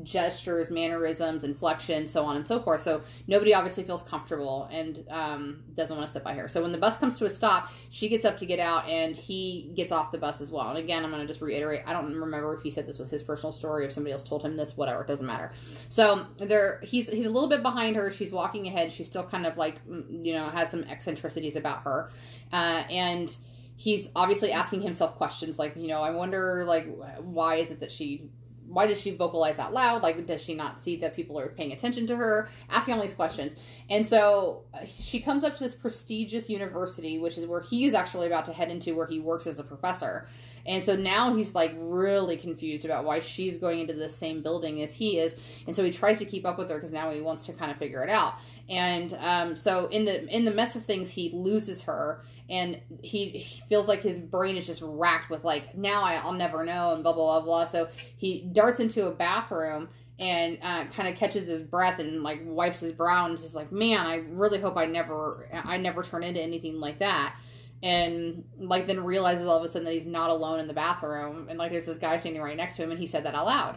gestures, 0.03 0.71
mannerisms, 0.71 1.45
inflection, 1.45 2.07
so 2.07 2.25
on 2.25 2.37
and 2.37 2.47
so 2.47 2.59
forth. 2.59 2.83
So 2.83 3.03
nobody 3.27 3.55
obviously 3.55 3.85
feels 3.85 4.03
comfortable 4.03 4.69
and 4.73 5.05
um, 5.09 5.62
doesn't 5.75 5.97
want 5.97 6.07
to 6.07 6.12
sit 6.12 6.25
by 6.25 6.35
her. 6.35 6.49
So 6.49 6.62
when 6.62 6.73
the 6.73 6.79
bus 6.79 6.97
comes 6.97 7.19
to 7.19 7.27
a 7.27 7.31
stop, 7.31 7.71
she 7.91 8.09
gets 8.09 8.25
up 8.25 8.38
to 8.38 8.47
get 8.47 8.59
out, 8.59 8.88
and 8.88 9.14
he 9.14 9.73
gets 9.77 9.93
off 9.93 10.11
the 10.11 10.19
bus 10.19 10.41
as 10.41 10.51
well. 10.51 10.69
And 10.71 10.79
again, 10.79 11.05
I'm 11.05 11.11
going 11.11 11.23
to 11.23 11.29
just 11.29 11.41
reiterate: 11.41 11.83
I 11.87 11.93
don't 11.93 12.14
remember 12.14 12.55
if 12.55 12.62
he 12.62 12.71
said 12.71 12.87
this 12.87 12.99
was 12.99 13.11
his 13.11 13.23
personal 13.23 13.53
story, 13.53 13.85
if 13.85 13.93
somebody 13.93 14.12
else 14.12 14.25
told 14.25 14.43
him 14.43 14.57
this, 14.57 14.77
whatever. 14.77 15.03
It 15.03 15.07
doesn't 15.07 15.27
matter. 15.27 15.53
So 15.88 16.27
there, 16.38 16.81
he's 16.83 17.09
he's 17.09 17.27
a 17.27 17.31
little 17.31 17.49
bit 17.49 17.62
behind 17.62 17.97
her. 17.97 18.11
She's 18.11 18.33
walking 18.33 18.67
ahead. 18.67 18.93
She's 18.93 19.07
still 19.07 19.25
kind 19.25 19.47
of 19.47 19.57
like 19.57 19.87
mm, 19.87 20.25
you 20.25 20.33
know 20.33 20.49
has 20.49 20.71
some 20.71 20.85
eccentricities 20.85 21.55
about 21.57 21.83
her, 21.83 22.11
uh, 22.53 22.83
and 22.91 23.35
he's 23.77 24.11
obviously 24.17 24.51
asking 24.51 24.81
himself 24.83 25.14
questions 25.14 25.57
like 25.57 25.77
you 25.77 25.87
know 25.87 26.03
i 26.03 26.11
wonder 26.11 26.64
like 26.67 26.85
why 27.21 27.55
is 27.55 27.71
it 27.71 27.79
that 27.79 27.93
she 27.93 28.29
why 28.68 28.87
does 28.87 29.00
she 29.00 29.16
vocalize 29.16 29.59
out 29.59 29.72
loud? 29.72 30.02
Like, 30.02 30.26
does 30.26 30.42
she 30.42 30.54
not 30.54 30.81
see 30.81 30.96
that 30.96 31.16
people 31.16 31.38
are 31.38 31.48
paying 31.48 31.72
attention 31.72 32.07
to 32.09 32.16
her? 32.16 32.48
Asking 32.68 32.94
all 32.94 33.00
these 33.00 33.14
questions. 33.14 33.57
And 33.88 34.07
so 34.07 34.64
uh, 34.74 34.81
she 34.87 35.20
comes 35.20 35.44
up 35.44 35.57
to 35.57 35.64
this 35.64 35.74
prestigious 35.74 36.50
university, 36.50 37.18
which 37.18 37.38
is 37.38 37.46
where 37.46 37.61
he 37.61 37.87
is 37.87 37.94
actually 37.94 38.26
about 38.26 38.46
to 38.46 38.52
head 38.52 38.70
into, 38.70 38.94
where 38.94 39.07
he 39.07 39.20
works 39.20 39.46
as 39.46 39.59
a 39.59 39.64
professor. 39.64 40.26
And 40.66 40.83
so 40.83 40.96
now 40.96 41.35
he's 41.35 41.54
like 41.54 41.72
really 41.76 42.37
confused 42.37 42.85
about 42.85 43.04
why 43.04 43.20
she's 43.20 43.57
going 43.57 43.78
into 43.81 43.94
the 43.94 44.11
same 44.11 44.42
building 44.42 44.83
as 44.83 44.92
he 44.92 45.18
is. 45.18 45.35
And 45.66 45.74
so 45.74 45.83
he 45.83 45.90
tries 45.90 46.18
to 46.18 46.26
keep 46.26 46.44
up 46.44 46.59
with 46.59 46.68
her 46.68 46.76
because 46.76 46.92
now 46.92 47.11
he 47.11 47.22
wants 47.22 47.46
to 47.46 47.54
kind 47.54 47.70
of 47.70 47.78
figure 47.78 48.04
it 48.04 48.11
out. 48.11 48.35
And 48.68 49.16
um, 49.18 49.57
so 49.57 49.87
in 49.87 50.04
the 50.04 50.28
in 50.28 50.44
the 50.44 50.50
mess 50.50 50.76
of 50.76 50.85
things, 50.85 51.09
he 51.11 51.31
loses 51.33 51.83
her 51.83 52.22
and 52.48 52.80
he, 53.02 53.28
he, 53.28 53.62
feels 53.68 53.87
like 53.88 54.00
his 54.00 54.16
brain 54.16 54.56
is 54.56 54.66
just 54.66 54.82
racked 54.82 55.30
with 55.30 55.44
like 55.44 55.76
now 55.76 56.02
I, 56.02 56.24
will 56.24 56.32
never 56.32 56.64
know 56.64 56.94
and 56.94 57.02
blah 57.02 57.12
blah 57.12 57.40
blah 57.40 57.44
blah. 57.44 57.66
So 57.66 57.88
he 58.16 58.48
darts 58.52 58.80
into 58.80 59.06
a 59.06 59.11
bathroom 59.11 59.88
and 60.18 60.58
uh, 60.62 60.87
kind 60.87 61.08
of 61.08 61.16
catches 61.16 61.46
his 61.46 61.61
breath 61.61 61.98
and 61.98 62.22
like 62.22 62.40
wipes 62.44 62.80
his 62.80 62.92
brow 62.92 63.26
and 63.26 63.34
is 63.34 63.54
like, 63.54 63.70
man, 63.70 64.06
I 64.06 64.16
really 64.16 64.61
hope 64.61 64.76
I 64.76 64.87
never 64.87 65.48
I 65.52 65.76
never 65.76 66.02
turn 66.02 66.24
into 66.24 66.40
anything 66.40 66.80
like 66.80 67.00
that. 67.00 67.37
And 67.82 68.44
like 68.58 68.87
then 68.87 69.04
realizes 69.04 69.46
all 69.46 69.58
of 69.58 69.64
a 69.64 69.68
sudden 69.68 69.84
that 69.84 69.92
he's 69.92 70.06
not 70.06 70.30
alone 70.30 70.58
in 70.58 70.66
the 70.66 70.74
bathroom 70.74 71.48
and 71.48 71.58
like 71.58 71.70
there's 71.70 71.87
this 71.87 71.98
guy 71.98 72.18
standing 72.18 72.42
right 72.42 72.56
next 72.56 72.76
to 72.76 72.82
him 72.82 72.90
and 72.90 72.98
he 72.98 73.06
said 73.06 73.24
that 73.24 73.34
out 73.34 73.46
loud 73.46 73.76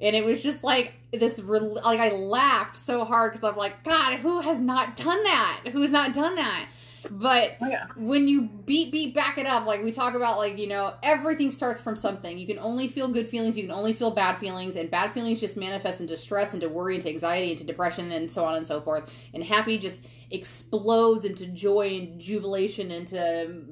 and 0.00 0.14
it 0.14 0.24
was 0.24 0.42
just 0.42 0.62
like 0.62 0.94
this 1.12 1.38
like 1.38 2.00
i 2.00 2.10
laughed 2.10 2.76
so 2.76 3.04
hard 3.04 3.32
because 3.32 3.44
i'm 3.44 3.56
like 3.56 3.82
god 3.84 4.18
who 4.18 4.40
has 4.40 4.60
not 4.60 4.96
done 4.96 5.22
that 5.24 5.60
who's 5.72 5.90
not 5.90 6.12
done 6.14 6.34
that 6.34 6.68
but 7.10 7.56
oh, 7.60 7.68
yeah. 7.68 7.86
when 7.96 8.28
you 8.28 8.42
beat 8.42 8.92
beat 8.92 9.14
back 9.14 9.38
it 9.38 9.46
up, 9.46 9.66
like 9.66 9.82
we 9.82 9.92
talk 9.92 10.14
about, 10.14 10.38
like 10.38 10.58
you 10.58 10.68
know, 10.68 10.94
everything 11.02 11.50
starts 11.50 11.80
from 11.80 11.96
something. 11.96 12.38
You 12.38 12.46
can 12.46 12.58
only 12.58 12.88
feel 12.88 13.08
good 13.08 13.28
feelings. 13.28 13.56
You 13.56 13.64
can 13.64 13.72
only 13.72 13.92
feel 13.92 14.10
bad 14.10 14.38
feelings, 14.38 14.76
and 14.76 14.90
bad 14.90 15.12
feelings 15.12 15.40
just 15.40 15.56
manifest 15.56 16.00
into 16.00 16.16
stress, 16.16 16.54
into 16.54 16.68
worry, 16.68 16.96
into 16.96 17.08
anxiety, 17.08 17.52
into 17.52 17.64
depression, 17.64 18.10
and 18.12 18.30
so 18.30 18.44
on 18.44 18.56
and 18.56 18.66
so 18.66 18.80
forth. 18.80 19.10
And 19.34 19.42
happy 19.42 19.78
just 19.78 20.04
explodes 20.30 21.24
into 21.24 21.46
joy 21.46 21.98
and 21.98 22.20
jubilation, 22.20 22.90
into 22.90 23.64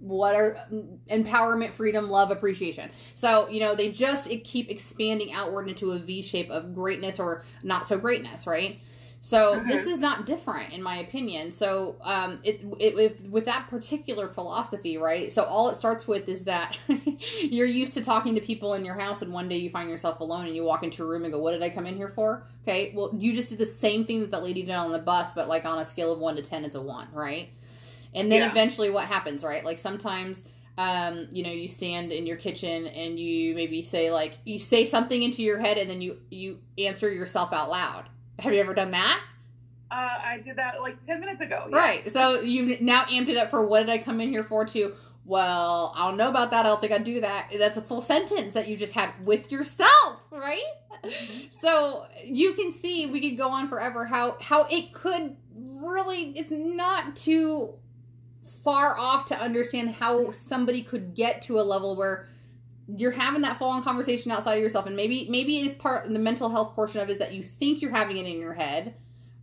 what 0.00 0.34
are 0.34 0.56
empowerment, 1.10 1.72
freedom, 1.72 2.08
love, 2.08 2.30
appreciation. 2.30 2.90
So, 3.14 3.48
you 3.48 3.60
know, 3.60 3.74
they 3.74 3.92
just 3.92 4.28
keep 4.44 4.70
expanding 4.70 5.32
outward 5.32 5.68
into 5.68 5.92
a 5.92 5.98
V 5.98 6.22
shape 6.22 6.50
of 6.50 6.74
greatness 6.74 7.18
or 7.18 7.44
not 7.62 7.86
so 7.86 7.98
greatness, 7.98 8.46
right? 8.46 8.78
So 9.20 9.56
mm-hmm. 9.56 9.68
this 9.68 9.86
is 9.86 9.98
not 9.98 10.26
different, 10.26 10.72
in 10.72 10.82
my 10.82 10.98
opinion. 10.98 11.50
So 11.50 11.96
um, 12.02 12.38
it, 12.44 12.60
it 12.78 12.94
with, 12.94 13.20
with 13.22 13.44
that 13.46 13.68
particular 13.68 14.28
philosophy, 14.28 14.96
right? 14.96 15.32
So 15.32 15.42
all 15.42 15.68
it 15.70 15.76
starts 15.76 16.06
with 16.06 16.28
is 16.28 16.44
that 16.44 16.78
you're 17.42 17.66
used 17.66 17.94
to 17.94 18.02
talking 18.02 18.36
to 18.36 18.40
people 18.40 18.74
in 18.74 18.84
your 18.84 18.94
house, 18.94 19.20
and 19.22 19.32
one 19.32 19.48
day 19.48 19.56
you 19.56 19.70
find 19.70 19.90
yourself 19.90 20.20
alone, 20.20 20.46
and 20.46 20.54
you 20.54 20.62
walk 20.62 20.84
into 20.84 21.02
a 21.02 21.06
room 21.06 21.24
and 21.24 21.32
go, 21.32 21.40
"What 21.40 21.52
did 21.52 21.62
I 21.62 21.70
come 21.70 21.86
in 21.86 21.96
here 21.96 22.08
for?" 22.08 22.44
Okay, 22.62 22.92
well 22.94 23.10
you 23.16 23.34
just 23.34 23.48
did 23.48 23.58
the 23.58 23.66
same 23.66 24.04
thing 24.04 24.20
that 24.20 24.30
that 24.30 24.42
lady 24.42 24.62
did 24.62 24.74
on 24.74 24.92
the 24.92 24.98
bus, 24.98 25.34
but 25.34 25.48
like 25.48 25.64
on 25.64 25.78
a 25.78 25.84
scale 25.84 26.12
of 26.12 26.20
one 26.20 26.36
to 26.36 26.42
ten, 26.42 26.64
it's 26.64 26.76
a 26.76 26.80
one, 26.80 27.08
right? 27.12 27.48
And 28.14 28.30
then 28.30 28.42
yeah. 28.42 28.50
eventually, 28.50 28.90
what 28.90 29.06
happens, 29.06 29.42
right? 29.42 29.64
Like 29.64 29.78
sometimes. 29.78 30.42
Um, 30.80 31.26
you 31.32 31.42
know, 31.42 31.50
you 31.50 31.66
stand 31.66 32.12
in 32.12 32.24
your 32.24 32.36
kitchen 32.36 32.86
and 32.86 33.18
you 33.18 33.52
maybe 33.56 33.82
say 33.82 34.12
like 34.12 34.38
you 34.44 34.60
say 34.60 34.86
something 34.86 35.20
into 35.24 35.42
your 35.42 35.58
head 35.58 35.76
and 35.76 35.90
then 35.90 36.00
you 36.00 36.20
you 36.30 36.60
answer 36.78 37.12
yourself 37.12 37.52
out 37.52 37.68
loud 37.68 38.04
have 38.38 38.52
you 38.52 38.60
ever 38.60 38.74
done 38.74 38.92
that? 38.92 39.20
Uh, 39.90 39.94
I 39.94 40.40
did 40.44 40.56
that 40.56 40.80
like 40.80 41.00
10 41.02 41.20
minutes 41.20 41.40
ago. 41.40 41.68
Yes. 41.70 41.72
Right. 41.72 42.12
So 42.12 42.40
you've 42.40 42.80
now 42.80 43.04
amped 43.04 43.28
it 43.28 43.36
up 43.36 43.50
for 43.50 43.66
what 43.66 43.80
did 43.80 43.90
I 43.90 43.98
come 43.98 44.20
in 44.20 44.30
here 44.30 44.44
for 44.44 44.64
to 44.66 44.94
well, 45.24 45.92
I 45.94 46.08
don't 46.08 46.16
know 46.16 46.30
about 46.30 46.50
that. 46.52 46.64
I 46.64 46.70
don't 46.70 46.80
think 46.80 46.90
I'd 46.90 47.04
do 47.04 47.20
that. 47.20 47.52
That's 47.58 47.76
a 47.76 47.82
full 47.82 48.00
sentence 48.00 48.54
that 48.54 48.66
you 48.66 48.78
just 48.78 48.94
had 48.94 49.10
with 49.26 49.52
yourself, 49.52 50.24
right? 50.30 50.62
so 51.60 52.06
you 52.24 52.54
can 52.54 52.72
see 52.72 53.06
we 53.06 53.20
could 53.20 53.36
go 53.36 53.50
on 53.50 53.68
forever 53.68 54.06
how 54.06 54.36
how 54.40 54.66
it 54.70 54.92
could 54.92 55.36
really 55.54 56.32
it's 56.36 56.50
not 56.50 57.14
too 57.14 57.74
far 58.64 58.98
off 58.98 59.24
to 59.26 59.40
understand 59.40 59.90
how 59.90 60.30
somebody 60.30 60.82
could 60.82 61.14
get 61.14 61.40
to 61.42 61.60
a 61.60 61.62
level 61.62 61.96
where 61.96 62.28
you're 62.96 63.12
having 63.12 63.42
that 63.42 63.58
full 63.58 63.68
on 63.68 63.82
conversation 63.82 64.30
outside 64.30 64.54
of 64.54 64.62
yourself 64.62 64.86
and 64.86 64.96
maybe 64.96 65.26
maybe 65.28 65.58
it's 65.58 65.74
part 65.74 66.08
the 66.08 66.18
mental 66.18 66.48
health 66.48 66.74
portion 66.74 67.00
of 67.00 67.08
it 67.08 67.12
is 67.12 67.18
that 67.18 67.34
you 67.34 67.42
think 67.42 67.82
you're 67.82 67.90
having 67.90 68.16
it 68.16 68.26
in 68.26 68.40
your 68.40 68.54
head 68.54 68.94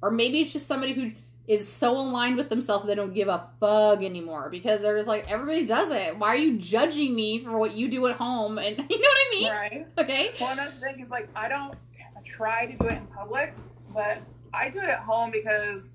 or 0.02 0.10
maybe 0.10 0.40
it's 0.40 0.52
just 0.52 0.68
somebody 0.68 0.94
who 0.94 1.12
is 1.48 1.68
so 1.68 1.92
aligned 1.92 2.38
with 2.38 2.50
themselves 2.50 2.86
they 2.86 2.96
don't 2.96 3.14
give 3.14 3.28
a 3.28 3.50
fuck 3.60 4.02
anymore 4.02 4.50
because 4.50 4.82
they're 4.82 4.98
just 4.98 5.08
like 5.08 5.30
everybody 5.32 5.66
does 5.66 5.92
it. 5.92 6.18
Why 6.18 6.30
are 6.30 6.38
you 6.38 6.58
judging 6.58 7.16
me 7.16 7.44
for 7.44 7.58
what 7.58 7.74
you 7.74 7.88
do 7.88 8.08
at 8.08 8.16
home? 8.16 8.58
And 8.58 8.78
you 8.90 9.00
know 9.00 9.08
what 9.08 9.28
I 9.28 9.30
mean? 9.32 9.52
Right. 9.52 9.88
Okay. 9.98 10.32
Well, 10.40 10.54
another 10.54 10.72
thing 10.72 11.02
is 11.02 11.10
like 11.10 11.30
I 11.36 11.48
don't 11.48 11.76
try 12.24 12.66
to 12.66 12.78
do 12.78 12.88
it 12.88 12.94
in 12.94 13.08
public, 13.08 13.54
but 13.94 14.22
I 14.54 14.70
do 14.70 14.80
it 14.80 14.90
at 14.90 15.00
home 15.00 15.32
because 15.32 15.94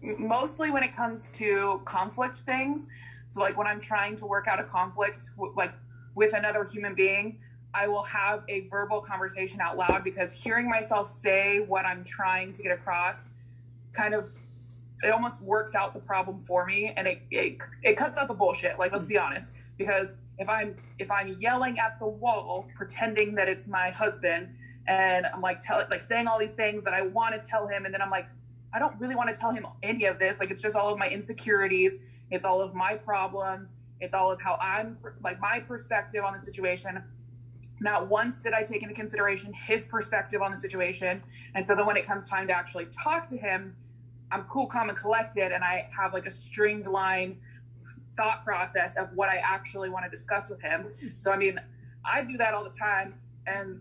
mostly 0.00 0.70
when 0.70 0.82
it 0.82 0.94
comes 0.94 1.30
to 1.30 1.80
conflict 1.84 2.38
things. 2.38 2.88
So 3.28 3.40
like 3.40 3.56
when 3.56 3.66
I'm 3.66 3.80
trying 3.80 4.16
to 4.16 4.26
work 4.26 4.46
out 4.46 4.60
a 4.60 4.64
conflict, 4.64 5.30
like 5.56 5.72
with 6.14 6.34
another 6.34 6.64
human 6.64 6.94
being, 6.94 7.38
I 7.72 7.88
will 7.88 8.04
have 8.04 8.44
a 8.48 8.60
verbal 8.68 9.00
conversation 9.00 9.60
out 9.60 9.76
loud 9.76 10.04
because 10.04 10.32
hearing 10.32 10.68
myself 10.68 11.08
say 11.08 11.60
what 11.60 11.84
I'm 11.84 12.04
trying 12.04 12.52
to 12.52 12.62
get 12.62 12.72
across 12.72 13.28
kind 13.92 14.14
of 14.14 14.32
it 15.02 15.10
almost 15.10 15.42
works 15.42 15.74
out 15.74 15.92
the 15.92 16.00
problem 16.00 16.38
for 16.38 16.64
me 16.64 16.92
and 16.96 17.06
it, 17.06 17.22
it 17.30 17.58
it 17.82 17.96
cuts 17.96 18.18
out 18.18 18.28
the 18.28 18.34
bullshit 18.34 18.78
like 18.78 18.92
let's 18.92 19.06
be 19.06 19.18
honest. 19.18 19.52
Because 19.76 20.14
if 20.38 20.48
i'm 20.48 20.76
if 20.98 21.10
i'm 21.10 21.36
yelling 21.38 21.78
at 21.78 21.98
the 22.00 22.06
wall 22.06 22.66
pretending 22.74 23.34
that 23.36 23.48
it's 23.48 23.68
my 23.68 23.90
husband 23.90 24.48
and 24.88 25.26
i'm 25.32 25.40
like 25.40 25.60
tell 25.60 25.84
like 25.90 26.02
saying 26.02 26.26
all 26.26 26.40
these 26.40 26.54
things 26.54 26.82
that 26.82 26.92
i 26.92 27.02
want 27.02 27.40
to 27.40 27.48
tell 27.48 27.68
him 27.68 27.84
and 27.84 27.94
then 27.94 28.02
i'm 28.02 28.10
like 28.10 28.26
i 28.74 28.78
don't 28.80 28.98
really 28.98 29.14
want 29.14 29.32
to 29.32 29.40
tell 29.40 29.52
him 29.52 29.64
any 29.82 30.04
of 30.06 30.18
this. 30.18 30.40
Like 30.40 30.50
it's 30.50 30.60
just 30.60 30.76
all 30.76 30.92
of 30.92 30.98
my 30.98 31.08
insecurities. 31.08 31.98
It's 32.30 32.44
all 32.44 32.60
of 32.60 32.74
my 32.74 32.96
problems 32.96 33.72
it's 34.04 34.14
all 34.14 34.30
of 34.30 34.40
how 34.40 34.56
i'm 34.60 34.96
like 35.22 35.40
my 35.40 35.58
perspective 35.58 36.22
on 36.22 36.32
the 36.32 36.38
situation 36.38 37.02
not 37.80 38.08
once 38.08 38.40
did 38.40 38.52
I 38.52 38.62
take 38.62 38.82
into 38.82 38.94
consideration 38.94 39.52
his 39.52 39.86
perspective 39.86 40.42
on 40.42 40.50
the 40.50 40.56
situation. 40.56 41.22
And 41.54 41.66
so 41.66 41.74
then 41.74 41.86
when 41.86 41.96
it 41.96 42.06
comes 42.06 42.28
time 42.28 42.46
to 42.46 42.52
actually 42.52 42.86
talk 42.86 43.26
to 43.28 43.36
him, 43.36 43.76
I'm 44.30 44.44
cool, 44.44 44.66
calm, 44.66 44.88
and 44.88 44.98
collected, 44.98 45.52
and 45.52 45.62
I 45.62 45.88
have 45.96 46.12
like 46.12 46.26
a 46.26 46.30
stringed 46.30 46.86
line 46.86 47.38
thought 48.16 48.44
process 48.44 48.96
of 48.96 49.08
what 49.14 49.28
I 49.28 49.36
actually 49.44 49.90
want 49.90 50.04
to 50.04 50.10
discuss 50.10 50.48
with 50.48 50.60
him. 50.60 50.86
So, 51.18 51.32
I 51.32 51.36
mean, 51.36 51.60
I 52.04 52.22
do 52.22 52.36
that 52.38 52.54
all 52.54 52.64
the 52.64 52.76
time. 52.76 53.14
And 53.46 53.80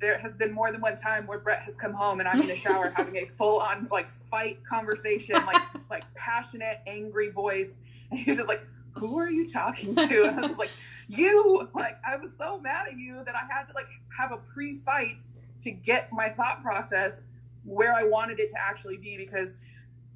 there 0.00 0.16
has 0.18 0.36
been 0.36 0.52
more 0.52 0.70
than 0.70 0.80
one 0.80 0.96
time 0.96 1.26
where 1.26 1.38
Brett 1.38 1.62
has 1.62 1.74
come 1.74 1.92
home 1.92 2.20
and 2.20 2.28
I'm 2.28 2.40
in 2.40 2.46
the 2.46 2.56
shower 2.56 2.90
having 2.96 3.16
a 3.16 3.26
full 3.26 3.60
on 3.60 3.88
like 3.90 4.08
fight 4.08 4.62
conversation, 4.64 5.34
like 5.34 5.62
like 5.90 6.04
passionate, 6.14 6.80
angry 6.86 7.30
voice. 7.30 7.78
And 8.10 8.18
he's 8.18 8.36
just 8.36 8.48
like, 8.48 8.66
Who 8.98 9.18
are 9.18 9.30
you 9.30 9.48
talking 9.48 9.94
to? 9.94 10.24
And 10.24 10.38
I 10.38 10.46
was 10.46 10.58
like, 10.58 10.70
You 11.08 11.68
like 11.74 11.98
I 12.06 12.16
was 12.16 12.32
so 12.36 12.60
mad 12.60 12.88
at 12.88 12.96
you 12.96 13.22
that 13.24 13.34
I 13.34 13.52
had 13.52 13.64
to 13.68 13.74
like 13.74 13.88
have 14.16 14.32
a 14.32 14.36
pre 14.36 14.74
fight 14.76 15.22
to 15.60 15.70
get 15.70 16.12
my 16.12 16.28
thought 16.28 16.62
process 16.62 17.22
where 17.64 17.94
I 17.94 18.04
wanted 18.04 18.40
it 18.40 18.50
to 18.50 18.56
actually 18.60 18.96
be 18.96 19.16
because 19.16 19.54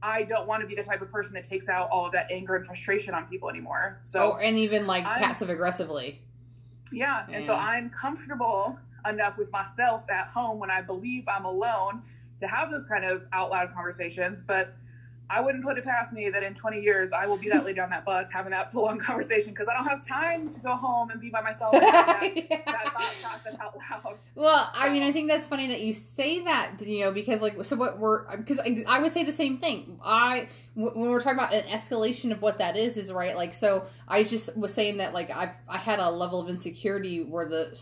I 0.02 0.24
don't 0.24 0.46
want 0.48 0.62
to 0.62 0.66
be 0.66 0.74
the 0.74 0.82
type 0.82 1.00
of 1.00 1.10
person 1.10 1.34
that 1.34 1.44
takes 1.44 1.68
out 1.68 1.88
all 1.90 2.06
of 2.06 2.12
that 2.12 2.30
anger 2.30 2.56
and 2.56 2.64
frustration 2.64 3.14
on 3.14 3.26
people 3.26 3.48
anymore. 3.48 4.00
So 4.02 4.34
oh, 4.34 4.38
and 4.38 4.58
even 4.58 4.86
like 4.86 5.04
passive 5.04 5.48
aggressively. 5.48 6.20
Yeah, 6.90 7.24
and 7.30 7.46
so 7.46 7.54
I'm 7.54 7.88
comfortable 7.88 8.78
enough 9.08 9.38
with 9.38 9.50
myself 9.50 10.10
at 10.10 10.26
home 10.26 10.58
when 10.58 10.70
I 10.70 10.82
believe 10.82 11.24
I'm 11.28 11.44
alone 11.44 12.02
to 12.38 12.46
have 12.46 12.70
those 12.70 12.84
kind 12.84 13.04
of 13.04 13.26
out 13.32 13.50
loud 13.50 13.72
conversations, 13.72 14.42
but 14.42 14.74
I 15.32 15.40
wouldn't 15.40 15.64
put 15.64 15.78
it 15.78 15.84
past 15.84 16.12
me 16.12 16.28
that 16.28 16.42
in 16.42 16.52
20 16.52 16.80
years 16.80 17.12
I 17.12 17.26
will 17.26 17.38
be 17.38 17.48
that 17.48 17.64
lady 17.64 17.80
on 17.80 17.88
that 17.88 18.04
bus 18.04 18.30
having 18.30 18.50
that 18.50 18.70
full 18.70 18.86
on 18.86 18.98
conversation 18.98 19.50
because 19.50 19.66
I 19.66 19.72
don't 19.72 19.86
have 19.86 20.06
time 20.06 20.52
to 20.52 20.60
go 20.60 20.74
home 20.74 21.10
and 21.10 21.20
be 21.20 21.30
by 21.30 21.40
myself 21.40 21.72
and 21.72 21.82
that, 21.82 22.20
yeah. 22.36 22.62
that 22.66 22.92
thought 22.92 23.14
process 23.22 23.58
out 23.58 24.04
loud. 24.04 24.18
Well, 24.34 24.70
I 24.74 24.90
mean, 24.90 25.02
I 25.02 25.10
think 25.10 25.28
that's 25.28 25.46
funny 25.46 25.68
that 25.68 25.80
you 25.80 25.94
say 25.94 26.40
that, 26.40 26.74
you 26.80 27.04
know, 27.04 27.12
because 27.12 27.40
like, 27.40 27.64
so 27.64 27.76
what 27.76 27.98
we're, 27.98 28.36
because 28.36 28.60
I, 28.60 28.84
I 28.86 28.98
would 29.00 29.12
say 29.12 29.24
the 29.24 29.32
same 29.32 29.56
thing. 29.56 29.98
I, 30.04 30.48
when 30.74 31.10
we're 31.10 31.20
talking 31.20 31.38
about 31.38 31.54
an 31.54 31.64
escalation 31.64 32.30
of 32.30 32.42
what 32.42 32.58
that 32.58 32.76
is, 32.76 32.98
is 32.98 33.10
right. 33.10 33.34
Like, 33.34 33.54
so 33.54 33.86
I 34.06 34.24
just 34.24 34.54
was 34.54 34.74
saying 34.74 34.98
that 34.98 35.14
like 35.14 35.30
I, 35.30 35.52
I 35.66 35.78
had 35.78 35.98
a 35.98 36.10
level 36.10 36.40
of 36.40 36.50
insecurity 36.50 37.24
where 37.24 37.48
the, 37.48 37.78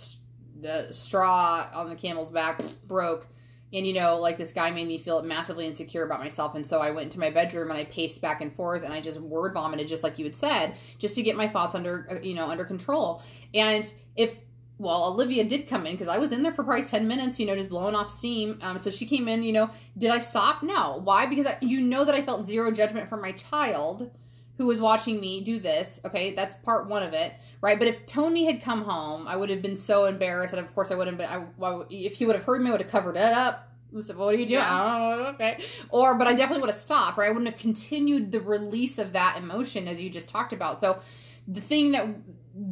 the 0.60 0.92
straw 0.92 1.68
on 1.74 1.88
the 1.88 1.96
camel's 1.96 2.30
back 2.30 2.62
broke 2.86 3.26
and 3.72 3.86
you 3.86 3.92
know 3.92 4.18
like 4.18 4.36
this 4.36 4.52
guy 4.52 4.70
made 4.70 4.88
me 4.88 4.98
feel 4.98 5.22
massively 5.22 5.66
insecure 5.66 6.04
about 6.04 6.20
myself. 6.20 6.54
And 6.54 6.66
so 6.66 6.80
i 6.80 6.90
went 6.90 7.06
into 7.06 7.20
my 7.20 7.30
bedroom 7.30 7.70
and 7.70 7.78
i 7.78 7.84
paced 7.84 8.20
back 8.20 8.40
and 8.40 8.52
forth 8.52 8.82
and 8.82 8.92
i 8.92 9.00
just 9.00 9.20
word 9.20 9.54
vomited 9.54 9.88
just 9.88 10.02
like 10.02 10.18
you 10.18 10.24
had 10.24 10.36
said 10.36 10.74
just 10.98 11.14
to 11.14 11.22
get 11.22 11.36
my 11.36 11.48
thoughts 11.48 11.74
under 11.74 12.06
uh, 12.10 12.20
you 12.22 12.34
know 12.34 12.48
under 12.48 12.64
control. 12.64 13.22
And 13.54 13.90
if 14.16 14.38
well 14.78 15.04
olivia 15.04 15.44
did 15.44 15.68
come 15.68 15.86
in 15.86 15.92
because 15.92 16.08
i 16.08 16.18
was 16.18 16.32
in 16.32 16.42
there 16.42 16.52
for 16.52 16.64
probably 16.64 16.86
10 16.86 17.06
minutes 17.06 17.38
you 17.38 17.46
know 17.46 17.54
just 17.54 17.68
blowing 17.68 17.94
off 17.94 18.10
steam. 18.10 18.58
Um, 18.62 18.78
so 18.78 18.90
she 18.90 19.06
came 19.06 19.28
in 19.28 19.42
you 19.42 19.52
know. 19.52 19.70
Did 19.96 20.10
i 20.10 20.18
stop? 20.20 20.62
No. 20.62 21.00
Why? 21.04 21.26
Because 21.26 21.46
I, 21.46 21.58
you 21.60 21.80
know 21.80 22.04
that 22.04 22.14
i 22.14 22.22
felt 22.22 22.46
zero 22.46 22.70
judgment 22.70 23.08
from 23.08 23.20
my 23.20 23.32
child 23.32 24.10
who 24.58 24.66
was 24.66 24.80
watching 24.80 25.20
me 25.20 25.42
do 25.42 25.58
this 25.58 26.00
okay? 26.04 26.34
That's 26.34 26.54
part 26.64 26.88
one 26.88 27.02
of 27.02 27.12
it 27.12 27.32
right? 27.60 27.78
But 27.78 27.88
if 27.88 28.06
Tony 28.06 28.44
had 28.44 28.62
come 28.62 28.84
home, 28.84 29.26
I 29.28 29.36
would 29.36 29.50
have 29.50 29.62
been 29.62 29.76
so 29.76 30.04
embarrassed, 30.06 30.52
and 30.54 30.64
of 30.64 30.74
course 30.74 30.90
I 30.90 30.94
would 30.94 31.06
have 31.06 31.16
been. 31.16 31.28
I, 31.28 31.44
well, 31.56 31.86
if 31.90 32.14
he 32.14 32.26
would 32.26 32.36
have 32.36 32.44
heard 32.44 32.62
me, 32.62 32.68
I 32.68 32.72
would 32.72 32.82
have 32.82 32.90
covered 32.90 33.16
it 33.16 33.32
up. 33.32 33.68
I 33.96 34.00
Said, 34.02 34.16
what 34.16 34.34
are 34.34 34.38
you 34.38 34.46
doing? 34.46 34.60
Yeah. 34.60 35.32
okay. 35.34 35.64
Or, 35.88 36.14
but 36.14 36.28
I 36.28 36.34
definitely 36.34 36.60
would 36.60 36.70
have 36.70 36.78
stopped, 36.78 37.18
right? 37.18 37.26
I 37.26 37.30
wouldn't 37.30 37.50
have 37.50 37.58
continued 37.58 38.30
the 38.30 38.40
release 38.40 38.98
of 38.98 39.12
that 39.14 39.36
emotion 39.36 39.88
as 39.88 40.00
you 40.00 40.10
just 40.10 40.28
talked 40.28 40.52
about. 40.52 40.80
So, 40.80 41.00
the 41.48 41.60
thing 41.60 41.92
that 41.92 42.06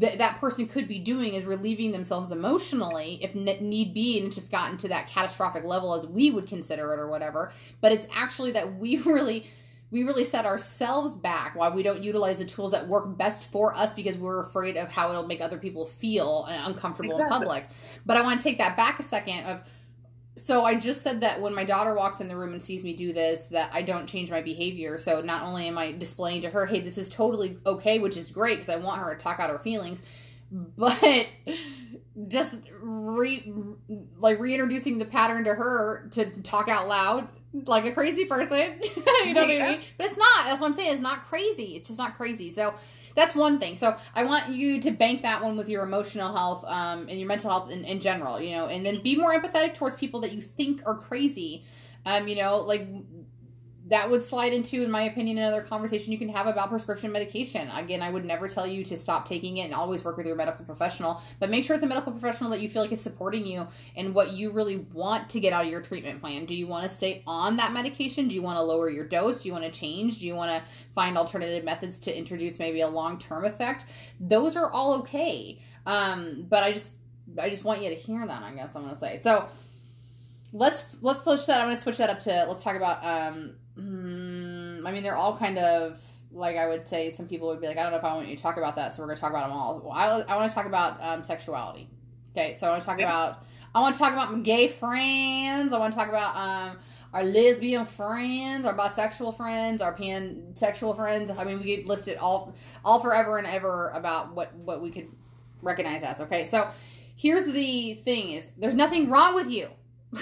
th- 0.01 0.18
that 0.18 0.38
person 0.38 0.68
could 0.68 0.87
be 0.87 0.98
doing 0.98 1.35
is 1.35 1.44
relieving 1.44 1.92
themselves 1.92 2.31
emotionally 2.31 3.18
if 3.22 3.35
need 3.35 3.94
be, 3.94 4.18
and 4.18 4.29
it's 4.29 4.37
just 4.37 4.51
gotten 4.53 4.77
to 4.79 4.88
that 4.88 5.09
catastrophic 5.09 5.64
level 5.64 5.94
as 5.94 6.07
we 6.07 6.31
would 6.31 6.46
consider 6.46 6.92
it 6.94 7.01
or 7.01 7.09
whatever. 7.09 7.53
But 7.81 7.92
it's 7.92 8.07
actually 8.12 8.53
that 8.53 8.77
we 8.77 8.96
really 9.05 9.46
we 9.90 10.03
really 10.03 10.24
set 10.24 10.44
ourselves 10.44 11.16
back 11.16 11.55
why 11.57 11.70
we 11.70 11.83
don't 11.83 12.03
utilize 12.03 12.38
the 12.38 12.44
tools 12.44 12.72
that 12.72 12.88
work 12.88 13.16
best 13.16 13.44
for 13.44 13.74
us 13.74 13.94
because 13.94 14.18
we're 14.18 14.40
afraid 14.40 14.77
of 14.77 14.90
how 14.90 15.11
it'll 15.11 15.27
make 15.27 15.40
other 15.40 15.59
people 15.59 15.87
feel 15.87 16.44
uncomfortable 16.46 17.14
exactly. 17.14 17.37
in 17.37 17.42
public. 17.42 17.66
But 18.05 18.16
I 18.16 18.22
want 18.22 18.40
to 18.40 18.44
take 18.44 18.59
that 18.59 18.77
back 18.77 19.01
a 19.01 19.03
second 19.03 19.44
of 19.46 19.62
so 20.37 20.64
I 20.64 20.77
just 20.77 21.03
said 21.03 21.22
that 21.22 21.40
when 21.40 21.55
my 21.55 21.64
daughter 21.64 21.94
walks 21.94 22.20
in 22.20 22.29
the 22.29 22.37
room 22.37 22.53
and 22.53 22.62
sees 22.62 22.85
me 22.85 22.94
do 22.94 23.12
this 23.12 23.42
that 23.48 23.70
I 23.72 23.83
don't 23.83 24.07
change 24.07 24.31
my 24.31 24.40
behavior. 24.40 24.96
So 24.96 25.20
not 25.20 25.42
only 25.42 25.66
am 25.66 25.77
I 25.77 25.92
displaying 25.92 26.42
to 26.42 26.51
her, 26.51 26.64
hey, 26.64 26.81
this 26.81 26.96
is 26.96 27.09
totally 27.09 27.59
okay, 27.66 27.98
which 27.98 28.16
is 28.16 28.31
great 28.31 28.59
because 28.59 28.68
I 28.68 28.77
want 28.77 29.03
her 29.03 29.14
to 29.14 29.20
talk 29.20 29.40
out 29.40 29.51
her 29.51 29.59
feelings, 29.59 30.01
but 30.51 31.27
just 32.29 32.57
re 32.81 33.53
like 34.18 34.38
reintroducing 34.38 34.98
the 34.98 35.05
pattern 35.05 35.44
to 35.44 35.55
her 35.55 36.09
to 36.12 36.31
talk 36.42 36.68
out 36.68 36.87
loud 36.87 37.29
like 37.53 37.85
a 37.85 37.93
crazy 37.93 38.25
person. 38.25 38.59
you 39.25 39.35
know 39.35 39.43
yeah. 39.43 39.59
what 39.59 39.69
I 39.69 39.71
mean? 39.73 39.81
But 39.97 40.07
it's 40.07 40.17
not. 40.17 40.45
That's 40.45 40.61
what 40.61 40.69
I'm 40.69 40.75
saying. 40.75 40.93
It's 40.93 41.03
not 41.03 41.25
crazy. 41.27 41.77
It's 41.77 41.89
just 41.89 41.99
not 41.99 42.17
crazy. 42.17 42.53
So 42.53 42.75
that's 43.15 43.35
one 43.35 43.59
thing. 43.59 43.77
So 43.77 43.97
I 44.15 44.25
want 44.25 44.49
you 44.49 44.81
to 44.83 44.91
bank 44.91 45.23
that 45.23 45.43
one 45.43 45.57
with 45.57 45.69
your 45.69 45.83
emotional 45.83 46.35
health 46.35 46.65
um, 46.67 47.09
and 47.09 47.19
your 47.19 47.29
mental 47.29 47.51
health 47.51 47.71
in, 47.71 47.85
in 47.85 48.01
general. 48.01 48.41
You 48.41 48.57
know, 48.57 48.67
and 48.67 48.85
then 48.85 49.03
be 49.03 49.17
more 49.17 49.39
empathetic 49.39 49.75
towards 49.75 49.97
people 49.97 50.21
that 50.21 50.33
you 50.33 50.41
think 50.41 50.83
are 50.87 50.97
crazy. 50.97 51.65
Um, 52.07 52.29
you 52.29 52.37
know, 52.37 52.59
like 52.59 52.87
that 53.88 54.11
would 54.11 54.24
slide 54.24 54.53
into, 54.53 54.83
in 54.83 54.90
my 54.90 55.03
opinion, 55.03 55.38
another 55.38 55.62
conversation 55.62 56.12
you 56.12 56.18
can 56.18 56.29
have 56.29 56.46
about 56.46 56.68
prescription 56.68 57.11
medication. 57.11 57.70
Again, 57.70 58.03
I 58.03 58.11
would 58.11 58.24
never 58.24 58.46
tell 58.46 58.66
you 58.66 58.85
to 58.85 58.96
stop 58.96 59.27
taking 59.27 59.57
it 59.57 59.62
and 59.62 59.74
always 59.74 60.05
work 60.05 60.18
with 60.18 60.27
your 60.27 60.37
medical 60.37 60.64
professional, 60.64 61.22
but 61.40 61.48
make 61.48 61.64
sure 61.64 61.74
it's 61.74 61.83
a 61.83 61.87
medical 61.87 62.12
professional 62.12 62.51
that 62.51 62.61
you 62.61 62.68
feel 62.68 62.83
like 62.83 62.92
is 62.92 63.01
supporting 63.01 63.46
you 63.46 63.66
and 63.96 64.14
what 64.14 64.33
you 64.33 64.51
really 64.51 64.87
want 64.92 65.31
to 65.31 65.40
get 65.40 65.55
out 65.55 65.64
of 65.64 65.70
your 65.70 65.81
treatment 65.81 66.20
plan. 66.20 66.44
Do 66.44 66.55
you 66.55 66.66
want 66.66 66.85
to 66.85 66.94
stay 66.94 67.22
on 67.27 67.57
that 67.57 67.72
medication? 67.72 68.29
Do 68.29 68.35
you 68.35 68.42
want 68.42 68.59
to 68.59 68.62
lower 68.62 68.90
your 68.90 69.07
dose? 69.07 69.42
Do 69.42 69.48
you 69.48 69.55
want 69.55 69.64
to 69.64 69.70
change? 69.70 70.18
Do 70.18 70.27
you 70.27 70.35
want 70.35 70.51
to 70.51 70.70
find 70.94 71.16
alternative 71.16 71.64
methods 71.64 71.98
to 72.01 72.16
introduce 72.16 72.59
maybe 72.59 72.83
a 72.83 72.88
long 72.88 73.18
term 73.18 73.44
effect? 73.46 73.87
Those 74.20 74.55
are 74.55 74.70
all 74.70 74.94
okay. 75.01 75.61
Um, 75.87 76.44
but 76.46 76.62
I 76.62 76.72
just, 76.72 76.90
I 77.38 77.48
just 77.48 77.64
want 77.64 77.83
you 77.83 77.88
to 77.88 77.94
hear 77.94 78.27
that. 78.27 78.42
I 78.42 78.53
guess 78.53 78.70
I'm 78.74 78.83
gonna 78.83 78.98
say 78.98 79.20
so 79.22 79.48
let's 80.53 80.85
let's 81.01 81.22
switch 81.22 81.46
that. 81.46 81.61
I'm 81.61 81.74
to 81.74 81.81
switch 81.81 81.98
that 81.98 82.11
up 82.11 82.20
to 82.20 82.46
let's 82.48 82.62
talk 82.62 82.77
about 82.77 83.05
um, 83.05 83.57
Mm, 83.79 84.87
I 84.87 84.93
mean, 84.93 85.03
they're 85.03 85.17
all 85.17 85.37
kind 85.37 85.59
of 85.59 86.01
like 86.33 86.57
I 86.57 86.69
would 86.69 86.88
say. 86.88 87.11
Some 87.11 87.27
people 87.27 87.49
would 87.49 87.61
be 87.61 87.67
like, 87.67 87.79
I 87.79 87.83
don't 87.83 87.93
know 87.93 87.99
if 87.99 88.05
I 88.05 88.14
want 88.14 88.29
you 88.29 88.37
to 88.37 88.43
talk 88.43 88.57
about 88.57 88.77
that, 88.77 88.93
so 88.93 89.03
we're 89.03 89.09
going 89.09 89.17
to 89.17 89.21
talk 89.21 89.31
about 89.31 89.49
them 89.49 89.57
all. 89.57 89.81
Well, 89.85 89.93
I, 89.93 90.33
I 90.33 90.37
want 90.37 90.51
to 90.51 90.55
talk 90.55 90.67
about 90.67 91.03
um, 91.03 91.23
sexuality. 91.23 91.88
Okay, 92.37 92.55
so 92.55 92.67
I 92.67 92.71
want 92.71 92.83
to 92.83 92.87
talk 92.87 92.99
about. 92.99 93.45
I 93.75 93.81
want 93.81 93.95
to 93.95 93.99
talk 93.99 94.12
about 94.12 94.33
my 94.33 94.41
gay 94.41 94.69
friends. 94.69 95.73
I 95.73 95.79
want 95.79 95.93
to 95.93 95.99
talk 95.99 96.09
about. 96.09 96.37
Um, 96.37 96.79
our 97.12 97.25
lesbian 97.25 97.87
friends, 97.87 98.67
our 98.67 98.75
bisexual 98.75 99.37
friends, 99.37 99.81
our 99.81 99.95
pansexual 99.95 100.95
friends. 100.95 101.31
I 101.31 101.45
mean, 101.45 101.59
we 101.59 101.64
get 101.64 101.87
listed 101.87 102.19
all 102.19 102.55
all 102.85 103.01
forever 103.01 103.38
and 103.38 103.47
ever 103.47 103.88
about 103.91 104.35
what 104.35 104.55
what 104.55 104.83
we 104.83 104.91
could 104.91 105.09
recognize 105.62 106.03
as. 106.03 106.21
Okay, 106.23 106.45
so 106.45 106.69
here's 107.17 107.47
the 107.47 107.95
thing: 107.95 108.33
is 108.33 108.51
there's 108.59 108.75
nothing 108.75 109.09
wrong 109.09 109.35
with 109.35 109.51
you. 109.51 109.69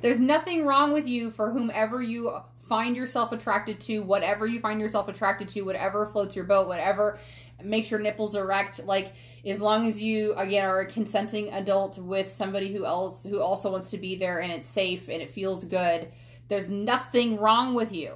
there's 0.00 0.18
nothing 0.18 0.66
wrong 0.66 0.92
with 0.92 1.06
you 1.06 1.30
for 1.30 1.52
whomever 1.52 2.02
you 2.02 2.40
find 2.68 2.96
yourself 2.96 3.32
attracted 3.32 3.80
to, 3.80 4.00
whatever 4.00 4.46
you 4.46 4.60
find 4.60 4.80
yourself 4.80 5.08
attracted 5.08 5.48
to, 5.48 5.62
whatever 5.62 6.06
floats 6.06 6.36
your 6.36 6.44
boat, 6.44 6.68
whatever 6.68 7.18
makes 7.62 7.90
your 7.90 8.00
nipples 8.00 8.34
erect. 8.34 8.84
Like 8.84 9.12
as 9.44 9.60
long 9.60 9.88
as 9.88 10.00
you 10.00 10.34
again 10.34 10.64
are 10.64 10.80
a 10.80 10.86
consenting 10.86 11.50
adult 11.52 11.98
with 11.98 12.30
somebody 12.30 12.72
who 12.72 12.84
else 12.84 13.24
who 13.24 13.40
also 13.40 13.72
wants 13.72 13.90
to 13.90 13.98
be 13.98 14.16
there 14.16 14.40
and 14.40 14.52
it's 14.52 14.68
safe 14.68 15.08
and 15.08 15.20
it 15.20 15.30
feels 15.30 15.64
good, 15.64 16.08
there's 16.48 16.70
nothing 16.70 17.38
wrong 17.38 17.74
with 17.74 17.92
you. 17.92 18.14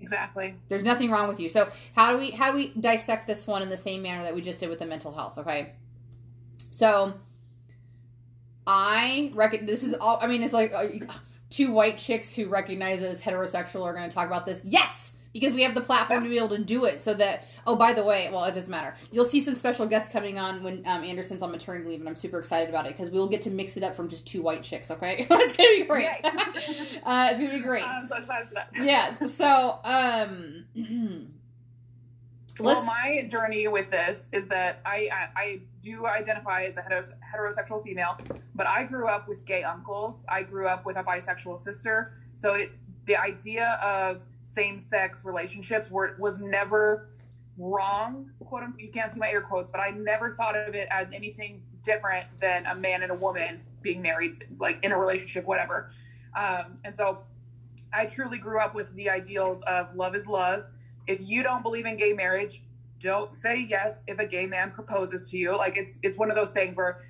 Exactly. 0.00 0.54
There's 0.68 0.84
nothing 0.84 1.10
wrong 1.10 1.28
with 1.28 1.40
you. 1.40 1.48
So 1.48 1.68
how 1.94 2.12
do 2.12 2.18
we 2.18 2.30
how 2.30 2.52
do 2.52 2.56
we 2.56 2.68
dissect 2.80 3.26
this 3.26 3.46
one 3.46 3.62
in 3.62 3.68
the 3.68 3.76
same 3.76 4.02
manner 4.02 4.22
that 4.22 4.34
we 4.34 4.40
just 4.40 4.60
did 4.60 4.70
with 4.70 4.78
the 4.78 4.86
mental 4.86 5.12
health? 5.12 5.38
Okay. 5.38 5.72
So 6.70 7.14
I 8.68 9.32
reckon 9.34 9.66
this 9.66 9.82
is 9.82 9.94
all. 9.94 10.18
I 10.22 10.28
mean, 10.28 10.42
it's 10.42 10.52
like. 10.52 10.72
Uh, 10.72 10.86
two 11.50 11.72
white 11.72 11.98
chicks 11.98 12.34
who 12.34 12.46
recognize 12.46 13.02
as 13.02 13.20
heterosexual 13.20 13.82
are 13.82 13.94
going 13.94 14.08
to 14.08 14.14
talk 14.14 14.26
about 14.26 14.44
this. 14.44 14.60
Yes, 14.64 15.12
because 15.32 15.52
we 15.52 15.62
have 15.62 15.74
the 15.74 15.80
platform 15.80 16.22
to 16.24 16.28
be 16.28 16.36
able 16.36 16.50
to 16.50 16.58
do 16.58 16.84
it. 16.84 17.00
So 17.00 17.14
that 17.14 17.44
oh, 17.66 17.76
by 17.76 17.92
the 17.92 18.04
way, 18.04 18.28
well, 18.30 18.44
it 18.44 18.54
doesn't 18.54 18.70
matter. 18.70 18.94
You'll 19.10 19.24
see 19.24 19.40
some 19.40 19.54
special 19.54 19.86
guests 19.86 20.10
coming 20.12 20.38
on 20.38 20.62
when 20.62 20.82
um, 20.86 21.04
Anderson's 21.04 21.42
on 21.42 21.50
maternity 21.50 21.88
leave, 21.88 22.00
and 22.00 22.08
I'm 22.08 22.16
super 22.16 22.38
excited 22.38 22.68
about 22.68 22.86
it 22.86 22.96
because 22.96 23.10
we'll 23.10 23.28
get 23.28 23.42
to 23.42 23.50
mix 23.50 23.76
it 23.76 23.82
up 23.82 23.94
from 23.96 24.08
just 24.08 24.26
two 24.26 24.42
white 24.42 24.62
chicks. 24.62 24.90
Okay, 24.90 25.26
it's 25.30 25.56
gonna 25.56 25.68
be 25.70 25.84
great. 25.84 26.08
uh, 27.04 27.28
it's 27.30 27.40
gonna 27.40 27.54
be 27.54 27.60
great. 27.60 27.84
I'm 27.84 28.08
so 28.08 28.16
excited 28.16 28.48
for. 28.48 28.82
Yes. 28.82 29.34
So 29.34 29.80
um. 29.84 30.64
well, 32.60 32.84
my 32.84 33.26
journey 33.30 33.68
with 33.68 33.90
this 33.90 34.28
is 34.32 34.48
that 34.48 34.80
I, 34.84 35.08
I, 35.12 35.40
I 35.40 35.60
do 35.82 36.06
identify 36.06 36.64
as 36.64 36.76
a 36.76 36.82
heterosexual 36.82 37.82
female, 37.82 38.18
but 38.54 38.66
I 38.66 38.84
grew 38.84 39.08
up 39.08 39.28
with 39.28 39.44
gay 39.44 39.62
uncles. 39.62 40.24
I 40.28 40.42
grew 40.42 40.68
up 40.68 40.84
with 40.84 40.96
a 40.96 41.02
bisexual 41.02 41.60
sister. 41.60 42.12
So 42.34 42.54
it, 42.54 42.70
the 43.06 43.16
idea 43.16 43.78
of 43.82 44.24
same 44.44 44.80
sex 44.80 45.24
relationships 45.24 45.90
were 45.90 46.16
was 46.18 46.40
never 46.40 47.10
wrong. 47.56 48.30
Quote 48.44 48.62
unquote. 48.62 48.80
You 48.80 48.90
can't 48.90 49.12
see 49.12 49.20
my 49.20 49.30
air 49.30 49.42
quotes, 49.42 49.70
but 49.70 49.80
I 49.80 49.90
never 49.90 50.30
thought 50.30 50.56
of 50.56 50.74
it 50.74 50.88
as 50.90 51.12
anything 51.12 51.62
different 51.82 52.26
than 52.38 52.66
a 52.66 52.74
man 52.74 53.02
and 53.02 53.12
a 53.12 53.14
woman 53.14 53.60
being 53.82 54.02
married, 54.02 54.36
like 54.58 54.82
in 54.82 54.92
a 54.92 54.98
relationship, 54.98 55.46
whatever. 55.46 55.90
Um, 56.36 56.78
and 56.84 56.94
so 56.94 57.18
I 57.92 58.06
truly 58.06 58.38
grew 58.38 58.60
up 58.60 58.74
with 58.74 58.94
the 58.94 59.10
ideals 59.10 59.62
of 59.62 59.94
love 59.94 60.14
is 60.14 60.26
love 60.26 60.64
if 61.08 61.20
you 61.26 61.42
don't 61.42 61.62
believe 61.62 61.86
in 61.86 61.96
gay 61.96 62.12
marriage, 62.12 62.62
don't 63.00 63.32
say 63.32 63.66
yes 63.68 64.04
if 64.06 64.18
a 64.18 64.26
gay 64.26 64.46
man 64.46 64.70
proposes 64.70 65.28
to 65.30 65.38
you. 65.38 65.56
Like 65.56 65.76
it's 65.76 65.98
it's 66.02 66.18
one 66.18 66.30
of 66.30 66.36
those 66.36 66.50
things 66.50 66.76
where 66.76 67.00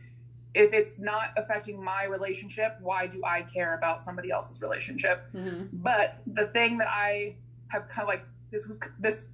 if 0.55 0.73
it's 0.73 0.99
not 0.99 1.31
affecting 1.37 1.83
my 1.83 2.05
relationship, 2.05 2.79
why 2.81 3.07
do 3.07 3.23
I 3.25 3.43
care 3.43 3.77
about 3.77 4.03
somebody 4.03 4.31
else's 4.31 4.63
relationship? 4.63 5.25
Mm-hmm. 5.35 5.67
But 5.73 6.19
the 6.27 6.47
thing 6.47 6.79
that 6.79 6.89
I 6.89 7.37
have 7.71 7.87
kind 7.89 8.03
of 8.03 8.09
like 8.09 8.25
this 8.51 8.67
was 8.67 8.79
this 8.99 9.31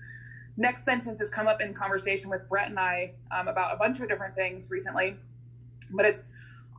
next 0.57 0.85
sentence 0.85 1.19
has 1.19 1.31
come 1.31 1.47
up 1.47 1.61
in 1.61 1.75
conversation 1.75 2.31
with 2.31 2.49
Brett 2.49 2.69
and 2.69 2.79
I 2.79 3.15
um, 3.31 3.49
about 3.49 3.75
a 3.75 3.77
bunch 3.77 4.01
of 4.01 4.09
different 4.09 4.35
things 4.35 4.71
recently. 4.71 5.17
But 5.93 6.07
it's 6.07 6.23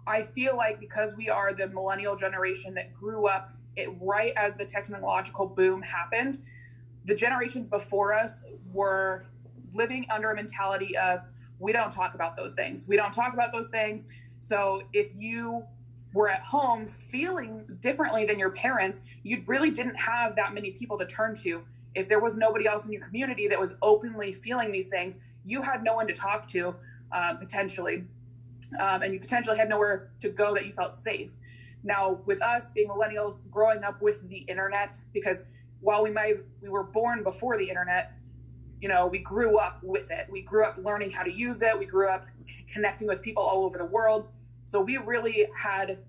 I 0.08 0.24
feel 0.24 0.58
like 0.58 0.80
because 0.80 1.16
we 1.16 1.30
are 1.30 1.54
the 1.54 1.68
millennial 1.68 2.16
generation 2.16 2.74
that 2.76 2.94
grew 2.94 3.28
up 3.28 3.50
it 3.76 3.90
right 4.00 4.34
as 4.38 4.56
the 4.56 4.66
technological 4.66 5.48
boom 5.48 5.82
happened, 5.82 6.38
the 7.06 7.16
generations 7.16 7.68
before 7.68 8.14
us 8.14 8.44
were 8.74 9.26
living 9.74 10.06
under 10.12 10.32
a 10.32 10.36
mentality 10.36 10.98
of 10.98 11.22
we 11.60 11.72
don't 11.72 11.92
talk 11.92 12.16
about 12.16 12.36
those 12.36 12.54
things. 12.54 12.88
We 12.88 12.96
don't 12.96 13.14
talk 13.14 13.34
about 13.34 13.52
those 13.52 13.70
things. 13.70 14.08
So 14.40 14.82
if 14.94 15.12
you 15.16 15.64
were 16.14 16.30
at 16.30 16.42
home 16.44 16.88
feeling 16.88 17.66
differently 17.82 18.26
than 18.26 18.40
your 18.40 18.52
parents, 18.52 19.02
you 19.24 19.44
really 19.48 19.70
didn't 19.70 19.96
have 19.96 20.36
that 20.36 20.54
many 20.54 20.72
people 20.72 20.98
to 20.98 21.06
turn 21.06 21.36
to. 21.36 21.62
If 21.94 22.08
there 22.08 22.20
was 22.20 22.38
nobody 22.38 22.68
else 22.68 22.86
in 22.86 22.92
your 22.92 23.02
community 23.02 23.48
that 23.48 23.60
was 23.60 23.76
openly 23.82 24.32
feeling 24.32 24.72
these 24.72 24.90
things, 24.90 25.20
you 25.46 25.62
had 25.62 25.84
no 25.84 25.96
one 25.96 26.08
to 26.08 26.14
talk 26.14 26.48
to 26.50 26.76
uh, 27.12 27.36
potentially. 27.36 28.04
Um, 28.80 29.04
and 29.04 29.14
you 29.14 29.20
potentially 29.20 29.58
had 29.58 29.70
nowhere 29.70 30.12
to 30.22 30.30
go 30.30 30.54
that 30.54 30.66
you 30.66 30.72
felt 30.72 30.94
safe. 30.94 31.32
Now, 31.84 32.20
with 32.26 32.42
us 32.42 32.68
being 32.74 32.90
millennials, 32.90 33.42
growing 33.52 33.84
up 33.84 34.02
with 34.02 34.28
the 34.28 34.38
internet, 34.38 34.92
because 35.14 35.44
while 35.86 36.04
we 36.04 36.12
might 36.12 36.38
we 36.62 36.70
were 36.70 36.84
born 36.84 37.24
before 37.24 37.58
the 37.58 37.70
internet 37.70 38.12
you 38.82 38.90
know 38.90 39.08
we 39.08 39.20
grew 39.20 39.58
up 39.58 39.80
with 39.82 40.12
it. 40.12 40.28
We 40.30 40.42
grew 40.42 40.64
up 40.66 40.78
learning 40.78 41.12
how 41.12 41.24
to 41.24 41.32
use 41.32 41.62
it. 41.62 41.78
We 41.78 41.86
grew 41.86 42.10
up 42.10 42.26
connecting 42.72 43.08
with 43.08 43.22
people 43.22 43.44
all 43.44 43.66
over 43.66 43.78
the 43.78 43.86
world. 43.86 44.28
So 44.64 44.82
we 44.82 44.98
really 44.98 45.48
had 45.58 46.00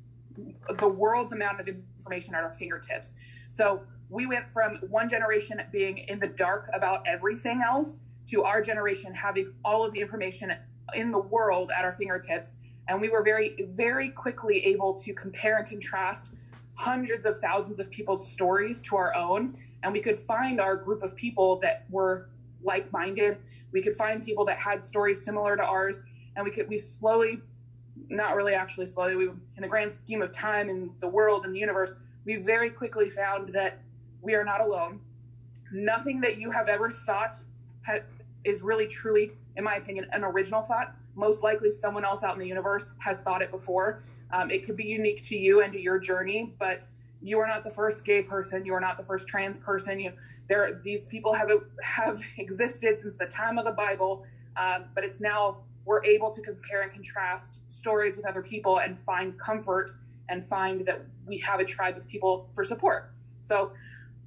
the 0.79 0.89
world's 0.89 1.33
amount 1.33 1.61
of 1.61 1.69
information 1.69 2.35
at 2.35 2.43
our 2.43 2.53
fingertips. 2.53 3.15
So 3.49 3.83
we 4.09 4.27
went 4.27 4.49
from 4.49 4.77
one 4.89 5.09
generation 5.09 5.61
being 5.73 5.99
in 5.99 6.19
the 6.19 6.27
dark 6.27 6.67
about 6.75 7.03
everything 7.07 7.63
else 7.67 7.99
to 8.29 8.43
our 8.43 8.61
generation 8.61 9.15
having 9.15 9.53
all 9.65 9.85
of 9.85 9.93
the 9.93 10.01
information 10.01 10.53
in 10.95 11.11
the 11.11 11.21
world 11.21 11.71
at 11.77 11.85
our 11.85 11.93
fingertips. 11.93 12.55
And 12.89 13.01
we 13.01 13.09
were 13.09 13.23
very 13.23 13.57
very 13.69 14.11
quickly 14.11 14.67
able 14.67 14.95
to 14.99 15.15
compare 15.15 15.57
and 15.57 15.67
contrast 15.67 16.33
hundreds 16.77 17.25
of 17.25 17.39
thousands 17.39 17.79
of 17.79 17.91
people's 17.91 18.31
stories 18.31 18.83
to 18.83 18.97
our 18.97 19.15
own 19.15 19.57
and 19.83 19.93
we 19.93 20.01
could 20.01 20.17
find 20.17 20.61
our 20.61 20.77
group 20.77 21.03
of 21.03 21.17
people 21.17 21.59
that 21.61 21.85
were 21.89 22.29
like-minded. 22.63 23.39
We 23.73 23.81
could 23.81 23.95
find 23.95 24.23
people 24.23 24.45
that 24.45 24.59
had 24.59 24.83
stories 24.83 25.25
similar 25.25 25.57
to 25.57 25.65
ours 25.65 26.03
and 26.37 26.45
we 26.45 26.51
could 26.51 26.69
we 26.69 26.79
slowly 26.79 27.41
not 28.11 28.37
really 28.37 28.53
actually 28.53 28.85
slowly 28.87 29.17
we 29.17 29.29
in 29.29 29.63
the 29.63 29.69
grand 29.69 29.91
scheme 29.91 30.21
of 30.21 30.33
time 30.33 30.69
and 30.69 30.91
the 31.01 31.09
world 31.09 31.47
and 31.47 31.55
the 31.55 31.59
universe 31.59 31.95
we 32.27 32.37
very 32.37 32.69
quickly 32.69 33.09
found 33.09 33.53
that 33.55 33.79
we 34.21 34.35
are 34.35 34.45
not 34.45 34.61
alone. 34.61 35.01
Nothing 35.73 36.21
that 36.21 36.39
you 36.39 36.51
have 36.51 36.69
ever 36.69 36.91
thought 36.91 37.33
ha- 37.87 38.01
is 38.45 38.61
really 38.61 38.87
truly 38.87 39.33
in 39.57 39.65
my 39.65 39.77
opinion 39.77 40.07
an 40.13 40.25
original 40.25 40.61
thought 40.61 40.95
most 41.17 41.43
likely 41.43 41.71
someone 41.71 42.05
else 42.05 42.23
out 42.23 42.35
in 42.35 42.41
the 42.41 42.47
universe 42.47 42.93
has 43.01 43.23
thought 43.23 43.43
it 43.43 43.51
before 43.51 44.03
um, 44.33 44.51
it 44.51 44.65
could 44.65 44.77
be 44.77 44.85
unique 44.85 45.23
to 45.25 45.39
you 45.39 45.63
and 45.63 45.73
to 45.73 45.81
your 45.81 45.99
journey, 45.99 46.53
but 46.59 46.83
you 47.23 47.39
are 47.39 47.47
not 47.47 47.65
the 47.65 47.71
first 47.71 48.05
gay 48.05 48.23
person. 48.23 48.65
You 48.65 48.75
are 48.75 48.81
not 48.81 48.97
the 48.97 49.05
first 49.05 49.29
trans 49.29 49.57
person. 49.57 50.01
You, 50.01 50.13
there, 50.49 50.81
these 50.85 51.05
people 51.07 51.33
have 51.33 51.51
have 51.83 52.21
existed 52.39 52.99
since 52.99 53.17
the 53.17 53.27
time 53.27 53.59
of 53.59 53.65
the 53.65 53.73
Bible, 53.73 54.25
um, 54.57 54.87
but 54.95 55.05
it's 55.05 55.21
now 55.21 55.59
we're 55.85 56.05
able 56.05 56.33
to 56.33 56.41
compare 56.43 56.83
and 56.83 56.91
contrast 56.91 57.61
stories 57.69 58.17
with 58.17 58.27
other 58.27 58.43
people 58.43 58.79
and 58.79 58.99
find 58.99 59.39
comfort 59.39 59.93
and 60.29 60.45
find 60.45 60.85
that 60.87 61.03
we 61.25 61.39
have 61.39 61.61
a 61.61 61.65
tribe 61.65 61.97
of 61.97 62.09
people 62.09 62.51
for 62.55 62.65
support. 62.65 63.13
So, 63.43 63.73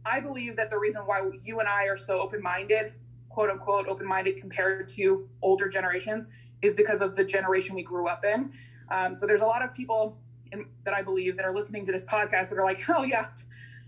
I 0.06 0.22
believe 0.22 0.56
that 0.56 0.70
the 0.70 0.80
reason 0.80 1.02
why 1.02 1.30
you 1.44 1.60
and 1.60 1.68
I 1.68 1.84
are 1.84 1.98
so 1.98 2.22
open 2.22 2.42
minded, 2.42 2.94
quote 3.28 3.50
unquote, 3.50 3.88
open 3.88 4.08
minded 4.08 4.38
compared 4.38 4.88
to 4.90 5.28
older 5.42 5.68
generations, 5.68 6.28
is 6.62 6.76
because 6.76 7.02
of 7.02 7.16
the 7.16 7.24
generation 7.24 7.76
we 7.76 7.84
grew 7.84 8.08
up 8.08 8.26
in. 8.26 8.52
Um, 8.90 9.16
so 9.16 9.26
there's 9.26 9.42
a 9.42 9.46
lot 9.46 9.64
of 9.64 9.74
people 9.74 10.18
in, 10.52 10.66
that 10.84 10.94
I 10.94 11.02
believe 11.02 11.38
that 11.38 11.46
are 11.46 11.54
listening 11.54 11.86
to 11.86 11.92
this 11.92 12.06
podcast 12.06 12.50
that 12.50 12.58
are 12.58 12.64
like, 12.64 12.80
oh 12.90 13.04
yeah, 13.04 13.28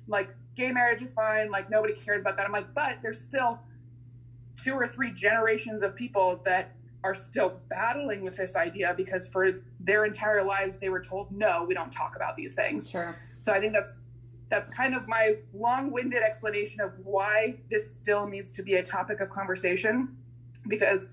like 0.07 0.29
gay 0.55 0.71
marriage 0.71 1.01
is 1.01 1.13
fine, 1.13 1.49
like 1.49 1.69
nobody 1.69 1.93
cares 1.93 2.21
about 2.21 2.37
that. 2.37 2.45
I'm 2.45 2.51
like, 2.51 2.73
but 2.73 2.97
there's 3.01 3.19
still 3.19 3.59
two 4.61 4.73
or 4.73 4.87
three 4.87 5.11
generations 5.11 5.81
of 5.81 5.95
people 5.95 6.41
that 6.45 6.75
are 7.03 7.15
still 7.15 7.59
battling 7.69 8.21
with 8.21 8.37
this 8.37 8.55
idea 8.55 8.93
because 8.95 9.27
for 9.27 9.63
their 9.79 10.05
entire 10.05 10.43
lives 10.43 10.77
they 10.77 10.89
were 10.89 11.01
told 11.01 11.31
no 11.31 11.65
we 11.67 11.73
don't 11.73 11.91
talk 11.91 12.15
about 12.15 12.35
these 12.35 12.53
things 12.53 12.87
sure 12.87 13.15
so 13.39 13.51
i 13.51 13.59
think 13.59 13.73
that's 13.73 13.97
that's 14.49 14.69
kind 14.69 14.93
of 14.93 15.07
my 15.07 15.35
long-winded 15.53 16.21
explanation 16.21 16.81
of 16.81 16.91
why 17.03 17.57
this 17.69 17.95
still 17.95 18.27
needs 18.27 18.51
to 18.51 18.61
be 18.61 18.75
a 18.75 18.83
topic 18.83 19.19
of 19.21 19.29
conversation 19.29 20.15
because 20.67 21.07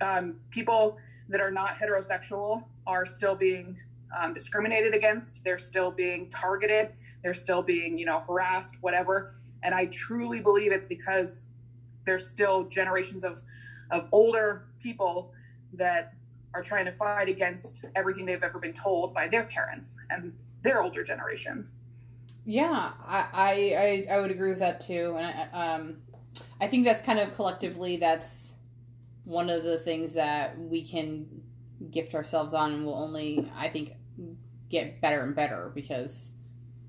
um, 0.00 0.36
people 0.50 0.98
that 1.28 1.40
are 1.40 1.50
not 1.50 1.76
heterosexual 1.76 2.64
are 2.86 3.06
still 3.06 3.34
being 3.34 3.76
um, 4.18 4.34
discriminated 4.34 4.94
against. 4.94 5.42
They're 5.44 5.58
still 5.58 5.90
being 5.90 6.28
targeted. 6.28 6.90
They're 7.22 7.34
still 7.34 7.62
being, 7.62 7.98
you 7.98 8.06
know, 8.06 8.20
harassed, 8.20 8.76
whatever. 8.80 9.34
And 9.62 9.74
I 9.74 9.86
truly 9.86 10.40
believe 10.40 10.72
it's 10.72 10.86
because 10.86 11.44
there's 12.04 12.26
still 12.26 12.64
generations 12.64 13.24
of, 13.24 13.40
of 13.90 14.08
older 14.12 14.66
people 14.80 15.32
that 15.74 16.14
are 16.54 16.62
trying 16.62 16.84
to 16.84 16.92
fight 16.92 17.28
against 17.28 17.86
everything 17.94 18.26
they've 18.26 18.42
ever 18.42 18.58
been 18.58 18.74
told 18.74 19.14
by 19.14 19.28
their 19.28 19.44
parents 19.44 19.96
and 20.10 20.32
their 20.62 20.82
older 20.82 21.02
generations. 21.02 21.76
Yeah, 22.44 22.90
I, 23.06 24.06
I, 24.10 24.14
I 24.14 24.20
would 24.20 24.30
agree 24.30 24.50
with 24.50 24.58
that 24.58 24.80
too. 24.80 25.16
And 25.16 25.26
I, 25.26 25.74
um, 25.74 25.96
I 26.60 26.66
think 26.66 26.84
that's 26.84 27.00
kind 27.02 27.18
of 27.18 27.34
collectively, 27.34 27.96
that's 27.96 28.51
one 29.24 29.50
of 29.50 29.62
the 29.64 29.78
things 29.78 30.14
that 30.14 30.58
we 30.58 30.82
can 30.84 31.26
gift 31.90 32.14
ourselves 32.14 32.54
on 32.54 32.72
and 32.72 32.84
will 32.84 32.94
only, 32.94 33.50
I 33.56 33.68
think, 33.68 33.92
get 34.70 35.00
better 35.00 35.22
and 35.22 35.34
better 35.34 35.70
because 35.74 36.30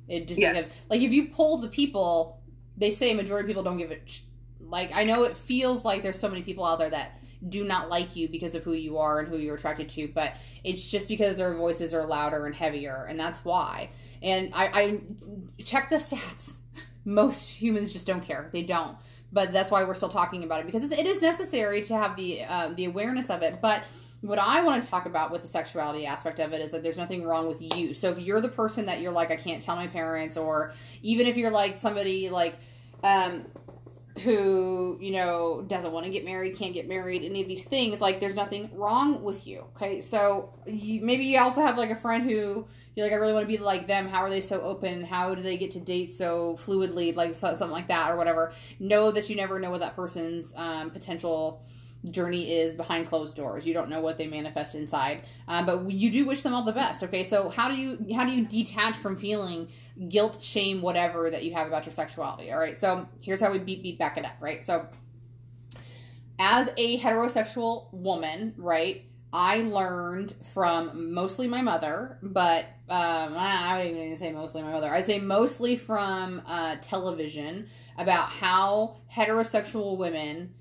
it 0.08 0.28
just 0.28 0.40
Yes. 0.40 0.56
because, 0.68 0.84
like 0.90 1.02
if 1.02 1.12
you 1.12 1.30
pull 1.30 1.58
the 1.60 1.68
people, 1.68 2.42
they 2.78 2.92
say 2.92 3.14
majority 3.14 3.46
of 3.46 3.48
people 3.48 3.64
don't 3.64 3.78
give 3.78 3.92
it. 3.92 4.02
sh- 4.06 4.22
Like 4.60 4.92
I 4.94 5.04
know 5.04 5.24
it 5.24 5.38
feels 5.38 5.84
like 5.86 6.02
there's 6.04 6.20
so 6.20 6.30
many 6.30 6.42
people 6.44 6.66
out 6.66 6.80
there 6.80 6.90
that 6.90 7.20
do 7.48 7.64
not 7.64 7.90
like 7.90 8.16
you 8.16 8.30
because 8.30 8.56
of 8.56 8.64
who 8.64 8.74
you 8.74 8.98
are 8.98 9.20
and 9.20 9.28
who 9.28 9.38
you're 9.38 9.56
attracted 9.56 9.90
to, 9.90 10.08
but 10.08 10.34
it's 10.64 10.88
just 10.88 11.08
because 11.10 11.36
their 11.38 11.54
voices 11.56 11.94
are 11.94 12.06
louder 12.06 12.46
and 12.46 12.56
heavier, 12.56 13.06
and 13.10 13.20
that's 13.20 13.44
why. 13.44 13.90
And 14.22 14.52
I, 14.54 14.66
I 14.68 15.02
check 15.64 15.90
the 15.90 15.98
stats. 15.98 16.58
Most 17.06 17.50
humans 17.50 17.92
just 17.92 18.08
don't 18.08 18.24
care. 18.24 18.50
They 18.54 18.64
don't. 18.64 18.98
But 19.34 19.52
that's 19.52 19.72
why 19.72 19.84
we're 19.84 19.96
still 19.96 20.10
talking 20.10 20.44
about 20.44 20.62
it 20.62 20.68
because 20.68 20.90
it's, 20.92 21.22
necessary 21.22 21.82
to 21.82 21.98
have 21.98 22.16
the 22.16 22.44
uh, 22.44 22.74
the 22.76 22.86
awareness 22.86 23.30
of 23.30 23.42
it. 23.42 23.60
But 23.62 23.84
what 24.22 24.40
I 24.40 24.62
want 24.62 24.84
to 24.84 24.90
talk 24.90 25.06
about 25.06 25.32
with 25.32 25.42
the 25.42 25.48
sexuality 25.48 26.06
aspect 26.06 26.40
of 26.40 26.54
it 26.54 26.62
is 26.62 26.72
that 26.72 26.84
there's 26.84 26.98
nothing 26.98 27.24
wrong 27.24 27.48
with 27.48 27.62
you. 27.62 27.94
So 27.94 28.10
if 28.12 28.20
you're 28.20 28.40
the 28.40 28.50
person 28.50 28.86
that 28.86 29.02
you're 29.02 29.12
like, 29.12 29.32
I 29.32 29.36
can't 29.36 29.62
tell 29.62 29.76
my 29.76 29.88
parents, 29.88 30.38
or 30.38 30.74
even 31.02 31.28
if 31.28 31.36
you're 31.36 31.52
like 31.52 31.78
somebody 31.78 32.30
like, 32.30 32.56
um, 33.04 33.46
who 34.20 34.98
you 35.02 35.12
know 35.12 35.66
doesn't 35.68 35.92
want 35.92 36.06
to 36.06 36.12
get 36.12 36.24
married, 36.24 36.56
can't 36.56 36.74
get 36.74 36.88
married, 36.88 37.24
any 37.24 37.42
of 37.42 37.48
these 37.48 37.66
things, 37.66 38.00
like 38.00 38.20
there's 38.20 38.36
nothing 38.36 38.70
wrong 38.74 39.24
with 39.24 39.48
you. 39.48 39.66
Okay, 39.76 40.02
so 40.02 40.54
you, 40.68 41.02
maybe 41.02 41.26
you 41.26 41.40
also 41.40 41.62
have 41.62 41.78
like 41.78 41.90
a 41.90 41.96
friend 41.96 42.30
who 42.30 42.68
you're 42.96 43.06
like, 43.06 43.14
I 43.14 43.18
really 43.18 43.34
want 43.34 43.44
to 43.44 43.48
be 43.48 43.58
like 43.58 43.88
them. 43.88 44.08
How 44.08 44.22
are 44.22 44.30
they 44.30 44.42
so 44.42 44.62
open? 44.62 45.04
How 45.04 45.34
do 45.34 45.42
they 45.42 45.58
get 45.58 45.72
to 45.72 45.80
date 45.80 46.12
so 46.12 46.58
fluidly, 46.64 47.16
like 47.16 47.36
so, 47.36 47.54
something 47.56 47.72
like 47.72 47.88
that, 47.88 48.12
or 48.12 48.16
whatever? 48.16 48.54
Know 48.80 49.12
that 49.12 49.30
you 49.30 49.36
never 49.36 49.60
know 49.60 49.72
what 49.72 49.80
that 49.80 49.96
person's 49.96 50.54
um, 50.56 50.92
potential 50.92 51.64
journey 52.10 52.52
is 52.52 52.76
behind 52.76 53.08
closed 53.08 53.36
doors. 53.36 53.66
You 53.66 53.74
don't 53.74 53.90
know 53.90 54.02
what 54.02 54.18
they 54.18 54.28
manifest 54.28 54.76
inside, 54.76 55.24
um, 55.48 55.66
but 55.66 55.90
you 55.90 56.12
do 56.12 56.26
wish 56.26 56.42
them 56.42 56.54
all 56.54 56.64
the 56.64 56.74
best. 56.74 57.04
Okay, 57.04 57.24
so 57.24 57.50
how 57.50 57.70
do 57.70 57.76
you 57.76 58.14
how 58.16 58.26
do 58.26 58.32
you 58.32 58.46
detach 58.46 58.96
from 58.96 59.16
feeling 59.18 59.70
guilt, 60.10 60.44
shame, 60.44 60.82
whatever 60.82 61.30
that 61.30 61.44
you 61.44 61.54
have 61.54 61.68
about 61.68 61.86
your 61.86 61.94
sexuality? 61.94 62.52
All 62.52 62.60
right, 62.60 62.78
so 62.78 63.08
here's 63.22 63.40
how 63.40 63.52
we 63.52 63.60
beat 63.60 63.82
beat 63.84 63.98
back 63.98 64.18
it 64.18 64.26
up. 64.26 64.36
Right, 64.40 64.66
so 64.66 64.88
as 66.40 66.70
a 66.78 67.00
heterosexual 67.00 67.92
woman, 67.94 68.54
right. 68.58 69.06
I 69.36 69.64
learned 69.64 70.36
from 70.54 71.12
mostly 71.14 71.48
my 71.48 71.62
mother, 71.64 72.20
but 72.22 72.66
um, 72.88 73.34
I 73.36 73.78
wouldn't 73.80 73.98
even 73.98 74.16
say 74.18 74.32
mostly 74.32 74.62
my 74.62 74.72
mother. 74.72 74.92
I'd 74.94 75.06
say 75.06 75.20
mostly 75.20 75.76
from 75.76 76.44
uh, 76.46 76.76
television 76.82 77.68
about 77.98 78.30
how 78.30 78.98
heterosexual 79.12 79.98
women 79.98 80.54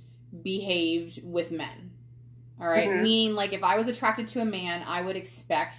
behaved 0.43 1.21
with 1.23 1.51
men. 1.51 1.91
All 2.59 2.67
right? 2.67 2.89
Mhm. 2.89 3.03
Meaning, 3.03 3.35
like, 3.35 3.53
if 3.53 3.63
I 3.63 3.77
was 3.77 3.89
attracted 3.89 4.29
to 4.29 4.41
a 4.41 4.45
man, 4.47 4.83
I 4.87 5.03
would 5.03 5.17
expect 5.17 5.77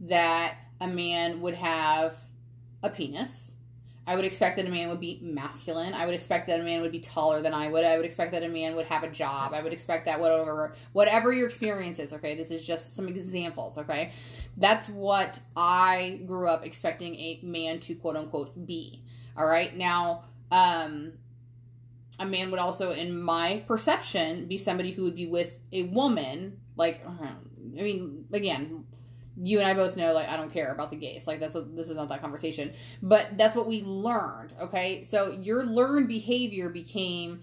that 0.00 0.56
a 0.80 0.86
man 0.86 1.40
would 1.40 1.54
have 1.54 2.14
a 2.82 2.90
penis. 2.90 3.52
I 4.08 4.16
would 4.16 4.24
expect 4.24 4.56
that 4.56 4.64
a 4.64 4.70
man 4.70 4.88
would 4.88 5.00
be 5.00 5.20
masculine. 5.22 5.92
I 5.92 6.06
would 6.06 6.14
expect 6.14 6.46
that 6.46 6.58
a 6.58 6.62
man 6.62 6.80
would 6.80 6.92
be 6.92 7.00
taller 7.00 7.42
than 7.42 7.52
I 7.52 7.68
would. 7.68 7.84
I 7.84 7.98
would 7.98 8.06
expect 8.06 8.32
that 8.32 8.42
a 8.42 8.48
man 8.48 8.74
would 8.74 8.86
have 8.86 9.02
a 9.02 9.10
job. 9.10 9.52
I 9.52 9.62
would 9.62 9.74
expect 9.74 10.06
that 10.06 10.18
whatever 10.18 10.72
whatever 10.92 11.30
your 11.30 11.46
experience 11.46 11.98
is, 11.98 12.14
okay? 12.14 12.34
This 12.34 12.50
is 12.50 12.66
just 12.66 12.96
some 12.96 13.06
examples, 13.06 13.76
okay? 13.76 14.12
That's 14.56 14.88
what 14.88 15.38
I 15.54 16.22
grew 16.24 16.48
up 16.48 16.64
expecting 16.64 17.16
a 17.16 17.40
man 17.42 17.80
to 17.80 17.94
quote 17.96 18.16
unquote 18.16 18.66
be. 18.66 19.04
All 19.36 19.46
right? 19.46 19.76
Now, 19.76 20.24
um 20.50 21.12
a 22.18 22.24
man 22.24 22.50
would 22.50 22.60
also 22.60 22.92
in 22.92 23.20
my 23.20 23.62
perception 23.68 24.46
be 24.46 24.56
somebody 24.56 24.92
who 24.92 25.04
would 25.04 25.16
be 25.16 25.26
with 25.26 25.58
a 25.70 25.82
woman 25.82 26.60
like 26.76 27.04
I 27.06 27.82
mean, 27.82 28.24
again, 28.32 28.77
you 29.40 29.58
and 29.58 29.66
I 29.66 29.74
both 29.74 29.96
know 29.96 30.12
like 30.12 30.28
I 30.28 30.36
don't 30.36 30.52
care 30.52 30.72
about 30.72 30.90
the 30.90 30.96
gays. 30.96 31.26
Like 31.26 31.40
that's 31.40 31.54
this 31.54 31.88
is 31.88 31.94
not 31.94 32.08
that 32.08 32.20
conversation. 32.20 32.72
But 33.02 33.36
that's 33.36 33.54
what 33.54 33.66
we 33.66 33.82
learned, 33.82 34.52
okay? 34.60 35.04
So 35.04 35.32
your 35.32 35.64
learned 35.64 36.08
behavior 36.08 36.68
became 36.68 37.40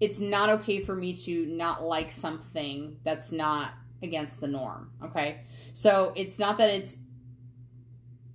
it's 0.00 0.18
not 0.18 0.48
okay 0.48 0.80
for 0.80 0.96
me 0.96 1.14
to 1.14 1.46
not 1.46 1.82
like 1.82 2.10
something 2.10 2.96
that's 3.04 3.30
not 3.30 3.72
against 4.02 4.40
the 4.40 4.46
norm, 4.46 4.90
okay? 5.04 5.42
So 5.74 6.12
it's 6.16 6.38
not 6.38 6.56
that 6.58 6.70
it's 6.70 6.96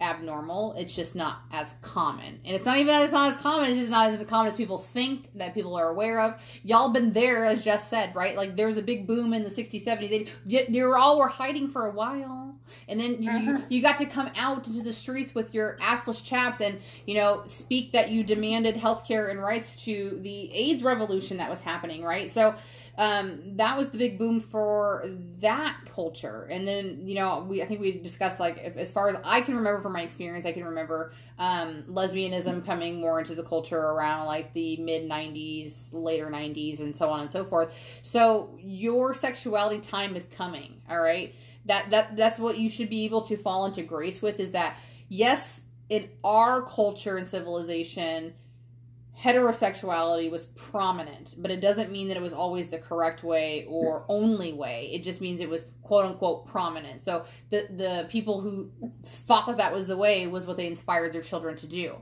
abnormal, 0.02 0.74
it's 0.78 0.96
just 0.96 1.16
not 1.16 1.40
as 1.52 1.74
common. 1.82 2.40
And 2.46 2.56
it's 2.56 2.66
not 2.66 2.78
even 2.78 2.96
it's 3.02 3.14
not 3.14 3.32
as 3.32 3.38
common, 3.38 3.70
it's 3.70 3.78
just 3.78 3.90
not 3.90 4.10
as 4.10 4.28
common 4.28 4.52
as 4.52 4.56
people 4.56 4.78
think 4.80 5.30
that 5.36 5.54
people 5.54 5.76
are 5.76 5.90
aware 5.90 6.20
of. 6.22 6.36
Y'all 6.64 6.90
been 6.90 7.14
there 7.14 7.46
as 7.46 7.64
Jess 7.64 7.88
said, 7.90 8.16
right? 8.16 8.36
Like 8.36 8.56
there 8.56 8.68
was 8.68 8.78
a 8.78 8.82
big 8.82 9.08
boom 9.08 9.34
in 9.34 9.44
the 9.44 9.50
60s, 9.50 9.84
70s, 9.86 10.30
80s. 10.46 10.70
You, 10.76 10.84
were 10.84 10.98
all 10.98 11.18
were 11.20 11.28
hiding 11.28 11.68
for 11.68 11.86
a 11.88 11.92
while. 11.92 12.58
And 12.88 13.00
then 13.00 13.22
you, 13.22 13.32
you 13.32 13.52
Uh-huh. 13.54 13.64
you 13.70 13.82
got 13.82 13.98
to 14.00 14.06
come 14.06 14.30
out 14.36 14.66
into 14.68 14.82
the 14.82 14.94
streets 14.94 15.36
with 15.36 15.54
your 15.54 15.78
assless 15.80 16.24
chaps 16.24 16.62
and 16.62 16.80
you 17.06 17.14
know 17.14 17.44
speak 17.46 17.92
that 17.92 18.10
you 18.10 18.24
demanded 18.24 18.76
healthcare 18.76 19.30
and 19.30 19.40
rights 19.42 19.84
to 19.86 20.20
the 20.22 20.52
AIDS 20.54 20.82
revolution 20.84 21.38
that 21.38 21.50
was 21.50 21.62
happening, 21.62 22.04
right? 22.04 22.30
So 22.30 22.56
um, 22.98 23.58
that 23.58 23.78
was 23.78 23.90
the 23.90 23.98
big 23.98 24.18
boom 24.18 24.40
for 24.40 25.06
that 25.42 25.78
culture. 25.94 26.48
And 26.50 26.68
then 26.68 27.08
you 27.08 27.16
know 27.16 27.46
we 27.48 27.62
I 27.62 27.66
think 27.66 27.82
we 27.82 28.00
discussed 28.00 28.40
like 28.40 28.58
if, 28.64 28.78
as 28.78 28.92
far 28.92 29.10
as 29.10 29.18
I 29.24 29.42
can 29.42 29.56
remember 29.56 29.82
from 29.82 29.94
my 29.94 30.02
experience, 30.02 30.46
I 30.46 30.52
can 30.52 30.66
remember 30.66 31.14
um, 31.38 31.84
lesbianism 31.90 32.66
coming 32.66 33.00
more 33.00 33.20
into 33.20 33.36
the 33.36 33.44
culture 33.44 33.80
around 33.80 34.28
like 34.28 34.54
the 34.54 34.78
mid 34.78 35.10
'90s, 35.10 35.90
later 35.92 36.28
'90s, 36.28 36.80
and 36.80 36.96
so 36.96 37.10
on 37.10 37.22
and 37.22 37.32
so 37.32 37.44
forth. 37.44 37.74
So 38.04 38.58
your 38.60 39.14
sexuality 39.14 39.82
time 39.82 40.16
is 40.16 40.26
coming. 40.36 40.82
All 40.90 41.02
right 41.02 41.36
that 41.66 41.90
that 41.90 42.16
that's 42.16 42.40
what 42.40 42.58
you 42.58 42.70
should 42.70 42.90
be 42.90 43.06
able 43.06 43.22
to 43.22 43.36
fall 43.36 43.66
into 43.66 43.84
grace 43.84 44.22
with 44.22 44.40
is 44.40 44.52
that 44.52 44.78
yes 45.10 45.62
in 45.90 46.10
our 46.24 46.62
culture 46.62 47.18
and 47.18 47.28
civilization 47.28 48.34
heterosexuality 49.20 50.30
was 50.30 50.48
prominent 50.48 51.36
but 51.38 51.50
it 51.52 51.62
doesn't 51.62 51.92
mean 51.92 52.10
that 52.10 52.18
it 52.18 52.24
was 52.24 52.34
always 52.34 52.70
the 52.70 52.78
correct 52.78 53.24
way 53.24 53.66
or 53.68 54.06
only 54.10 54.54
way. 54.54 54.90
It 54.92 55.04
just 55.04 55.22
means 55.22 55.40
it 55.40 55.50
was 55.50 55.66
quote 55.82 56.06
unquote 56.06 56.48
prominent. 56.48 57.04
So 57.04 57.26
the 57.50 57.68
the 57.70 58.08
people 58.10 58.42
who 58.42 58.72
thought 59.04 59.48
that 59.48 59.58
that 59.58 59.74
was 59.74 59.88
the 59.88 59.98
way 59.98 60.28
was 60.28 60.46
what 60.46 60.58
they 60.58 60.68
inspired 60.68 61.14
their 61.14 61.22
children 61.22 61.56
to 61.58 61.68
do. 61.68 61.96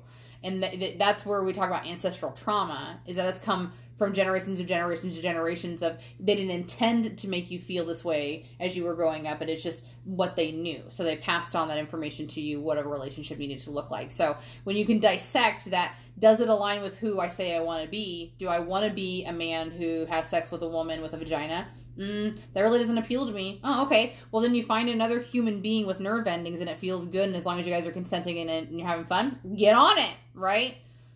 And 0.43 0.61
th- 0.61 0.79
th- 0.79 0.97
that's 0.97 1.25
where 1.25 1.43
we 1.43 1.53
talk 1.53 1.69
about 1.69 1.87
ancestral 1.87 2.31
trauma 2.31 2.99
is 3.05 3.15
that 3.15 3.27
it's 3.29 3.39
come 3.39 3.73
from 3.95 4.13
generations 4.13 4.59
of 4.59 4.67
generations 4.67 5.15
of 5.15 5.23
generations 5.23 5.81
of 5.81 5.97
they 6.19 6.35
didn't 6.35 6.51
intend 6.51 7.17
to 7.17 7.27
make 7.27 7.51
you 7.51 7.59
feel 7.59 7.85
this 7.85 8.03
way 8.03 8.45
as 8.59 8.75
you 8.75 8.83
were 8.83 8.95
growing 8.95 9.27
up 9.27 9.39
but 9.39 9.49
it's 9.49 9.63
just 9.63 9.83
what 10.03 10.35
they 10.35 10.51
knew 10.51 10.81
so 10.89 11.03
they 11.03 11.15
passed 11.17 11.55
on 11.55 11.67
that 11.67 11.77
information 11.77 12.27
to 12.27 12.41
you 12.41 12.59
what 12.61 12.77
a 12.77 12.83
relationship 12.83 13.37
needed 13.37 13.59
to 13.59 13.71
look 13.71 13.91
like 13.91 14.11
so 14.11 14.35
when 14.63 14.75
you 14.75 14.85
can 14.85 14.99
dissect 14.99 15.69
that 15.71 15.95
does 16.19 16.39
it 16.39 16.49
align 16.49 16.81
with 16.81 16.97
who 16.99 17.19
i 17.19 17.29
say 17.29 17.55
i 17.55 17.59
want 17.59 17.83
to 17.83 17.89
be 17.89 18.33
do 18.37 18.47
i 18.47 18.59
want 18.59 18.85
to 18.85 18.93
be 18.93 19.23
a 19.25 19.33
man 19.33 19.71
who 19.71 20.05
has 20.05 20.29
sex 20.29 20.51
with 20.51 20.61
a 20.61 20.67
woman 20.67 21.01
with 21.01 21.13
a 21.13 21.17
vagina 21.17 21.67
Mm, 21.97 22.39
that 22.53 22.61
really 22.61 22.79
doesn't 22.79 22.97
appeal 22.97 23.27
to 23.27 23.31
me. 23.31 23.59
Oh, 23.63 23.85
okay. 23.85 24.13
Well, 24.31 24.41
then 24.41 24.55
you 24.55 24.63
find 24.63 24.89
another 24.89 25.19
human 25.19 25.61
being 25.61 25.85
with 25.85 25.99
nerve 25.99 26.25
endings 26.27 26.59
and 26.59 26.69
it 26.69 26.77
feels 26.77 27.05
good, 27.05 27.27
and 27.27 27.35
as 27.35 27.45
long 27.45 27.59
as 27.59 27.67
you 27.67 27.73
guys 27.73 27.85
are 27.85 27.91
consenting 27.91 28.49
and 28.49 28.79
you're 28.79 28.87
having 28.87 29.05
fun, 29.05 29.39
get 29.55 29.75
on 29.75 29.97
it, 29.99 30.13
right? 30.33 30.75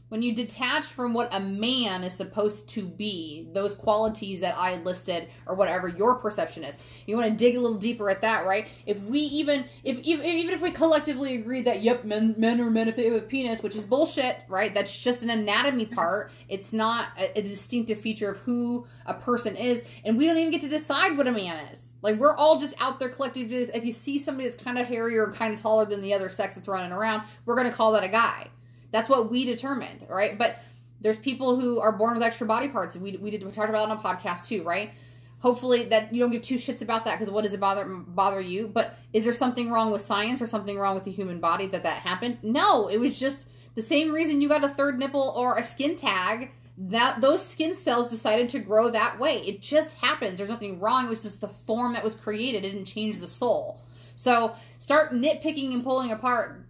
When 0.10 0.22
you 0.22 0.34
detach 0.34 0.86
from 0.86 1.14
what 1.14 1.34
a 1.34 1.40
man 1.42 2.04
is 2.04 2.14
supposed 2.14 2.70
to 2.70 2.86
be, 2.86 3.50
those 3.54 3.76
qualities 3.76 4.40
that 4.40 4.58
I 4.58 4.76
listed 4.76 5.28
or 5.46 5.56
whatever 5.56 5.90
your 5.90 6.20
perception 6.20 6.64
is, 6.64 6.78
you 7.06 7.18
want 7.18 7.28
to 7.30 7.36
dig 7.36 7.58
a 7.58 7.60
little 7.60 7.78
deeper 7.78 8.10
at 8.10 8.22
that, 8.22 8.46
right? 8.46 8.68
If 8.86 9.02
we 9.02 9.20
even, 9.20 9.66
if 9.84 10.00
even, 10.00 10.26
even 10.26 10.54
if 10.54 10.62
we 10.62 10.72
collectively 10.72 11.36
agree 11.36 11.62
that 11.64 11.82
yep, 11.82 12.06
men 12.06 12.36
men 12.38 12.62
are 12.62 12.72
men 12.72 12.88
if 12.88 12.96
they 12.96 13.06
have 13.06 13.16
a 13.16 13.22
penis, 13.22 13.62
which 13.62 13.76
is 13.76 13.84
bullshit, 13.84 14.38
right? 14.48 14.74
That's 14.74 14.98
just 14.98 15.24
an 15.24 15.30
anatomy 15.30 15.86
part. 15.98 16.32
It's 16.48 16.72
not 16.72 17.10
a, 17.20 17.40
a 17.40 17.42
distinctive 17.42 18.00
feature 18.00 18.32
of 18.32 18.38
who 18.40 18.88
a 19.06 19.14
person 19.14 19.58
is, 19.58 19.84
and 20.06 20.18
we 20.18 20.26
don't 20.26 20.38
even 20.38 20.52
get 20.52 20.62
to 20.62 20.70
decide 20.70 21.18
what 21.18 21.28
a 21.28 21.32
man 21.34 21.68
is. 21.68 21.96
Like 22.02 22.16
we're 22.16 22.36
all 22.36 22.60
just 22.60 22.76
out 22.80 23.00
there 23.00 23.10
collectively. 23.10 23.58
If 23.58 23.84
you 23.84 23.92
see 23.92 24.20
somebody 24.20 24.48
that's 24.48 24.64
kind 24.64 24.78
of 24.78 24.88
hairier 24.88 25.26
or 25.26 25.34
kind 25.34 25.54
of 25.54 25.62
taller 25.62 25.86
than 25.86 26.02
the 26.02 26.14
other 26.14 26.30
sex 26.30 26.56
that's 26.56 26.68
running 26.70 26.94
around, 26.94 27.24
we're 27.46 27.56
gonna 27.56 27.72
call 27.72 27.92
that 27.94 28.04
a 28.06 28.08
guy. 28.08 28.48
That's 28.92 29.10
what 29.10 29.30
we 29.30 29.46
determined, 29.46 30.08
right? 30.10 30.38
But 30.38 30.60
there's 31.02 31.18
people 31.18 31.60
who 31.60 31.80
are 31.80 31.92
born 31.92 32.16
with 32.16 32.24
extra 32.24 32.48
body 32.48 32.70
parts. 32.70 32.96
We 32.96 33.18
we 33.18 33.32
did 33.32 33.44
we 33.44 33.52
talked 33.52 33.70
about 33.70 33.90
on 33.90 33.98
a 33.98 34.02
podcast 34.02 34.48
too, 34.48 34.64
right? 34.64 34.92
Hopefully 35.40 35.86
that 35.86 36.14
you 36.14 36.20
don't 36.20 36.32
give 36.32 36.42
two 36.42 36.56
shits 36.56 36.82
about 36.82 37.06
that 37.06 37.20
because 37.20 37.32
what 37.32 37.44
does 37.44 37.54
it 37.54 37.60
bother 37.60 37.86
bother 37.86 38.42
you? 38.42 38.68
But 38.68 38.98
is 39.14 39.24
there 39.24 39.34
something 39.34 39.70
wrong 39.72 39.92
with 39.92 40.02
science 40.02 40.42
or 40.42 40.48
something 40.48 40.78
wrong 40.78 40.96
with 40.96 41.04
the 41.04 41.12
human 41.12 41.40
body 41.40 41.68
that 41.68 41.84
that 41.84 42.00
happened? 42.00 42.40
No, 42.42 42.88
it 42.88 42.98
was 42.98 43.20
just 43.20 43.48
the 43.76 43.84
same 43.84 44.12
reason 44.12 44.42
you 44.42 44.50
got 44.50 44.64
a 44.64 44.70
third 44.70 44.98
nipple 44.98 45.34
or 45.36 45.58
a 45.58 45.64
skin 45.64 45.96
tag. 45.96 46.52
That 46.80 47.22
those 47.22 47.44
skin 47.44 47.74
cells 47.74 48.12
decided 48.12 48.50
to 48.50 48.60
grow 48.60 48.92
that 48.92 49.20
way. 49.20 49.42
It 49.42 49.62
just 49.62 49.98
happens. 49.98 50.38
There's 50.38 50.50
nothing 50.50 50.80
wrong. 50.80 51.06
It 51.08 51.10
was 51.10 51.24
just 51.24 51.42
the 51.42 51.48
form 51.48 51.94
that 51.94 52.04
was 52.04 52.14
created. 52.14 52.64
It 52.64 52.72
didn't 52.72 52.86
change 52.86 53.18
the 53.18 53.28
soul. 53.28 53.82
So 54.16 54.56
start 54.78 55.12
nitpicking 55.12 55.74
and 55.74 55.84
pulling 55.84 56.12
apart 56.12 56.67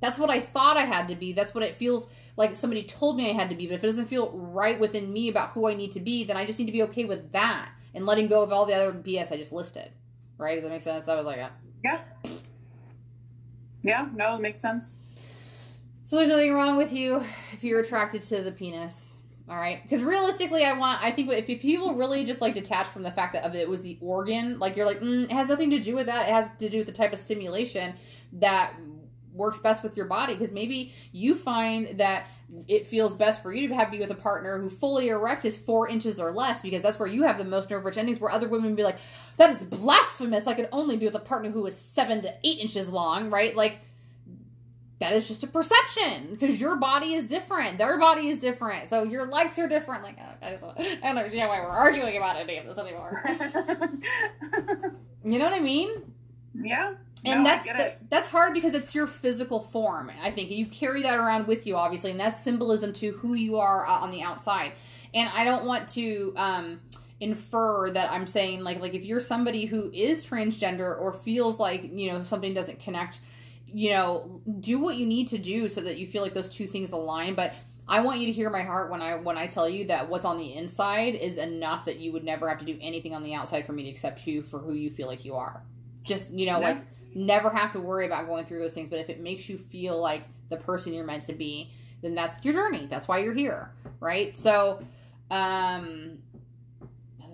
that's 0.00 0.18
what 0.18 0.30
I 0.30 0.40
thought 0.40 0.76
I 0.76 0.82
had 0.84 1.08
to 1.08 1.14
be. 1.14 1.32
That's 1.32 1.54
what 1.54 1.64
it 1.64 1.74
feels 1.74 2.06
like 2.36 2.54
somebody 2.54 2.82
told 2.82 3.16
me 3.16 3.30
I 3.30 3.32
had 3.32 3.48
to 3.50 3.56
be. 3.56 3.66
But 3.66 3.76
if 3.76 3.84
it 3.84 3.86
doesn't 3.86 4.06
feel 4.06 4.30
right 4.32 4.78
within 4.78 5.12
me 5.12 5.28
about 5.28 5.50
who 5.50 5.68
I 5.68 5.74
need 5.74 5.92
to 5.92 6.00
be, 6.00 6.24
then 6.24 6.36
I 6.36 6.44
just 6.44 6.58
need 6.58 6.66
to 6.66 6.72
be 6.72 6.82
okay 6.84 7.04
with 7.04 7.32
that 7.32 7.70
and 7.94 8.04
letting 8.04 8.28
go 8.28 8.42
of 8.42 8.52
all 8.52 8.66
the 8.66 8.74
other 8.74 8.92
BS 8.92 9.32
I 9.32 9.36
just 9.36 9.52
listed. 9.52 9.90
Right? 10.38 10.54
Does 10.54 10.64
that 10.64 10.70
make 10.70 10.82
sense? 10.82 11.08
I 11.08 11.14
was 11.14 11.24
like, 11.24 11.38
a, 11.38 11.50
Yeah. 11.82 12.02
Yeah, 13.82 14.08
no, 14.14 14.34
it 14.34 14.40
makes 14.40 14.60
sense. 14.60 14.96
So 16.04 16.16
there's 16.16 16.28
nothing 16.28 16.52
wrong 16.52 16.76
with 16.76 16.92
you 16.92 17.22
if 17.52 17.64
you're 17.64 17.80
attracted 17.80 18.22
to 18.22 18.42
the 18.42 18.52
penis. 18.52 19.16
All 19.48 19.56
right, 19.56 19.80
because 19.80 20.02
realistically, 20.02 20.64
I 20.64 20.72
want. 20.72 21.02
I 21.04 21.12
think 21.12 21.30
if 21.30 21.46
people 21.46 21.94
really 21.94 22.24
just 22.24 22.40
like 22.40 22.54
detach 22.54 22.88
from 22.88 23.04
the 23.04 23.12
fact 23.12 23.32
that 23.34 23.44
of 23.44 23.54
it 23.54 23.68
was 23.68 23.80
the 23.80 23.96
organ, 24.00 24.58
like 24.58 24.76
you're 24.76 24.86
like, 24.86 24.98
mm, 24.98 25.24
it 25.24 25.30
has 25.30 25.48
nothing 25.48 25.70
to 25.70 25.78
do 25.78 25.94
with 25.94 26.06
that. 26.06 26.28
It 26.28 26.32
has 26.32 26.50
to 26.58 26.68
do 26.68 26.78
with 26.78 26.88
the 26.88 26.92
type 26.92 27.12
of 27.12 27.20
stimulation 27.20 27.94
that 28.34 28.74
works 29.36 29.58
best 29.58 29.82
with 29.82 29.96
your 29.96 30.06
body. 30.06 30.34
Because 30.34 30.52
maybe 30.52 30.92
you 31.12 31.34
find 31.34 31.98
that 31.98 32.26
it 32.68 32.86
feels 32.86 33.14
best 33.14 33.42
for 33.42 33.52
you 33.52 33.68
to 33.68 33.74
have 33.74 33.90
be 33.90 33.98
with 33.98 34.10
a 34.10 34.16
partner 34.16 34.58
who 34.58 34.70
fully 34.70 35.08
erect 35.08 35.44
is 35.44 35.56
four 35.56 35.88
inches 35.88 36.20
or 36.20 36.32
less, 36.32 36.62
because 36.62 36.82
that's 36.82 36.98
where 36.98 37.08
you 37.08 37.22
have 37.24 37.38
the 37.38 37.44
most 37.44 37.70
nerve 37.70 37.84
rich 37.84 37.96
endings. 37.96 38.20
Where 38.20 38.30
other 38.30 38.48
women 38.48 38.74
be 38.74 38.84
like, 38.84 38.98
that 39.36 39.50
is 39.50 39.64
blasphemous. 39.64 40.46
I 40.46 40.54
could 40.54 40.68
only 40.72 40.96
be 40.96 41.06
with 41.06 41.14
a 41.14 41.20
partner 41.20 41.50
who 41.50 41.66
is 41.66 41.76
seven 41.78 42.22
to 42.22 42.34
eight 42.44 42.58
inches 42.58 42.88
long, 42.88 43.30
right? 43.30 43.54
Like 43.54 43.80
that 44.98 45.12
is 45.12 45.28
just 45.28 45.42
a 45.42 45.46
perception 45.46 46.38
because 46.38 46.58
your 46.60 46.76
body 46.76 47.12
is 47.12 47.24
different. 47.24 47.76
Their 47.76 47.98
body 47.98 48.28
is 48.28 48.38
different. 48.38 48.88
So 48.88 49.02
your 49.02 49.26
likes 49.26 49.58
are 49.58 49.68
different. 49.68 50.02
Like, 50.02 50.18
I, 50.42 50.50
just, 50.50 50.64
I 50.64 50.72
don't 51.02 51.18
understand 51.18 51.48
why 51.50 51.60
we're 51.60 51.66
arguing 51.66 52.16
about 52.16 52.36
any 52.36 52.56
of 52.56 52.66
this 52.66 52.78
anymore. 52.78 53.22
you 55.22 55.38
know 55.38 55.44
what 55.44 55.52
I 55.52 55.60
mean? 55.60 55.90
Yeah. 56.54 56.94
And 57.24 57.42
No, 57.42 57.50
that's 57.50 57.66
that's 58.08 58.28
hard 58.28 58.54
because 58.54 58.74
it's 58.74 58.94
your 58.94 59.06
physical 59.06 59.60
form. 59.60 60.12
I 60.22 60.30
think 60.30 60.50
you 60.50 60.66
carry 60.66 61.02
that 61.02 61.18
around 61.18 61.46
with 61.46 61.66
you, 61.66 61.74
obviously, 61.76 62.10
and 62.12 62.20
that's 62.20 62.40
symbolism 62.42 62.92
to 62.94 63.12
who 63.12 63.34
you 63.34 63.56
are 63.58 63.86
uh, 63.86 63.90
on 64.00 64.10
the 64.10 64.22
outside. 64.22 64.72
And 65.14 65.30
I 65.34 65.44
don't 65.44 65.64
want 65.64 65.88
to 65.90 66.32
um, 66.36 66.80
infer 67.20 67.90
that 67.90 68.10
I'm 68.12 68.26
saying 68.26 68.62
like 68.62 68.80
like 68.80 68.94
if 68.94 69.04
you're 69.04 69.20
somebody 69.20 69.64
who 69.64 69.90
is 69.92 70.24
transgender 70.26 70.98
or 71.00 71.12
feels 71.14 71.58
like 71.58 71.90
you 71.92 72.12
know 72.12 72.22
something 72.22 72.54
doesn't 72.54 72.78
connect, 72.80 73.18
you 73.66 73.90
know, 73.90 74.40
do 74.60 74.78
what 74.78 74.96
you 74.96 75.06
need 75.06 75.28
to 75.28 75.38
do 75.38 75.68
so 75.68 75.80
that 75.80 75.98
you 75.98 76.06
feel 76.06 76.22
like 76.22 76.34
those 76.34 76.48
two 76.48 76.66
things 76.66 76.92
align. 76.92 77.34
But 77.34 77.54
I 77.88 78.00
want 78.00 78.18
you 78.20 78.26
to 78.26 78.32
hear 78.32 78.50
my 78.50 78.62
heart 78.62 78.90
when 78.90 79.00
I 79.02 79.14
when 79.16 79.38
I 79.38 79.46
tell 79.46 79.68
you 79.68 79.86
that 79.86 80.08
what's 80.08 80.24
on 80.24 80.38
the 80.38 80.54
inside 80.54 81.14
is 81.14 81.38
enough 81.38 81.86
that 81.86 81.98
you 81.98 82.12
would 82.12 82.24
never 82.24 82.48
have 82.48 82.58
to 82.58 82.64
do 82.64 82.76
anything 82.80 83.14
on 83.14 83.22
the 83.22 83.34
outside 83.34 83.64
for 83.66 83.72
me 83.72 83.84
to 83.84 83.90
accept 83.90 84.26
you 84.26 84.42
for 84.42 84.58
who 84.60 84.74
you 84.74 84.90
feel 84.90 85.06
like 85.08 85.24
you 85.24 85.34
are. 85.34 85.62
Just 86.04 86.30
you 86.30 86.46
know, 86.46 86.60
Yeah. 86.60 86.68
like 86.68 86.84
never 87.16 87.50
have 87.50 87.72
to 87.72 87.80
worry 87.80 88.06
about 88.06 88.26
going 88.26 88.44
through 88.44 88.60
those 88.60 88.74
things. 88.74 88.90
But 88.90 89.00
if 89.00 89.08
it 89.08 89.20
makes 89.20 89.48
you 89.48 89.58
feel 89.58 90.00
like 90.00 90.22
the 90.50 90.56
person 90.56 90.92
you're 90.92 91.04
meant 91.04 91.24
to 91.24 91.32
be, 91.32 91.72
then 92.02 92.14
that's 92.14 92.44
your 92.44 92.54
journey. 92.54 92.86
That's 92.86 93.08
why 93.08 93.18
you're 93.18 93.34
here, 93.34 93.72
right? 94.00 94.36
So, 94.36 94.84
um. 95.30 96.18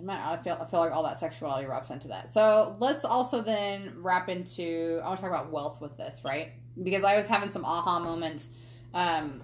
I 0.05 0.35
feel 0.43 0.57
I 0.61 0.65
feel 0.65 0.81
like 0.81 0.91
all 0.91 1.03
that 1.03 1.17
sexuality 1.17 1.65
wraps 1.65 1.89
into 1.89 2.09
that. 2.09 2.27
So 2.27 2.75
let's 2.79 3.05
also 3.05 3.41
then 3.41 3.93
wrap 4.01 4.27
into. 4.27 4.99
I 5.01 5.07
want 5.07 5.19
to 5.19 5.21
talk 5.21 5.31
about 5.31 5.49
wealth 5.49 5.79
with 5.79 5.95
this, 5.95 6.23
right? 6.25 6.51
Because 6.81 7.05
I 7.05 7.15
was 7.15 7.25
having 7.25 7.51
some 7.51 7.63
aha 7.63 7.99
moments, 7.99 8.49
um, 8.93 9.41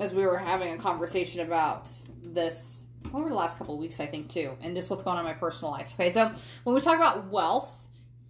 as 0.00 0.12
we 0.12 0.26
were 0.26 0.36
having 0.36 0.74
a 0.74 0.76
conversation 0.76 1.40
about 1.40 1.88
this 2.22 2.82
over 3.14 3.30
the 3.30 3.34
last 3.34 3.56
couple 3.56 3.78
weeks, 3.78 4.00
I 4.00 4.06
think 4.06 4.28
too, 4.28 4.54
and 4.60 4.76
just 4.76 4.90
what's 4.90 5.02
going 5.02 5.16
on 5.16 5.24
in 5.24 5.32
my 5.32 5.32
personal 5.32 5.72
life. 5.72 5.94
Okay, 5.94 6.10
so 6.10 6.30
when 6.64 6.74
we 6.74 6.82
talk 6.82 6.96
about 6.96 7.28
wealth 7.28 7.81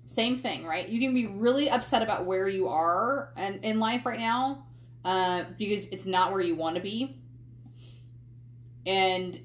same 0.06 0.36
thing, 0.36 0.64
right? 0.64 0.88
You 0.88 1.00
can 1.00 1.14
be 1.14 1.26
really 1.26 1.70
upset 1.70 2.02
about 2.02 2.26
where 2.26 2.48
you 2.48 2.68
are 2.68 3.32
and 3.36 3.64
in 3.64 3.78
life 3.78 4.04
right 4.04 4.18
now, 4.18 4.66
uh, 5.04 5.44
because 5.58 5.86
it's 5.86 6.06
not 6.06 6.32
where 6.32 6.40
you 6.40 6.54
want 6.54 6.76
to 6.76 6.82
be. 6.82 7.18
And 8.84 9.40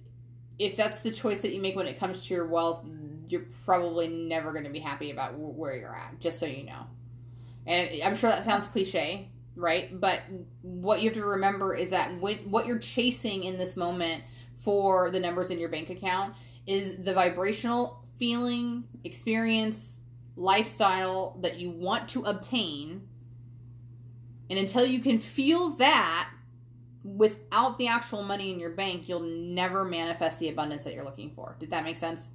if 0.60 0.76
that's 0.76 1.02
the 1.02 1.12
choice 1.12 1.42
that 1.42 1.54
you 1.54 1.62
make 1.62 1.76
when 1.76 1.88
it 1.88 2.00
comes 2.00 2.26
to 2.28 2.34
your 2.34 2.48
wealth, 2.48 2.86
you're 3.30 3.46
probably 3.66 4.08
never 4.08 4.52
going 4.52 4.64
to 4.64 4.70
be 4.70 4.80
happy 4.80 5.12
about 5.12 5.38
where 5.38 5.76
you're 5.76 5.96
at. 5.96 6.20
Just 6.20 6.40
so 6.40 6.46
you 6.46 6.64
know. 6.64 6.88
And 7.66 8.02
I'm 8.02 8.16
sure 8.16 8.30
that 8.30 8.46
sounds 8.46 8.68
cliche, 8.68 9.30
right? 9.56 10.00
But 10.00 10.22
what 10.62 11.02
you 11.02 11.10
have 11.10 11.18
to 11.18 11.26
remember 11.26 11.76
is 11.76 11.90
that 11.90 12.14
what 12.20 12.66
you're 12.66 12.80
chasing 12.80 13.44
in 13.44 13.58
this 13.58 13.76
moment 13.76 14.24
for 14.56 15.12
the 15.12 15.20
numbers 15.20 15.52
in 15.52 15.60
your 15.60 15.70
bank 15.70 15.90
account 15.90 16.34
is 16.66 16.98
the 17.04 17.14
vibrational 17.14 18.04
feeling, 18.18 18.86
experience, 19.04 19.97
lifestyle 20.38 21.38
that 21.42 21.58
you 21.58 21.70
want 21.72 22.08
to 22.10 22.24
obtain. 22.24 23.08
And 24.50 24.58
until 24.58 24.86
you 24.86 25.00
can 25.00 25.18
feel 25.18 25.72
that 25.72 26.30
without 27.04 27.78
the 27.78 27.88
actual 27.88 28.24
money 28.24 28.52
in 28.52 28.60
your 28.60 28.70
bank, 28.70 29.10
you'll 29.10 29.20
never 29.20 29.84
manifest 29.84 30.40
the 30.40 30.50
abundance 30.50 30.84
that 30.84 30.94
you're 30.94 31.04
looking 31.04 31.32
for. 31.32 31.58
Did 31.60 31.72
that 31.72 31.84
make 31.84 31.98
sense? 31.98 32.28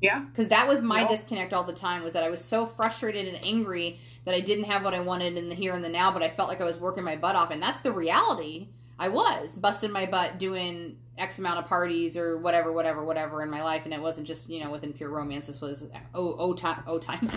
Yeah. 0.00 0.20
Because 0.20 0.48
that 0.48 0.68
was 0.68 0.80
my 0.82 1.02
No. 1.02 1.08
disconnect 1.08 1.52
all 1.52 1.64
the 1.64 1.72
time 1.72 2.02
was 2.02 2.12
that 2.12 2.22
I 2.22 2.30
was 2.30 2.44
so 2.44 2.66
frustrated 2.66 3.26
and 3.26 3.44
angry 3.44 3.98
that 4.24 4.34
I 4.34 4.40
didn't 4.40 4.64
have 4.64 4.84
what 4.84 4.94
I 4.94 5.00
wanted 5.00 5.36
in 5.36 5.48
the 5.48 5.54
here 5.54 5.74
and 5.74 5.84
the 5.84 5.88
now, 5.88 6.12
but 6.12 6.22
I 6.22 6.28
felt 6.28 6.48
like 6.48 6.60
I 6.60 6.64
was 6.64 6.78
working 6.78 7.04
my 7.04 7.16
butt 7.16 7.36
off. 7.36 7.50
And 7.50 7.62
that's 7.62 7.80
the 7.80 7.92
reality. 7.92 8.68
I 8.98 9.08
was 9.08 9.56
busting 9.56 9.92
my 9.92 10.06
butt 10.06 10.38
doing 10.38 10.98
X 11.18 11.38
amount 11.38 11.58
of 11.58 11.66
parties 11.66 12.16
or 12.16 12.36
whatever, 12.38 12.72
whatever, 12.72 13.04
whatever 13.04 13.42
in 13.42 13.50
my 13.50 13.62
life. 13.62 13.84
And 13.84 13.94
it 13.94 14.00
wasn't 14.00 14.26
just, 14.26 14.50
you 14.50 14.62
know, 14.62 14.70
within 14.70 14.92
pure 14.92 15.10
romance. 15.10 15.46
This 15.46 15.60
was 15.60 15.84
oh, 16.14 16.36
oh 16.38 16.54
time, 16.54 16.82
oh 16.86 16.98
time, 16.98 17.30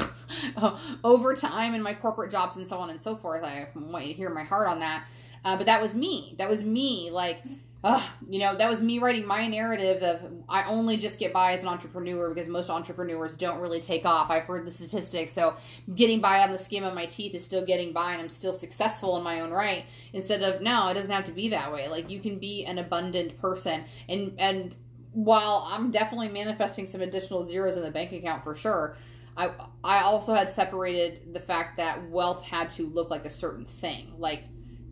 overtime 1.04 1.74
in 1.74 1.82
my 1.82 1.94
corporate 1.94 2.32
jobs 2.32 2.58
and 2.58 2.68
so 2.68 2.78
on 2.78 2.90
and 2.90 3.02
so 3.02 3.16
forth. 3.16 3.44
I 3.44 3.68
want 3.76 4.06
you 4.06 4.14
to 4.14 4.18
hear 4.18 4.30
my 4.30 4.44
heart 4.44 4.68
on 4.68 4.80
that. 4.80 5.06
Uh, 5.46 5.56
but 5.56 5.68
that 5.68 5.82
was 5.82 5.96
me. 5.96 6.36
That 6.38 6.50
was 6.50 6.64
me. 6.64 7.10
Like, 7.12 7.44
Ugh, 7.82 8.04
you 8.30 8.40
know, 8.40 8.56
that 8.58 8.70
was 8.70 8.82
me 8.82 9.00
writing 9.00 9.26
my 9.26 9.48
narrative 9.48 10.04
of 10.04 10.20
I 10.50 10.66
only 10.66 10.98
just 10.98 11.18
get 11.18 11.32
by 11.32 11.54
as 11.54 11.62
an 11.62 11.70
entrepreneur 11.70 12.28
because 12.28 12.50
most 12.50 12.70
entrepreneurs 12.70 13.38
don't 13.38 13.60
really 13.60 13.80
take 13.80 14.06
off. 14.06 14.30
I've 14.30 14.44
heard 14.44 14.66
the 14.66 14.72
statistics, 14.72 15.32
so 15.32 15.56
getting 15.96 16.20
by 16.20 16.42
on 16.42 16.52
the 16.52 16.60
skin 16.60 16.84
of 16.84 16.94
my 16.94 17.06
teeth 17.06 17.34
is 17.34 17.46
still 17.46 17.66
getting 17.66 17.94
by 17.94 18.12
and 18.12 18.22
I'm 18.22 18.28
still 18.28 18.52
successful 18.52 19.16
in 19.16 19.24
my 19.24 19.40
own 19.40 19.52
right. 19.52 19.86
Instead 20.12 20.42
of 20.42 20.62
no, 20.62 20.90
it 20.90 20.96
doesn't 20.96 21.12
have 21.12 21.24
to 21.26 21.32
be 21.32 21.50
that 21.50 21.72
way. 21.72 21.88
Like 21.88 22.10
you 22.10 22.20
can 22.20 22.38
be 22.38 22.66
an 22.66 22.80
abundant 22.80 23.38
person 23.38 23.86
and 24.10 24.34
and 24.38 24.76
while 25.14 25.66
I'm 25.72 25.90
definitely 25.90 26.30
manifesting 26.30 26.86
some 26.86 27.00
additional 27.00 27.46
zeros 27.46 27.78
in 27.78 27.84
the 27.84 27.92
bank 27.92 28.12
account 28.12 28.44
for 28.44 28.56
sure, 28.56 28.98
I 29.38 29.52
I 29.86 30.02
also 30.02 30.34
had 30.34 30.50
separated 30.50 31.34
the 31.34 31.40
fact 31.40 31.78
that 31.78 32.10
wealth 32.10 32.44
had 32.44 32.72
to 32.72 32.88
look 32.88 33.10
like 33.10 33.24
a 33.24 33.30
certain 33.30 33.66
thing. 33.66 34.16
Like 34.18 34.44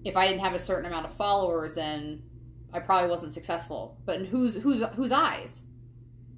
if 0.06 0.16
I 0.16 0.26
didn't 0.30 0.46
have 0.46 0.54
a 0.54 0.60
certain 0.60 0.86
amount 0.86 1.06
of 1.06 1.14
followers, 1.14 1.74
then 1.74 2.24
I 2.74 2.80
probably 2.80 3.10
wasn't 3.10 3.34
successful. 3.34 3.98
But 4.06 4.18
in 4.18 4.26
whose 4.26 4.56
whose 4.56 4.84
whose 4.96 5.12
eyes? 5.12 5.62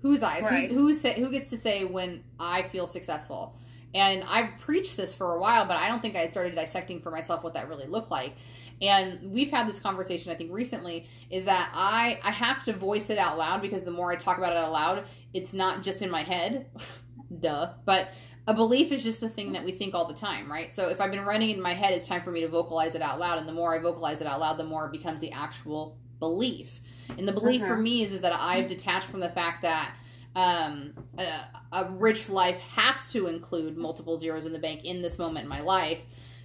Whose 0.02 0.24
eyes? 0.24 0.44
Right. 0.44 0.70
Who's, 0.70 0.78
who's 0.78 1.02
say, 1.02 1.20
who 1.20 1.30
gets 1.30 1.50
to 1.50 1.58
say 1.58 1.84
when 1.84 2.24
I 2.40 2.64
feel 2.64 2.88
successful? 2.88 3.58
And 3.94 4.24
I've 4.28 4.58
preached 4.60 4.98
this 4.98 5.16
for 5.16 5.34
a 5.34 5.40
while, 5.40 5.66
but 5.66 5.78
I 5.78 5.88
don't 5.88 6.02
think 6.02 6.16
I 6.16 6.28
started 6.28 6.56
dissecting 6.56 7.02
for 7.02 7.10
myself 7.10 7.44
what 7.44 7.56
that 7.56 7.68
really 7.68 7.88
looked 7.88 8.12
like. 8.12 8.36
And 8.82 9.32
we've 9.32 9.52
had 9.52 9.68
this 9.68 9.80
conversation, 9.80 10.32
I 10.32 10.36
think, 10.36 10.54
recently, 10.54 11.08
is 11.30 11.46
that 11.46 11.72
I 11.74 12.20
I 12.24 12.32
have 12.32 12.64
to 12.66 12.74
voice 12.74 13.10
it 13.10 13.18
out 13.18 13.38
loud 13.38 13.62
because 13.62 13.84
the 13.84 13.92
more 13.92 14.12
I 14.12 14.16
talk 14.16 14.38
about 14.38 14.54
it 14.54 14.58
out 14.58 14.72
loud, 14.72 15.06
it's 15.34 15.54
not 15.54 15.84
just 15.84 16.02
in 16.02 16.10
my 16.10 16.24
head, 16.24 16.68
duh. 17.40 17.74
But 17.84 18.10
a 18.48 18.54
belief 18.54 18.92
is 18.92 19.04
just 19.04 19.22
a 19.22 19.30
thing 19.30 19.52
that 19.54 19.64
we 19.64 19.72
think 19.72 19.94
all 19.94 20.08
the 20.08 20.14
time, 20.14 20.50
right? 20.52 20.74
So 20.74 20.90
if 20.90 21.02
I've 21.02 21.12
been 21.12 21.26
running 21.26 21.50
in 21.50 21.62
my 21.62 21.74
head, 21.74 21.94
it's 21.94 22.08
time 22.08 22.22
for 22.22 22.32
me 22.32 22.42
to 22.42 22.48
vocalize 22.48 22.96
it 22.96 23.02
out 23.02 23.20
loud, 23.20 23.38
and 23.38 23.48
the 23.48 23.54
more 23.54 23.76
I 23.76 23.80
vocalize 23.80 24.22
it 24.22 24.28
out 24.28 24.40
loud, 24.40 24.58
the 24.58 24.64
more 24.64 24.86
it 24.86 24.92
becomes 24.92 25.20
the 25.20 25.32
actual 25.32 25.98
belief. 26.20 26.80
And 27.18 27.28
the 27.28 27.32
belief 27.32 27.62
for 27.62 27.76
Mhm. 27.76 27.82
me 27.84 28.04
is, 28.04 28.14
is 28.14 28.22
that 28.22 28.34
I've 28.34 28.68
detached 28.68 29.08
from 29.08 29.20
the 29.20 29.30
fact 29.30 29.62
that 29.64 29.96
um, 30.36 30.94
a, 31.18 31.26
a 31.72 31.92
rich 31.94 32.30
life 32.30 32.60
has 32.60 33.12
to 33.14 33.28
include 33.28 33.78
multiple 33.78 34.16
zeros 34.16 34.46
in 34.46 34.54
the 34.54 34.60
bank 34.60 34.86
in 34.86 35.02
this 35.02 35.18
moment 35.18 35.44
in 35.44 35.50
my 35.50 35.62
life. 35.62 36.02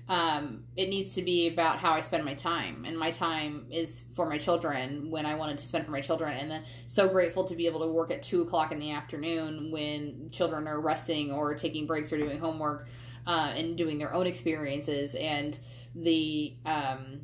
Um, 0.09 0.65
it 0.77 0.89
needs 0.89 1.15
to 1.15 1.23
be 1.23 1.49
about 1.49 1.79
how 1.79 1.93
I 1.93 2.01
spend 2.01 2.25
my 2.25 2.35
time, 2.35 2.85
and 2.87 2.99
my 2.99 3.11
time 3.11 3.67
is 3.71 4.03
for 4.15 4.29
my 4.29 4.37
children 4.37 5.11
when 5.11 5.25
I 5.27 5.35
wanted 5.37 5.59
to 5.59 5.67
spend 5.67 5.85
for 5.87 5.93
my 5.93 6.01
children, 6.03 6.33
and 6.37 6.51
then 6.51 6.65
so 6.87 7.09
grateful 7.09 7.45
to 7.45 7.55
be 7.55 7.67
able 7.67 7.81
to 7.81 7.89
work 7.89 8.11
at 8.11 8.23
two 8.23 8.43
o'clock 8.43 8.71
in 8.73 8.79
the 8.79 8.91
afternoon 8.91 9.71
when 9.71 10.29
children 10.31 10.67
are 10.67 10.81
resting 10.81 11.31
or 11.33 11.55
taking 11.55 11.87
breaks 11.87 12.13
or 12.13 12.19
doing 12.19 12.39
homework 12.39 12.87
uh, 13.27 13.53
and 13.57 13.79
doing 13.79 13.99
their 13.99 14.13
own 14.13 14.27
experiences, 14.27 15.15
and 15.15 15.59
the 15.95 16.55
um, 16.67 17.21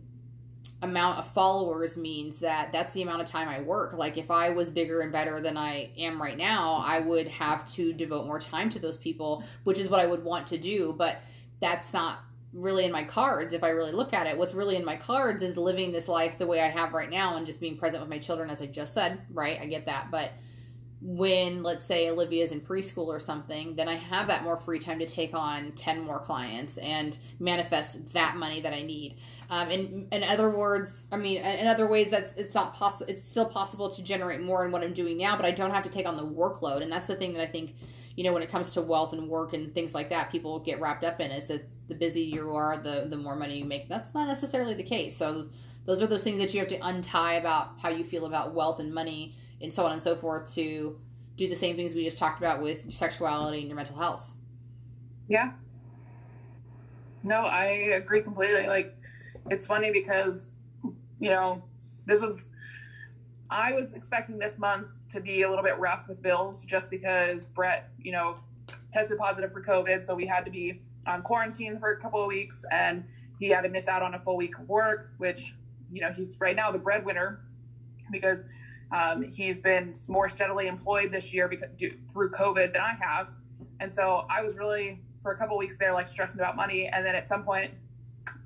amount 0.82 1.18
of 1.18 1.28
followers 1.30 1.96
means 1.96 2.38
that 2.38 2.72
that's 2.72 2.92
the 2.92 3.02
amount 3.02 3.20
of 3.20 3.28
time 3.28 3.48
I 3.48 3.60
work. 3.60 3.92
Like 3.92 4.16
if 4.16 4.30
I 4.30 4.50
was 4.50 4.70
bigger 4.70 5.02
and 5.02 5.12
better 5.12 5.40
than 5.40 5.56
I 5.56 5.90
am 5.98 6.20
right 6.20 6.36
now, 6.36 6.82
I 6.84 7.00
would 7.00 7.28
have 7.28 7.70
to 7.72 7.92
devote 7.92 8.26
more 8.26 8.40
time 8.40 8.70
to 8.70 8.78
those 8.78 8.96
people, 8.96 9.44
which 9.64 9.78
is 9.78 9.90
what 9.90 10.00
I 10.00 10.06
would 10.06 10.24
want 10.24 10.46
to 10.48 10.58
do, 10.58 10.94
but 10.96 11.18
that's 11.60 11.92
not 11.92 12.20
really 12.52 12.84
in 12.84 12.92
my 12.92 13.04
cards 13.04 13.54
if 13.54 13.62
I 13.62 13.68
really 13.68 13.92
look 13.92 14.12
at 14.12 14.26
it. 14.26 14.36
What's 14.36 14.54
really 14.54 14.76
in 14.76 14.84
my 14.84 14.96
cards 14.96 15.42
is 15.42 15.56
living 15.56 15.92
this 15.92 16.08
life 16.08 16.38
the 16.38 16.46
way 16.46 16.60
I 16.60 16.68
have 16.68 16.94
right 16.94 17.10
now 17.10 17.36
and 17.36 17.46
just 17.46 17.60
being 17.60 17.76
present 17.76 18.02
with 18.02 18.10
my 18.10 18.18
children 18.18 18.50
as 18.50 18.62
I 18.62 18.66
just 18.66 18.94
said, 18.94 19.20
right? 19.32 19.60
I 19.60 19.66
get 19.66 19.86
that, 19.86 20.10
but 20.10 20.30
when 21.02 21.62
let's 21.62 21.84
say 21.84 22.10
Olivia's 22.10 22.52
in 22.52 22.60
preschool 22.60 23.06
or 23.06 23.20
something, 23.20 23.74
then 23.74 23.88
I 23.88 23.94
have 23.94 24.26
that 24.26 24.42
more 24.44 24.58
free 24.58 24.78
time 24.78 24.98
to 24.98 25.06
take 25.06 25.32
on 25.32 25.72
10 25.72 26.00
more 26.00 26.18
clients 26.18 26.76
and 26.76 27.16
manifest 27.38 28.12
that 28.12 28.36
money 28.36 28.60
that 28.60 28.74
I 28.74 28.82
need. 28.82 29.16
Um, 29.48 29.70
in, 29.70 30.08
in 30.12 30.22
other 30.22 30.50
words, 30.50 31.06
I 31.10 31.16
mean, 31.16 31.42
in 31.42 31.66
other 31.66 31.88
ways, 31.88 32.10
that's 32.10 32.32
it's 32.36 32.54
not 32.54 32.74
possible. 32.74 33.10
It's 33.10 33.26
still 33.26 33.48
possible 33.48 33.90
to 33.90 34.02
generate 34.02 34.42
more 34.42 34.64
in 34.64 34.72
what 34.72 34.82
I'm 34.82 34.92
doing 34.92 35.16
now, 35.16 35.36
but 35.36 35.46
I 35.46 35.52
don't 35.52 35.70
have 35.70 35.84
to 35.84 35.90
take 35.90 36.06
on 36.06 36.16
the 36.16 36.26
workload, 36.26 36.82
and 36.82 36.92
that's 36.92 37.06
the 37.06 37.16
thing 37.16 37.32
that 37.32 37.42
I 37.42 37.50
think, 37.50 37.74
you 38.16 38.24
know 38.24 38.34
when 38.34 38.42
it 38.42 38.50
comes 38.50 38.74
to 38.74 38.82
wealth 38.82 39.14
and 39.14 39.28
work 39.28 39.54
and 39.54 39.72
things 39.72 39.94
like 39.94 40.10
that 40.10 40.30
people 40.30 40.58
get 40.58 40.78
wrapped 40.80 41.04
up 41.04 41.20
in 41.20 41.30
is 41.30 41.48
it's 41.48 41.78
the 41.88 41.94
busier 41.94 42.34
you 42.34 42.50
are 42.54 42.76
the 42.76 43.06
the 43.08 43.16
more 43.16 43.34
money 43.34 43.58
you 43.58 43.64
make 43.64 43.88
that's 43.88 44.12
not 44.12 44.26
necessarily 44.26 44.74
the 44.74 44.82
case 44.82 45.16
so 45.16 45.46
those 45.86 46.02
are 46.02 46.06
those 46.06 46.22
things 46.22 46.38
that 46.38 46.52
you 46.52 46.60
have 46.60 46.68
to 46.68 46.78
untie 46.86 47.34
about 47.34 47.70
how 47.80 47.88
you 47.88 48.04
feel 48.04 48.26
about 48.26 48.52
wealth 48.52 48.78
and 48.78 48.92
money 48.92 49.34
and 49.60 49.72
so 49.72 49.84
on 49.84 49.92
and 49.92 50.02
so 50.02 50.14
forth 50.16 50.52
to 50.54 50.98
do 51.36 51.48
the 51.48 51.56
same 51.56 51.76
things 51.76 51.94
we 51.94 52.04
just 52.04 52.18
talked 52.18 52.38
about 52.38 52.62
with 52.62 52.92
sexuality 52.92 53.60
and 53.60 53.68
your 53.68 53.76
mental 53.76 53.96
health 53.96 54.32
yeah 55.28 55.52
no 57.24 57.40
i 57.42 57.64
agree 57.64 58.22
completely 58.22 58.66
like 58.66 58.94
it's 59.50 59.66
funny 59.66 59.90
because 59.90 60.50
you 61.18 61.30
know 61.30 61.62
this 62.06 62.20
was 62.20 62.52
I 63.50 63.72
was 63.72 63.94
expecting 63.94 64.38
this 64.38 64.58
month 64.58 64.96
to 65.10 65.20
be 65.20 65.42
a 65.42 65.48
little 65.48 65.64
bit 65.64 65.78
rough 65.78 66.08
with 66.08 66.22
bills 66.22 66.64
just 66.64 66.88
because 66.88 67.48
Brett, 67.48 67.90
you 67.98 68.12
know, 68.12 68.36
tested 68.92 69.18
positive 69.18 69.52
for 69.52 69.62
COVID. 69.62 70.04
So 70.04 70.14
we 70.14 70.26
had 70.26 70.44
to 70.44 70.50
be 70.50 70.82
on 71.06 71.22
quarantine 71.22 71.78
for 71.80 71.92
a 71.92 72.00
couple 72.00 72.22
of 72.22 72.28
weeks 72.28 72.64
and 72.70 73.04
he 73.38 73.48
had 73.48 73.62
to 73.62 73.68
miss 73.68 73.88
out 73.88 74.02
on 74.02 74.14
a 74.14 74.18
full 74.18 74.36
week 74.36 74.56
of 74.58 74.68
work, 74.68 75.10
which, 75.18 75.54
you 75.90 76.00
know, 76.00 76.10
he's 76.12 76.38
right 76.40 76.54
now 76.54 76.70
the 76.70 76.78
breadwinner 76.78 77.40
because 78.12 78.44
um, 78.92 79.30
he's 79.30 79.60
been 79.60 79.94
more 80.08 80.28
steadily 80.28 80.66
employed 80.66 81.12
this 81.12 81.32
year 81.32 81.48
because 81.48 81.68
through 82.12 82.30
COVID 82.30 82.72
than 82.72 82.82
I 82.82 82.94
have. 83.00 83.30
And 83.78 83.94
so 83.94 84.26
I 84.28 84.42
was 84.42 84.56
really, 84.56 85.00
for 85.22 85.32
a 85.32 85.36
couple 85.36 85.56
weeks 85.56 85.78
there, 85.78 85.92
like 85.92 86.08
stressing 86.08 86.40
about 86.40 86.56
money. 86.56 86.88
And 86.88 87.04
then 87.04 87.14
at 87.14 87.28
some 87.28 87.44
point, 87.44 87.72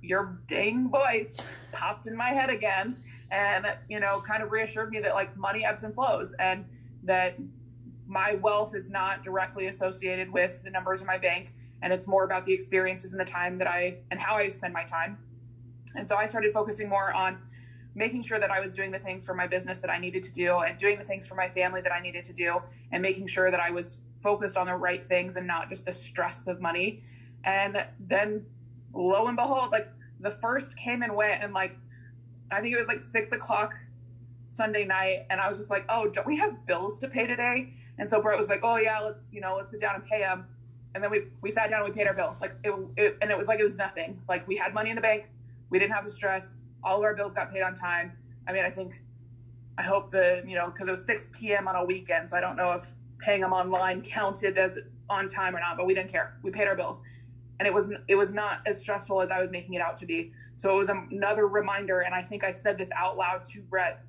your 0.02 0.38
dang 0.46 0.90
voice 0.90 1.34
popped 1.72 2.06
in 2.06 2.16
my 2.16 2.30
head 2.30 2.50
again 2.50 2.96
and 3.30 3.66
you 3.88 3.98
know 3.98 4.20
kind 4.20 4.42
of 4.42 4.52
reassured 4.52 4.90
me 4.90 5.00
that 5.00 5.14
like 5.14 5.34
money 5.36 5.64
ebbs 5.64 5.82
and 5.82 5.94
flows 5.94 6.34
and 6.38 6.64
that 7.02 7.36
my 8.06 8.34
wealth 8.34 8.74
is 8.74 8.90
not 8.90 9.22
directly 9.22 9.66
associated 9.66 10.30
with 10.30 10.62
the 10.62 10.70
numbers 10.70 11.00
in 11.00 11.06
my 11.06 11.18
bank 11.18 11.50
and 11.84 11.92
it's 11.92 12.08
more 12.08 12.24
about 12.24 12.44
the 12.46 12.52
experiences 12.52 13.12
and 13.12 13.20
the 13.20 13.30
time 13.30 13.56
that 13.56 13.66
I 13.66 13.98
and 14.10 14.18
how 14.18 14.36
I 14.36 14.48
spend 14.48 14.72
my 14.72 14.84
time. 14.84 15.18
And 15.94 16.08
so 16.08 16.16
I 16.16 16.26
started 16.26 16.52
focusing 16.52 16.88
more 16.88 17.12
on 17.12 17.38
making 17.94 18.22
sure 18.22 18.40
that 18.40 18.50
I 18.50 18.60
was 18.60 18.72
doing 18.72 18.90
the 18.90 18.98
things 18.98 19.24
for 19.24 19.34
my 19.34 19.46
business 19.46 19.78
that 19.80 19.90
I 19.90 19.98
needed 19.98 20.22
to 20.24 20.32
do 20.32 20.58
and 20.58 20.76
doing 20.78 20.98
the 20.98 21.04
things 21.04 21.26
for 21.26 21.34
my 21.34 21.48
family 21.48 21.80
that 21.80 21.92
I 21.92 22.00
needed 22.00 22.24
to 22.24 22.32
do 22.32 22.60
and 22.90 23.02
making 23.02 23.28
sure 23.28 23.50
that 23.50 23.60
I 23.60 23.70
was 23.70 24.00
focused 24.20 24.56
on 24.56 24.66
the 24.66 24.74
right 24.74 25.06
things 25.06 25.36
and 25.36 25.46
not 25.46 25.68
just 25.68 25.86
the 25.86 25.92
stress 25.92 26.46
of 26.46 26.60
money. 26.60 27.02
And 27.44 27.84
then 28.00 28.46
lo 28.92 29.26
and 29.26 29.36
behold, 29.36 29.70
like 29.70 29.88
the 30.20 30.30
first 30.30 30.76
came 30.76 31.02
and 31.02 31.14
went 31.14 31.42
and 31.42 31.52
like 31.52 31.76
I 32.50 32.60
think 32.60 32.74
it 32.74 32.78
was 32.78 32.88
like 32.88 33.00
six 33.00 33.32
o'clock 33.32 33.74
Sunday 34.48 34.84
night, 34.84 35.26
and 35.30 35.40
I 35.40 35.48
was 35.48 35.58
just 35.58 35.70
like, 35.70 35.84
"Oh, 35.88 36.08
don't 36.08 36.26
we 36.26 36.36
have 36.38 36.66
bills 36.66 36.98
to 37.00 37.08
pay 37.08 37.26
today?" 37.26 37.72
And 37.98 38.08
so 38.08 38.22
Brett 38.22 38.38
was 38.38 38.48
like, 38.48 38.60
"Oh 38.62 38.76
yeah, 38.76 39.00
let's 39.00 39.32
you 39.32 39.40
know 39.40 39.56
let's 39.56 39.70
sit 39.70 39.80
down 39.80 39.96
and 39.96 40.04
pay 40.04 40.20
them." 40.20 40.46
And 40.94 41.02
then 41.02 41.10
we 41.10 41.24
we 41.40 41.50
sat 41.50 41.70
down 41.70 41.82
and 41.82 41.92
we 41.92 41.96
paid 41.96 42.06
our 42.06 42.14
bills. 42.14 42.40
Like 42.40 42.54
it, 42.62 42.72
it 42.96 43.18
and 43.20 43.30
it 43.30 43.38
was 43.38 43.48
like 43.48 43.58
it 43.58 43.64
was 43.64 43.76
nothing. 43.76 44.20
Like 44.28 44.46
we 44.46 44.56
had 44.56 44.72
money 44.72 44.90
in 44.90 44.96
the 44.96 45.02
bank, 45.02 45.30
we 45.70 45.78
didn't 45.78 45.92
have 45.92 46.04
the 46.04 46.10
stress. 46.10 46.56
All 46.84 46.98
of 46.98 47.04
our 47.04 47.14
bills 47.14 47.32
got 47.32 47.50
paid 47.50 47.62
on 47.62 47.74
time. 47.74 48.12
I 48.46 48.52
mean, 48.52 48.64
I 48.64 48.70
think, 48.70 49.02
I 49.78 49.82
hope 49.82 50.10
the 50.10 50.42
you 50.46 50.54
know 50.54 50.66
because 50.66 50.88
it 50.88 50.92
was 50.92 51.04
six 51.04 51.28
p.m. 51.32 51.66
on 51.68 51.76
a 51.76 51.84
weekend, 51.84 52.30
so 52.30 52.36
I 52.36 52.40
don't 52.40 52.56
know 52.56 52.72
if 52.72 52.94
paying 53.18 53.40
them 53.40 53.52
online 53.52 54.02
counted 54.02 54.58
as 54.58 54.78
on 55.08 55.28
time 55.28 55.56
or 55.56 55.60
not. 55.60 55.76
But 55.76 55.86
we 55.86 55.94
didn't 55.94 56.10
care. 56.10 56.38
We 56.42 56.50
paid 56.50 56.68
our 56.68 56.76
bills 56.76 57.00
and 57.58 57.66
it 57.66 57.74
was 57.74 57.92
it 58.08 58.14
was 58.14 58.32
not 58.32 58.60
as 58.66 58.80
stressful 58.80 59.20
as 59.20 59.30
I 59.30 59.40
was 59.40 59.50
making 59.50 59.74
it 59.74 59.80
out 59.80 59.96
to 59.98 60.06
be. 60.06 60.32
So 60.56 60.74
it 60.74 60.78
was 60.78 60.88
another 60.88 61.46
reminder, 61.46 62.00
and 62.00 62.14
I 62.14 62.22
think 62.22 62.44
I 62.44 62.50
said 62.50 62.78
this 62.78 62.90
out 62.96 63.16
loud 63.16 63.44
to 63.46 63.60
Brett 63.60 64.04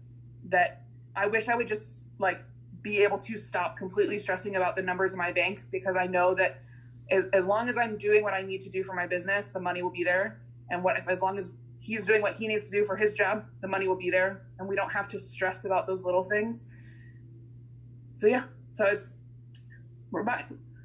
that 0.50 0.84
I 1.16 1.28
wish 1.28 1.48
I 1.48 1.56
would 1.56 1.68
just 1.68 2.06
like 2.20 2.42
be 2.82 3.04
able 3.04 3.18
to 3.18 3.38
stop 3.38 3.78
completely 3.78 4.20
stressing 4.20 4.56
about 4.56 4.76
the 4.76 4.82
numbers 4.82 5.14
in 5.14 5.18
my 5.18 5.32
bank 5.32 5.64
because 5.72 5.96
I 5.96 6.06
know 6.08 6.36
that 6.36 6.62
as, 7.10 7.26
as 7.34 7.46
long 7.46 7.70
as 7.70 7.78
I'm 7.78 7.98
doing 7.98 8.24
what 8.24 8.34
I 8.34 8.42
need 8.42 8.62
to 8.62 8.70
do 8.70 8.84
for 8.84 8.94
my 8.94 9.08
business, 9.08 9.48
the 9.48 9.60
money 9.60 9.82
will 9.82 9.92
be 9.92 10.04
there. 10.04 10.42
And 10.70 10.84
what 10.84 10.98
if 10.98 11.08
as 11.08 11.22
long 11.22 11.38
as 11.38 11.52
he's 11.80 12.06
doing 12.06 12.22
what 12.22 12.38
he 12.38 12.48
needs 12.48 12.66
to 12.66 12.72
do 12.72 12.86
for 12.86 12.96
his 12.96 13.14
job, 13.14 13.46
the 13.62 13.68
money 13.68 13.88
will 13.88 13.98
be 13.98 14.10
there, 14.10 14.42
and 14.60 14.68
we 14.68 14.76
don't 14.76 14.92
have 14.92 15.08
to 15.10 15.20
stress 15.20 15.66
about 15.66 15.88
those 15.88 16.04
little 16.04 16.24
things. 16.24 16.66
So 18.16 18.28
yeah, 18.28 18.46
so 18.74 18.86
it's 18.86 19.14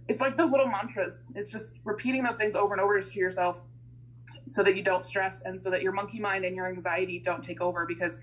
it's 0.09 0.21
like 0.21 0.37
those 0.37 0.51
little 0.51 0.67
mantras. 0.67 1.27
It's 1.35 1.51
just 1.51 1.79
repeating 1.85 2.25
those 2.25 2.37
things 2.37 2.57
over 2.57 2.75
and 2.75 2.81
over 2.81 3.01
to 3.01 3.19
yourself 3.19 3.63
so 4.45 4.63
that 4.63 4.77
you 4.77 4.83
don't 4.83 5.05
stress 5.05 5.43
and 5.43 5.63
so 5.63 5.71
that 5.71 5.83
your 5.83 5.93
monkey 5.93 6.19
mind 6.19 6.45
and 6.45 6.57
your 6.57 6.69
anxiety 6.69 7.21
don't 7.21 7.43
take 7.43 7.61
over 7.61 7.87
because 7.87 8.19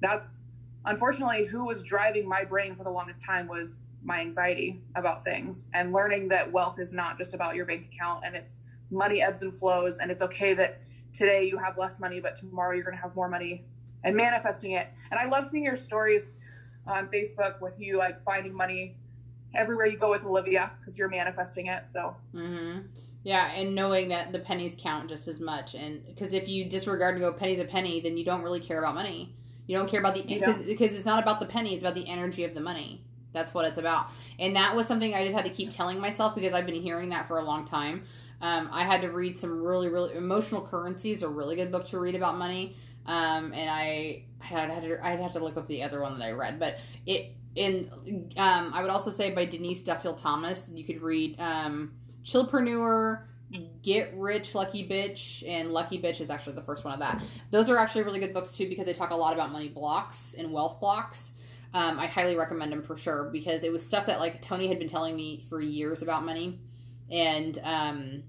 that's 0.00 0.36
unfortunately 0.84 1.46
who 1.46 1.64
was 1.64 1.82
driving 1.82 2.28
my 2.28 2.44
brain 2.44 2.74
for 2.74 2.84
the 2.84 2.90
longest 2.90 3.22
time 3.22 3.48
was 3.48 3.82
my 4.02 4.20
anxiety 4.20 4.82
about 4.96 5.24
things 5.24 5.66
and 5.74 5.92
learning 5.92 6.28
that 6.28 6.50
wealth 6.50 6.78
is 6.78 6.92
not 6.92 7.18
just 7.18 7.34
about 7.34 7.54
your 7.54 7.66
bank 7.66 7.86
account 7.92 8.24
and 8.24 8.34
it's 8.34 8.62
money 8.90 9.22
ebbs 9.22 9.42
and 9.42 9.56
flows 9.56 9.98
and 9.98 10.10
it's 10.10 10.22
okay 10.22 10.54
that 10.54 10.80
today 11.12 11.44
you 11.44 11.58
have 11.58 11.76
less 11.76 11.98
money 11.98 12.20
but 12.20 12.36
tomorrow 12.36 12.74
you're 12.74 12.84
going 12.84 12.96
to 12.96 13.02
have 13.02 13.14
more 13.14 13.28
money 13.28 13.64
and 14.04 14.16
manifesting 14.16 14.72
it 14.72 14.88
and 15.10 15.20
i 15.20 15.26
love 15.26 15.44
seeing 15.44 15.64
your 15.64 15.76
stories 15.76 16.28
on 16.86 17.08
facebook 17.08 17.60
with 17.60 17.78
you 17.80 17.96
like 17.96 18.18
finding 18.18 18.54
money 18.54 18.96
everywhere 19.54 19.86
you 19.86 19.98
go 19.98 20.10
with 20.10 20.24
Olivia 20.24 20.72
because 20.78 20.98
you're 20.98 21.08
manifesting 21.08 21.66
it. 21.66 21.88
So. 21.88 22.16
Mm-hmm. 22.34 22.80
Yeah, 23.22 23.52
and 23.52 23.74
knowing 23.74 24.08
that 24.08 24.32
the 24.32 24.38
pennies 24.38 24.74
count 24.78 25.10
just 25.10 25.28
as 25.28 25.40
much, 25.40 25.74
and 25.74 26.06
because 26.06 26.32
if 26.32 26.48
you 26.48 26.64
disregard 26.64 27.16
to 27.16 27.20
go 27.20 27.34
pennies 27.34 27.58
a 27.58 27.66
penny, 27.66 28.00
then 28.00 28.16
you 28.16 28.24
don't 28.24 28.42
really 28.42 28.60
care 28.60 28.78
about 28.78 28.94
money. 28.94 29.36
You 29.66 29.76
don't 29.76 29.90
care 29.90 30.00
about 30.00 30.14
the 30.14 30.22
because 30.22 30.96
it's 30.96 31.04
not 31.04 31.22
about 31.22 31.38
the 31.38 31.44
penny; 31.44 31.74
it's 31.74 31.82
about 31.82 31.94
the 31.94 32.08
energy 32.08 32.44
of 32.44 32.54
the 32.54 32.62
money. 32.62 33.04
That's 33.34 33.52
what 33.52 33.66
it's 33.66 33.76
about. 33.76 34.06
And 34.38 34.56
that 34.56 34.74
was 34.74 34.86
something 34.86 35.14
I 35.14 35.22
just 35.22 35.36
had 35.36 35.44
to 35.44 35.50
keep 35.50 35.70
telling 35.76 36.00
myself 36.00 36.34
because 36.34 36.54
I've 36.54 36.64
been 36.64 36.80
hearing 36.80 37.10
that 37.10 37.28
for 37.28 37.38
a 37.38 37.42
long 37.42 37.66
time. 37.66 38.04
Um, 38.40 38.68
I 38.72 38.84
had 38.84 39.02
to 39.02 39.10
read 39.10 39.38
some 39.38 39.62
really, 39.62 39.88
really 39.88 40.14
emotional 40.14 40.62
currencies, 40.62 41.22
a 41.22 41.28
really 41.28 41.56
good 41.56 41.70
book 41.70 41.86
to 41.86 41.98
read 41.98 42.14
about 42.14 42.36
money. 42.36 42.76
Um, 43.06 43.52
and 43.52 43.68
I 43.68 44.24
had, 44.38 44.70
had 44.70 44.82
to, 44.84 45.06
I'd 45.06 45.20
have 45.20 45.32
to 45.32 45.40
look 45.40 45.56
up 45.56 45.66
the 45.66 45.82
other 45.82 46.00
one 46.00 46.18
that 46.18 46.24
I 46.24 46.32
read, 46.32 46.58
but 46.58 46.78
it 47.06 47.34
in 47.54 47.90
um, 48.36 48.72
I 48.72 48.82
would 48.82 48.90
also 48.90 49.10
say 49.10 49.34
by 49.34 49.44
Denise 49.44 49.82
Duffield 49.82 50.18
Thomas. 50.18 50.70
You 50.72 50.84
could 50.84 51.02
read 51.02 51.36
um, 51.38 51.92
Chillpreneur, 52.24 53.24
Get 53.82 54.14
Rich 54.16 54.54
Lucky 54.54 54.88
Bitch, 54.88 55.46
and 55.48 55.72
Lucky 55.72 56.00
Bitch 56.00 56.20
is 56.20 56.30
actually 56.30 56.54
the 56.54 56.62
first 56.62 56.84
one 56.84 56.94
of 56.94 57.00
that. 57.00 57.22
Those 57.50 57.68
are 57.68 57.76
actually 57.76 58.04
really 58.04 58.20
good 58.20 58.32
books 58.32 58.52
too 58.52 58.68
because 58.68 58.86
they 58.86 58.92
talk 58.92 59.10
a 59.10 59.16
lot 59.16 59.34
about 59.34 59.50
money 59.52 59.68
blocks 59.68 60.34
and 60.38 60.52
wealth 60.52 60.80
blocks. 60.80 61.32
Um, 61.72 61.98
I 61.98 62.06
highly 62.06 62.36
recommend 62.36 62.72
them 62.72 62.82
for 62.82 62.96
sure 62.96 63.30
because 63.32 63.62
it 63.62 63.70
was 63.70 63.86
stuff 63.86 64.06
that 64.06 64.18
like 64.18 64.42
Tony 64.42 64.66
had 64.66 64.78
been 64.78 64.88
telling 64.88 65.14
me 65.14 65.44
for 65.48 65.60
years 65.60 66.02
about 66.02 66.24
money, 66.24 66.58
and 67.10 67.58
um, 67.62 68.22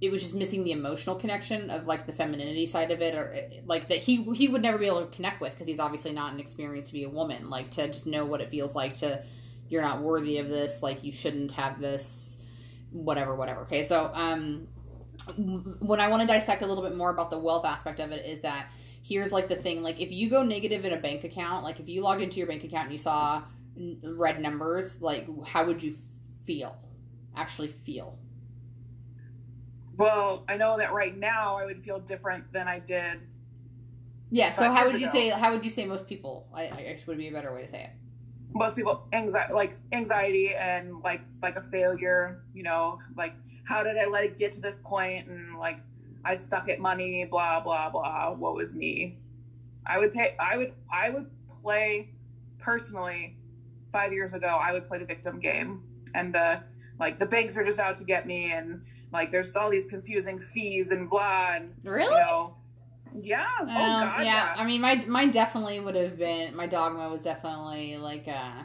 it 0.00 0.10
was 0.10 0.22
just 0.22 0.34
missing 0.34 0.64
the 0.64 0.72
emotional 0.72 1.14
connection 1.14 1.70
of 1.70 1.86
like 1.86 2.06
the 2.06 2.12
femininity 2.12 2.66
side 2.66 2.90
of 2.90 3.02
it 3.02 3.14
or 3.14 3.36
like 3.66 3.88
that 3.88 3.98
he 3.98 4.22
he 4.34 4.48
would 4.48 4.62
never 4.62 4.78
be 4.78 4.86
able 4.86 5.06
to 5.06 5.14
connect 5.14 5.40
with 5.40 5.52
because 5.52 5.66
he's 5.66 5.78
obviously 5.78 6.12
not 6.12 6.32
an 6.32 6.40
experience 6.40 6.86
to 6.86 6.92
be 6.92 7.04
a 7.04 7.08
woman. 7.08 7.50
Like 7.50 7.70
to 7.72 7.86
just 7.88 8.06
know 8.06 8.24
what 8.24 8.40
it 8.40 8.48
feels 8.48 8.74
like 8.74 8.94
to 8.98 9.22
you're 9.68 9.82
not 9.82 10.00
worthy 10.00 10.38
of 10.38 10.48
this. 10.48 10.82
Like 10.82 11.04
you 11.04 11.12
shouldn't 11.12 11.52
have 11.52 11.80
this. 11.80 12.38
Whatever 12.92 13.34
whatever. 13.36 13.60
Okay 13.62 13.82
so 13.82 14.10
um 14.14 14.66
when 15.80 16.00
i 16.00 16.08
want 16.08 16.22
to 16.22 16.26
dissect 16.26 16.62
a 16.62 16.66
little 16.66 16.82
bit 16.82 16.96
more 16.96 17.10
about 17.10 17.30
the 17.30 17.38
wealth 17.38 17.66
aspect 17.66 18.00
of 18.00 18.10
it 18.10 18.24
is 18.24 18.40
that 18.40 18.68
here's 19.02 19.30
like 19.32 19.48
the 19.48 19.56
thing. 19.56 19.82
Like 19.82 20.00
if 20.00 20.10
you 20.10 20.30
go 20.30 20.42
negative 20.42 20.86
in 20.86 20.94
a 20.94 20.96
bank 20.96 21.24
account 21.24 21.62
like 21.62 21.78
if 21.78 21.88
you 21.88 22.02
logged 22.02 22.22
into 22.22 22.38
your 22.38 22.46
bank 22.46 22.64
account 22.64 22.84
and 22.84 22.92
you 22.92 22.98
saw 22.98 23.42
red 24.02 24.40
numbers 24.40 25.00
like 25.02 25.28
how 25.46 25.66
would 25.66 25.82
you 25.82 25.94
feel 26.44 26.76
actually 27.36 27.68
feel 27.68 28.18
well, 30.00 30.46
I 30.48 30.56
know 30.56 30.78
that 30.78 30.94
right 30.94 31.14
now 31.14 31.58
I 31.58 31.66
would 31.66 31.82
feel 31.82 32.00
different 32.00 32.50
than 32.52 32.66
I 32.66 32.78
did. 32.78 33.20
Yeah. 34.30 34.50
So 34.50 34.72
how 34.72 34.86
would 34.86 34.98
you 34.98 35.06
ago. 35.06 35.12
say? 35.12 35.28
How 35.28 35.52
would 35.52 35.62
you 35.62 35.70
say 35.70 35.84
most 35.84 36.08
people? 36.08 36.48
I, 36.54 36.62
I 36.70 36.82
guess 36.82 37.06
would 37.06 37.18
be 37.18 37.28
a 37.28 37.32
better 37.32 37.52
way 37.52 37.62
to 37.62 37.68
say 37.68 37.82
it. 37.82 37.90
Most 38.54 38.76
people 38.76 39.06
anxiety, 39.12 39.52
like 39.52 39.76
anxiety, 39.92 40.54
and 40.54 41.02
like 41.02 41.20
like 41.42 41.56
a 41.56 41.60
failure. 41.60 42.44
You 42.54 42.62
know, 42.62 42.98
like 43.14 43.34
how 43.68 43.82
did 43.82 43.98
I 43.98 44.06
let 44.06 44.24
it 44.24 44.38
get 44.38 44.52
to 44.52 44.60
this 44.60 44.78
point? 44.82 45.28
And 45.28 45.58
like 45.58 45.80
I 46.24 46.34
suck 46.36 46.70
at 46.70 46.80
money. 46.80 47.26
Blah 47.30 47.60
blah 47.60 47.90
blah. 47.90 48.32
What 48.32 48.54
was 48.54 48.74
me? 48.74 49.18
I 49.86 49.98
would 49.98 50.12
pay. 50.12 50.34
I 50.40 50.56
would. 50.56 50.72
I 50.90 51.10
would 51.10 51.30
play 51.60 52.08
personally. 52.58 53.36
Five 53.92 54.14
years 54.14 54.32
ago, 54.32 54.46
I 54.46 54.72
would 54.72 54.86
play 54.86 54.98
the 54.98 55.04
victim 55.04 55.40
game, 55.40 55.82
and 56.14 56.32
the 56.32 56.62
like 57.00 57.18
the 57.18 57.26
banks 57.26 57.56
are 57.56 57.64
just 57.64 57.80
out 57.80 57.96
to 57.96 58.04
get 58.04 58.26
me, 58.26 58.52
and 58.52 58.82
like 59.12 59.30
there's 59.30 59.56
all 59.56 59.70
these 59.70 59.86
confusing 59.86 60.38
fees 60.38 60.90
and 60.90 61.10
blah 61.10 61.54
and 61.54 61.74
really 61.82 62.04
you 62.04 62.10
know, 62.10 62.54
yeah 63.22 63.48
um, 63.60 63.68
oh 63.68 63.74
god 63.74 64.18
yeah. 64.18 64.24
yeah. 64.24 64.54
i 64.56 64.64
mean 64.64 64.80
my 64.80 65.04
mine 65.06 65.30
definitely 65.30 65.80
would 65.80 65.96
have 65.96 66.16
been 66.16 66.54
my 66.54 66.66
dogma 66.66 67.08
was 67.08 67.22
definitely 67.22 67.96
like 67.96 68.28
uh 68.28 68.62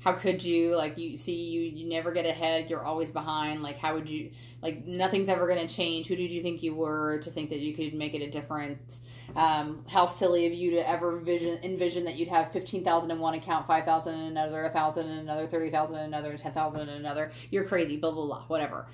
how 0.00 0.12
could 0.12 0.42
you 0.42 0.74
like 0.76 0.98
you 0.98 1.16
see 1.16 1.32
you 1.32 1.62
you 1.62 1.88
never 1.88 2.12
get 2.12 2.26
ahead 2.26 2.68
you're 2.68 2.84
always 2.84 3.10
behind 3.10 3.62
like 3.62 3.76
how 3.76 3.94
would 3.94 4.08
you 4.08 4.30
like 4.62 4.84
nothing's 4.84 5.28
ever 5.28 5.46
going 5.46 5.66
to 5.66 5.72
change. 5.72 6.06
Who 6.08 6.16
did 6.16 6.30
you 6.30 6.42
think 6.42 6.62
you 6.62 6.74
were 6.74 7.20
to 7.20 7.30
think 7.30 7.50
that 7.50 7.60
you 7.60 7.72
could 7.72 7.94
make 7.94 8.14
it 8.14 8.22
a 8.22 8.30
difference 8.30 9.00
um, 9.34 9.84
how 9.88 10.06
silly 10.06 10.46
of 10.46 10.52
you 10.52 10.72
to 10.72 10.88
ever 10.88 11.18
vision 11.18 11.58
envision 11.62 12.04
that 12.04 12.16
you'd 12.16 12.28
have 12.28 12.52
15000 12.52 13.10
in 13.10 13.18
one 13.18 13.34
account 13.34 13.66
5000 13.66 14.14
in 14.14 14.20
another 14.20 14.62
1000 14.64 15.08
in 15.08 15.18
another 15.18 15.46
30000 15.46 15.96
in 15.96 16.02
another 16.02 16.36
10000 16.36 16.80
in 16.80 16.88
another. 16.88 17.30
You're 17.50 17.64
crazy 17.64 17.96
blah 17.96 18.12
blah 18.12 18.26
blah 18.26 18.42
whatever. 18.48 18.86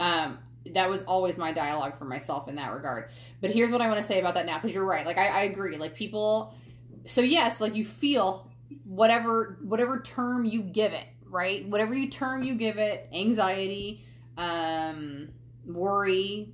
Um, 0.00 0.38
that 0.66 0.88
was 0.88 1.02
always 1.04 1.36
my 1.36 1.52
dialogue 1.52 1.96
for 1.96 2.04
myself 2.04 2.48
in 2.48 2.54
that 2.56 2.72
regard. 2.72 3.10
But 3.40 3.50
here's 3.50 3.70
what 3.70 3.80
i 3.80 3.88
want 3.88 4.00
to 4.00 4.06
say 4.06 4.20
about 4.20 4.34
that 4.34 4.46
now 4.46 4.58
because 4.58 4.74
you're 4.74 4.84
right. 4.84 5.06
Like 5.06 5.18
I, 5.18 5.28
I 5.28 5.42
agree. 5.42 5.76
Like 5.76 5.94
people 5.94 6.54
so 7.04 7.20
yes 7.20 7.60
like 7.60 7.74
you 7.74 7.84
feel 7.84 8.48
whatever 8.84 9.58
whatever 9.62 10.00
term 10.00 10.44
you 10.44 10.62
give 10.62 10.92
it 10.92 11.06
right? 11.28 11.66
Whatever 11.66 11.94
you 11.94 12.08
term 12.08 12.44
you 12.44 12.54
give 12.54 12.78
it 12.78 13.08
anxiety 13.12 14.04
um 14.36 15.28
worry 15.66 16.52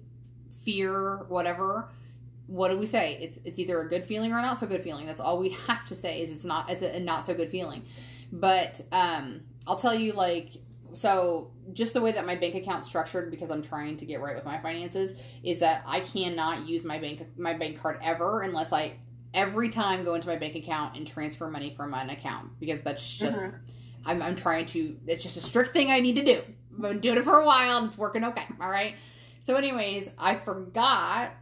fear 0.65 1.25
whatever 1.29 1.91
what 2.47 2.71
do 2.71 2.79
we 2.79 2.87
say? 2.87 3.19
It's 3.21 3.39
it's 3.45 3.59
either 3.59 3.81
a 3.81 3.89
good 3.89 4.05
feeling 4.05 4.33
or 4.33 4.39
a 4.39 4.43
not 4.43 4.59
so 4.59 4.67
good 4.67 4.83
feeling. 4.83 5.07
That's 5.07 5.21
all 5.21 5.39
we 5.39 5.51
have 5.67 5.87
to 5.87 5.95
say 5.95 6.23
is 6.23 6.31
it's 6.31 6.45
not 6.45 6.71
it's 6.71 6.83
a 6.83 7.01
not 7.01 7.27
so 7.27 7.35
good 7.35 7.51
feeling. 7.51 7.85
But 8.33 8.81
um 8.93 9.43
i'll 9.69 9.77
tell 9.77 9.95
you 9.95 10.13
like 10.13 10.53
so 10.95 11.51
just 11.73 11.93
the 11.93 12.01
way 12.01 12.11
that 12.11 12.27
my 12.27 12.35
bank 12.35 12.55
account's 12.55 12.89
structured 12.89 13.31
because 13.31 13.51
i'm 13.51 13.63
trying 13.63 13.97
to 13.97 14.07
get 14.07 14.21
right 14.21 14.35
with 14.35 14.45
my 14.45 14.59
finances 14.59 15.15
is 15.45 15.61
that 15.61 15.83
i 15.87 16.01
cannot 16.01 16.67
use 16.67 16.85
my 16.85 16.99
bank 16.99 17.23
my 17.37 17.53
bank 17.53 17.79
card 17.79 17.99
ever 18.03 18.41
unless 18.41 18.73
i 18.73 18.93
every 19.35 19.69
time 19.69 20.05
go 20.05 20.15
into 20.15 20.27
my 20.27 20.37
bank 20.37 20.55
account 20.55 20.97
and 20.97 21.07
transfer 21.07 21.49
money 21.49 21.75
from 21.75 21.95
an 21.95 22.11
account 22.11 22.49
because 22.59 22.81
that's 22.83 23.17
just 23.17 23.41
mm-hmm. 23.41 23.57
I'm, 24.05 24.23
I'm 24.23 24.37
trying 24.37 24.67
to 24.67 24.97
it's 25.07 25.23
just 25.23 25.37
a 25.37 25.41
strict 25.41 25.73
thing 25.73 25.91
i 25.91 26.01
need 26.01 26.17
to 26.17 26.25
do 26.25 26.43
i've 26.75 26.91
been 26.91 27.01
doing 27.01 27.19
it 27.19 27.25
for 27.25 27.39
a 27.39 27.47
while 27.47 27.79
and 27.79 27.89
it's 27.89 27.99
working 27.99 28.25
okay 28.25 28.47
all 28.61 28.71
right 28.71 28.95
so 29.41 29.57
anyways 29.57 30.11
i 30.19 30.35
forgot 30.35 31.33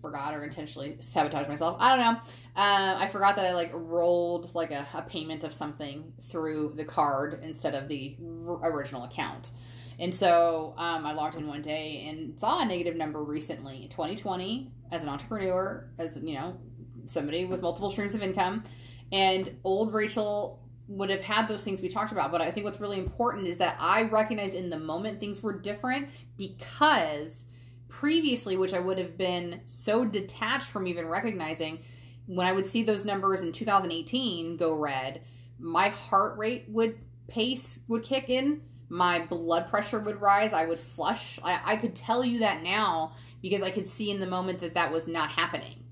forgot 0.00 0.34
or 0.34 0.44
intentionally 0.44 0.96
sabotaged 1.00 1.48
myself 1.48 1.76
i 1.80 1.96
don't 1.96 2.04
know 2.04 2.20
uh, 2.56 2.96
i 2.98 3.08
forgot 3.10 3.36
that 3.36 3.46
i 3.46 3.54
like 3.54 3.70
rolled 3.72 4.54
like 4.54 4.70
a, 4.70 4.86
a 4.94 5.02
payment 5.02 5.44
of 5.44 5.52
something 5.52 6.12
through 6.22 6.74
the 6.76 6.84
card 6.84 7.40
instead 7.42 7.74
of 7.74 7.88
the 7.88 8.16
r- 8.46 8.70
original 8.70 9.04
account 9.04 9.50
and 9.98 10.14
so 10.14 10.74
um, 10.76 11.06
I 11.06 11.12
logged 11.12 11.36
in 11.36 11.46
one 11.46 11.62
day 11.62 12.06
and 12.08 12.38
saw 12.38 12.60
a 12.60 12.66
negative 12.66 12.96
number 12.96 13.22
recently. 13.22 13.88
2020, 13.90 14.70
as 14.92 15.02
an 15.02 15.08
entrepreneur, 15.08 15.88
as 15.98 16.20
you 16.22 16.34
know, 16.34 16.58
somebody 17.06 17.44
with 17.44 17.60
multiple 17.60 17.90
streams 17.90 18.14
of 18.14 18.22
income. 18.22 18.64
And 19.12 19.50
old 19.64 19.94
Rachel 19.94 20.60
would 20.88 21.10
have 21.10 21.20
had 21.20 21.48
those 21.48 21.64
things 21.64 21.80
we 21.80 21.88
talked 21.88 22.12
about. 22.12 22.30
But 22.30 22.40
I 22.40 22.50
think 22.50 22.64
what's 22.64 22.80
really 22.80 22.98
important 22.98 23.46
is 23.46 23.58
that 23.58 23.76
I 23.80 24.02
recognized 24.02 24.54
in 24.54 24.70
the 24.70 24.78
moment 24.78 25.18
things 25.18 25.42
were 25.42 25.58
different 25.58 26.08
because 26.36 27.46
previously, 27.88 28.56
which 28.56 28.74
I 28.74 28.78
would 28.78 28.98
have 28.98 29.16
been 29.16 29.60
so 29.66 30.04
detached 30.04 30.66
from 30.66 30.86
even 30.86 31.08
recognizing, 31.08 31.80
when 32.26 32.46
I 32.46 32.52
would 32.52 32.66
see 32.66 32.82
those 32.82 33.04
numbers 33.04 33.42
in 33.42 33.52
2018 33.52 34.56
go 34.56 34.74
red, 34.74 35.22
my 35.58 35.88
heart 35.88 36.38
rate 36.38 36.66
would 36.68 36.98
pace 37.28 37.78
would 37.88 38.04
kick 38.04 38.28
in, 38.28 38.60
my 38.88 39.24
blood 39.26 39.68
pressure 39.68 39.98
would 39.98 40.20
rise, 40.20 40.52
I 40.52 40.66
would 40.66 40.78
flush. 40.78 41.38
I, 41.42 41.60
I 41.64 41.76
could 41.76 41.94
tell 41.94 42.24
you 42.24 42.40
that 42.40 42.62
now 42.62 43.12
because 43.42 43.62
I 43.62 43.70
could 43.70 43.86
see 43.86 44.10
in 44.10 44.20
the 44.20 44.26
moment 44.26 44.60
that 44.60 44.74
that 44.74 44.92
was 44.92 45.06
not 45.06 45.30
happening. 45.30 45.85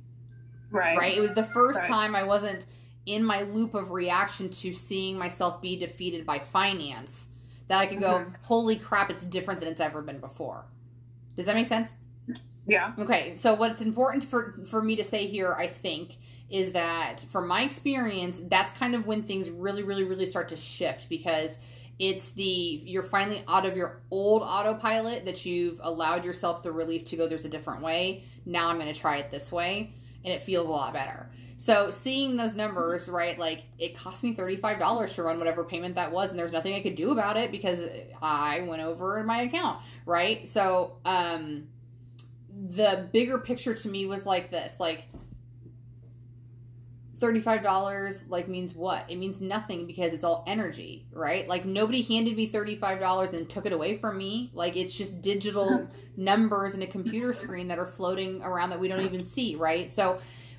Right. 0.75 0.99
Right. 0.99 1.17
It 1.17 1.21
was 1.21 1.35
the 1.35 1.45
first 1.45 1.79
right. 1.79 1.89
time 1.89 2.17
I 2.17 2.25
wasn't 2.25 2.67
in 3.07 3.25
my 3.25 3.43
loop 3.43 3.75
of 3.75 3.93
reaction 3.93 4.49
to 4.49 4.73
seeing 4.73 5.17
myself 5.17 5.63
be 5.63 5.79
defeated 5.79 6.27
by 6.27 6.41
finance 6.41 7.29
that 7.69 7.79
I 7.79 7.87
could 7.87 8.01
go, 8.01 8.19
mm-hmm. 8.19 8.35
holy 8.43 8.77
crap, 8.77 9.09
it's 9.09 9.23
different 9.23 9.61
than 9.61 9.69
it's 9.69 9.81
ever 9.81 10.03
been 10.03 10.19
before. 10.19 10.65
Does 11.37 11.47
that 11.47 11.55
make 11.55 11.69
sense? 11.69 11.93
Yeah. 12.67 12.93
Okay. 12.99 13.35
So 13.37 13.55
what's 13.55 13.83
important 13.83 14.25
for 14.25 14.61
for 14.69 14.83
me 14.83 14.97
to 14.97 15.05
say 15.05 15.27
here, 15.27 15.55
I 15.57 15.69
think, 15.69 16.17
is 16.51 16.73
that 16.73 17.21
from 17.29 17.47
my 17.47 17.63
experience, 17.63 18.41
that's 18.49 18.77
kind 18.77 18.97
of 18.97 19.07
when 19.07 19.23
things 19.23 19.51
really, 19.51 19.85
really, 19.85 20.05
really 20.05 20.27
start 20.27 20.49
to 20.49 20.57
shift 20.57 21.09
because 21.09 21.59
it's 22.01 22.31
the 22.33 22.43
you're 22.43 23.03
finally 23.05 23.45
out 23.47 23.65
of 23.65 23.77
your 23.77 24.03
old 24.11 24.43
autopilot 24.43 25.27
that 25.27 25.47
you've 25.47 25.79
allowed 25.83 26.25
yourself 26.25 26.65
the 26.65 26.73
relief 26.73 27.05
to 27.05 27.17
go 27.17 27.29
there's 27.29 27.45
a 27.45 27.51
different 27.51 27.81
way. 27.81 28.25
Now 28.45 28.69
I'm 28.69 28.79
going 28.79 28.93
to 28.93 28.99
try 28.99 29.19
it 29.19 29.31
this 29.31 29.53
way 29.53 29.95
and 30.25 30.33
it 30.33 30.43
feels 30.43 30.69
a 30.69 30.73
lot 30.73 30.93
better. 30.93 31.29
So 31.57 31.91
seeing 31.91 32.37
those 32.37 32.55
numbers, 32.55 33.09
right? 33.09 33.39
Like 33.39 33.65
it 33.79 33.97
cost 33.97 34.23
me 34.23 34.35
$35 34.35 35.15
to 35.15 35.23
run 35.23 35.39
whatever 35.39 35.65
payment 35.65 35.95
that 35.95 36.13
was 36.13 36.31
and 36.31 36.39
there's 36.39 36.53
nothing 36.53 36.75
I 36.75 36.83
could 36.83 36.97
do 36.97 37.11
about 37.11 37.37
it 37.37 37.51
because 37.51 37.89
I 38.21 38.63
went 38.63 38.83
over 38.83 39.21
in 39.21 39.27
my 39.27 39.43
account, 39.43 39.81
right? 40.05 40.47
So 40.47 40.97
um 41.05 41.69
the 42.57 43.09
bigger 43.13 43.39
picture 43.39 43.75
to 43.75 43.89
me 43.89 44.07
was 44.07 44.27
like 44.27 44.51
this, 44.51 44.79
like 44.79 45.05
$35 47.25 48.25
like 48.29 48.49
means 48.49 48.75
what? 48.75 49.11
It 49.11 49.17
means 49.17 49.41
nothing 49.41 49.87
because 49.87 50.13
it's 50.13 50.25
all 50.25 50.45
energy, 50.47 51.07
right? 51.13 51.49
Like 51.49 51.65
nobody 51.65 52.03
handed 52.03 52.37
me 52.37 52.51
$35 52.51 53.33
and 53.33 53.49
took 53.49 53.67
it 53.67 53.73
away 53.73 53.97
from 53.97 54.19
me. 54.19 54.51
Like 54.55 54.77
it's 54.77 54.97
just 54.97 55.21
digital 55.21 55.89
numbers 56.17 56.75
in 56.75 56.83
a 56.83 56.87
computer 56.87 57.33
screen 57.33 57.69
that 57.69 57.79
are 57.79 57.87
floating 57.87 58.43
around 58.43 58.71
that 58.71 58.81
we 58.81 58.89
don't 58.89 59.05
even 59.05 59.25
see, 59.25 59.57
right? 59.57 59.91
So 59.91 60.19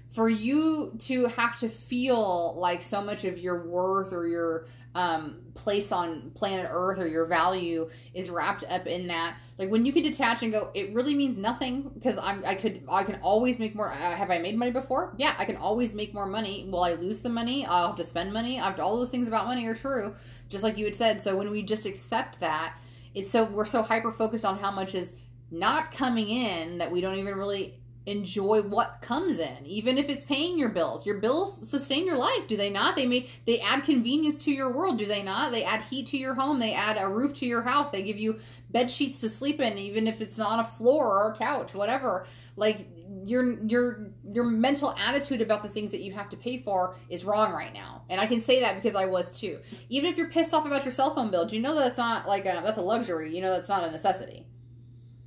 for 0.10 0.30
you 0.30 0.96
to 1.00 1.26
have 1.28 1.60
to 1.60 1.70
feel 1.70 2.56
like 2.58 2.82
so 2.82 3.02
much 3.02 3.26
of 3.26 3.38
your 3.38 3.68
worth 3.68 4.14
or 4.14 4.28
your 4.28 4.68
um, 4.96 5.42
place 5.54 5.92
on 5.92 6.32
planet 6.32 6.68
Earth 6.70 7.00
or 7.00 7.08
your 7.08 7.26
value 7.26 7.90
is 8.14 8.30
wrapped 8.30 8.64
up 8.64 8.88
in 8.88 9.08
that. 9.08 9.36
Like 9.58 9.70
when 9.70 9.86
you 9.86 9.94
can 9.94 10.04
detach 10.04 10.44
and 10.44 10.52
go, 10.52 10.70
it 10.74 10.94
really 10.94 11.16
means 11.16 11.38
nothing 11.38 11.90
because 11.94 12.18
I'm 12.18 12.44
I 12.46 12.56
could 12.56 12.84
I 12.90 13.06
can 13.06 13.20
always 13.22 13.58
make 13.58 13.74
more. 13.74 13.90
Uh, 13.90 13.96
have 13.96 14.30
I 14.30 14.38
made 14.40 14.58
money 14.58 14.72
before? 14.72 15.14
Yeah, 15.18 15.34
I 15.38 15.46
can 15.46 15.56
always 15.56 15.94
make 15.94 16.14
more 16.14 16.26
money. 16.26 16.68
Will 16.70 16.84
I 16.84 16.94
lose 16.94 17.22
some 17.22 17.34
money? 17.34 17.66
I'll 17.66 17.88
have 17.88 17.96
to 17.96 18.04
spend 18.04 18.34
money. 18.34 18.60
I've, 18.60 18.78
all 18.80 18.98
those 18.98 19.12
things 19.12 19.30
about 19.30 19.46
money 19.46 19.66
are 19.66 19.76
true, 19.76 20.14
just 20.50 20.64
like 20.64 20.78
you 20.78 20.84
had 20.86 20.96
said. 20.96 21.22
So 21.22 21.38
when 21.38 21.50
we 21.52 21.64
just 21.64 21.86
accept 21.86 22.42
that, 22.42 22.76
it's 23.14 23.32
so 23.32 23.46
we're 23.46 23.66
so 23.66 23.82
hyper 23.82 24.12
focused 24.12 24.44
on 24.44 24.60
how 24.60 24.72
much 24.72 24.94
is 24.94 25.14
not 25.52 25.92
coming 25.92 26.30
in 26.30 26.80
that 26.80 26.92
we 26.92 27.00
don't 27.00 27.18
even 27.18 27.36
really 27.36 27.80
enjoy 28.06 28.62
what 28.62 29.00
comes 29.02 29.40
in 29.40 29.66
even 29.66 29.98
if 29.98 30.10
it's 30.10 30.24
paying 30.24 30.60
your 30.60 30.70
bills. 30.70 31.06
Your 31.06 31.18
bills 31.18 31.68
sustain 31.68 32.06
your 32.06 32.18
life 32.18 32.48
do 32.48 32.56
they 32.56 32.70
not? 32.70 32.96
They 32.96 33.06
make 33.06 33.42
they 33.46 33.60
add 33.60 33.84
convenience 33.84 34.38
to 34.40 34.52
your 34.52 34.72
world 34.72 35.00
do 35.00 35.06
they 35.06 35.24
not? 35.24 35.52
They 35.52 35.64
add 35.64 35.82
heat 35.82 36.08
to 36.08 36.18
your 36.18 36.36
home 36.36 36.60
they 36.60 36.74
add 36.74 36.98
a 36.98 37.08
roof 37.08 37.34
to 37.36 37.46
your 37.46 37.64
house 37.64 37.90
they 37.90 38.04
give 38.04 38.18
you 38.18 38.40
bed 38.70 38.92
sheets 38.92 39.22
to 39.22 39.30
sleep 39.30 39.60
in 39.60 39.78
even 39.78 40.08
if 40.08 40.22
it's 40.22 40.38
not 40.38 40.60
a 40.60 40.68
floor 40.68 41.08
or 41.08 41.32
a 41.32 41.38
couch 41.38 41.74
whatever. 41.74 42.26
Like 42.56 42.88
your 43.24 43.60
your 43.64 44.12
your 44.32 44.46
mental 44.46 44.94
attitude 44.98 45.42
about 45.42 45.64
the 45.64 45.70
things 45.70 45.92
that 45.92 46.02
you 46.02 46.14
have 46.14 46.30
to 46.30 46.38
pay 46.38 46.60
for 46.60 46.96
is 47.10 47.26
wrong 47.26 47.54
right 47.54 47.74
now. 47.74 48.04
And 48.10 48.22
i 48.22 48.28
can 48.28 48.40
say 48.40 48.60
that 48.60 48.76
because 48.76 48.96
i 48.96 49.06
was 49.06 49.38
too. 49.38 49.60
Even 49.90 50.12
if 50.12 50.18
you're 50.18 50.30
pissed 50.30 50.54
off 50.54 50.66
about 50.66 50.86
your 50.86 50.94
cell 50.94 51.14
phone 51.14 51.32
bill 51.32 51.46
do 51.46 51.56
you 51.56 51.62
know 51.62 51.74
that 51.76 51.84
that's 51.84 51.98
not 51.98 52.28
like 52.28 52.46
a 52.46 52.62
that's 52.64 52.78
a 52.78 52.82
luxury 52.82 53.36
you 53.36 53.42
know 53.42 53.52
that's 53.52 53.70
not 53.70 53.84
a 53.84 53.92
necessity 53.92 54.46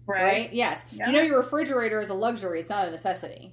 Right. 0.08 0.22
right? 0.22 0.52
Yes. 0.52 0.84
Yeah. 0.90 1.04
Do 1.04 1.10
you 1.10 1.16
know 1.18 1.22
your 1.22 1.38
refrigerator 1.38 2.00
is 2.00 2.08
a 2.08 2.14
luxury? 2.14 2.60
It's 2.60 2.70
not 2.70 2.88
a 2.88 2.90
necessity. 2.90 3.52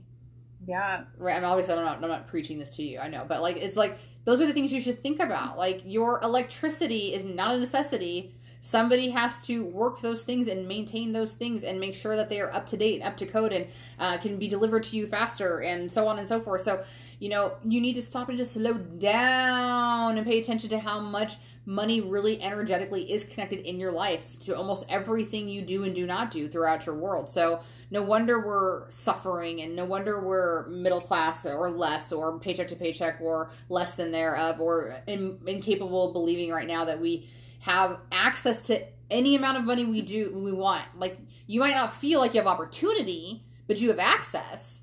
Yes. 0.65 1.05
Right. 1.19 1.35
I'm 1.35 1.43
obviously 1.43 1.75
I'm 1.75 1.83
not 1.83 2.01
I'm 2.01 2.09
not 2.09 2.27
preaching 2.27 2.57
this 2.57 2.75
to 2.77 2.83
you. 2.83 2.99
I 2.99 3.09
know, 3.09 3.25
but 3.27 3.41
like 3.41 3.57
it's 3.57 3.75
like 3.75 3.99
those 4.23 4.41
are 4.41 4.47
the 4.47 4.53
things 4.53 4.71
you 4.73 4.81
should 4.81 5.03
think 5.03 5.19
about. 5.19 5.57
Like 5.57 5.81
your 5.85 6.19
electricity 6.23 7.13
is 7.13 7.23
not 7.23 7.53
a 7.53 7.57
necessity. 7.57 8.33
Somebody 8.61 9.11
has 9.11 9.45
to 9.45 9.63
work 9.63 10.01
those 10.01 10.23
things 10.23 10.47
and 10.47 10.67
maintain 10.67 11.13
those 11.13 11.33
things 11.33 11.63
and 11.63 11.79
make 11.79 11.93
sure 11.93 12.15
that 12.15 12.29
they 12.29 12.39
are 12.39 12.51
up 12.51 12.65
to 12.67 12.77
date, 12.77 13.03
up 13.03 13.15
to 13.17 13.27
code, 13.27 13.53
and 13.53 13.67
uh, 13.99 14.17
can 14.17 14.39
be 14.39 14.47
delivered 14.47 14.81
to 14.85 14.97
you 14.97 15.05
faster, 15.05 15.61
and 15.61 15.91
so 15.91 16.07
on 16.07 16.17
and 16.17 16.27
so 16.27 16.41
forth. 16.41 16.61
So, 16.61 16.83
you 17.19 17.29
know, 17.29 17.57
you 17.63 17.79
need 17.79 17.93
to 17.93 18.01
stop 18.01 18.27
and 18.27 18.39
just 18.39 18.53
slow 18.53 18.73
down 18.73 20.17
and 20.17 20.25
pay 20.25 20.39
attention 20.41 20.71
to 20.71 20.79
how 20.79 20.99
much 20.99 21.35
money 21.65 22.01
really 22.01 22.41
energetically 22.41 23.11
is 23.11 23.23
connected 23.23 23.67
in 23.67 23.79
your 23.79 23.91
life 23.91 24.37
to 24.39 24.55
almost 24.55 24.85
everything 24.87 25.49
you 25.49 25.61
do 25.61 25.83
and 25.83 25.95
do 25.95 26.05
not 26.05 26.31
do 26.31 26.47
throughout 26.47 26.85
your 26.85 26.95
world. 26.95 27.29
So 27.29 27.61
no 27.91 28.01
wonder 28.01 28.45
we're 28.45 28.89
suffering 28.89 29.61
and 29.61 29.75
no 29.75 29.85
wonder 29.85 30.23
we're 30.23 30.67
middle 30.67 31.01
class 31.01 31.45
or 31.45 31.69
less 31.69 32.11
or 32.11 32.39
paycheck 32.39 32.67
to 32.69 32.75
paycheck 32.75 33.19
or 33.21 33.51
less 33.69 33.95
than 33.95 34.11
thereof 34.11 34.59
or 34.59 34.95
in, 35.07 35.39
incapable 35.47 36.07
of 36.07 36.13
believing 36.13 36.51
right 36.51 36.67
now 36.67 36.85
that 36.85 36.99
we 36.99 37.29
have 37.61 37.99
access 38.11 38.63
to 38.63 38.83
any 39.09 39.35
amount 39.35 39.57
of 39.57 39.63
money 39.63 39.85
we 39.85 40.01
do 40.01 40.31
we 40.33 40.51
want. 40.51 40.83
Like 40.97 41.17
you 41.47 41.59
might 41.59 41.75
not 41.75 41.93
feel 41.93 42.19
like 42.19 42.33
you 42.33 42.39
have 42.39 42.47
opportunity, 42.47 43.43
but 43.67 43.79
you 43.79 43.89
have 43.89 43.99
access. 43.99 44.81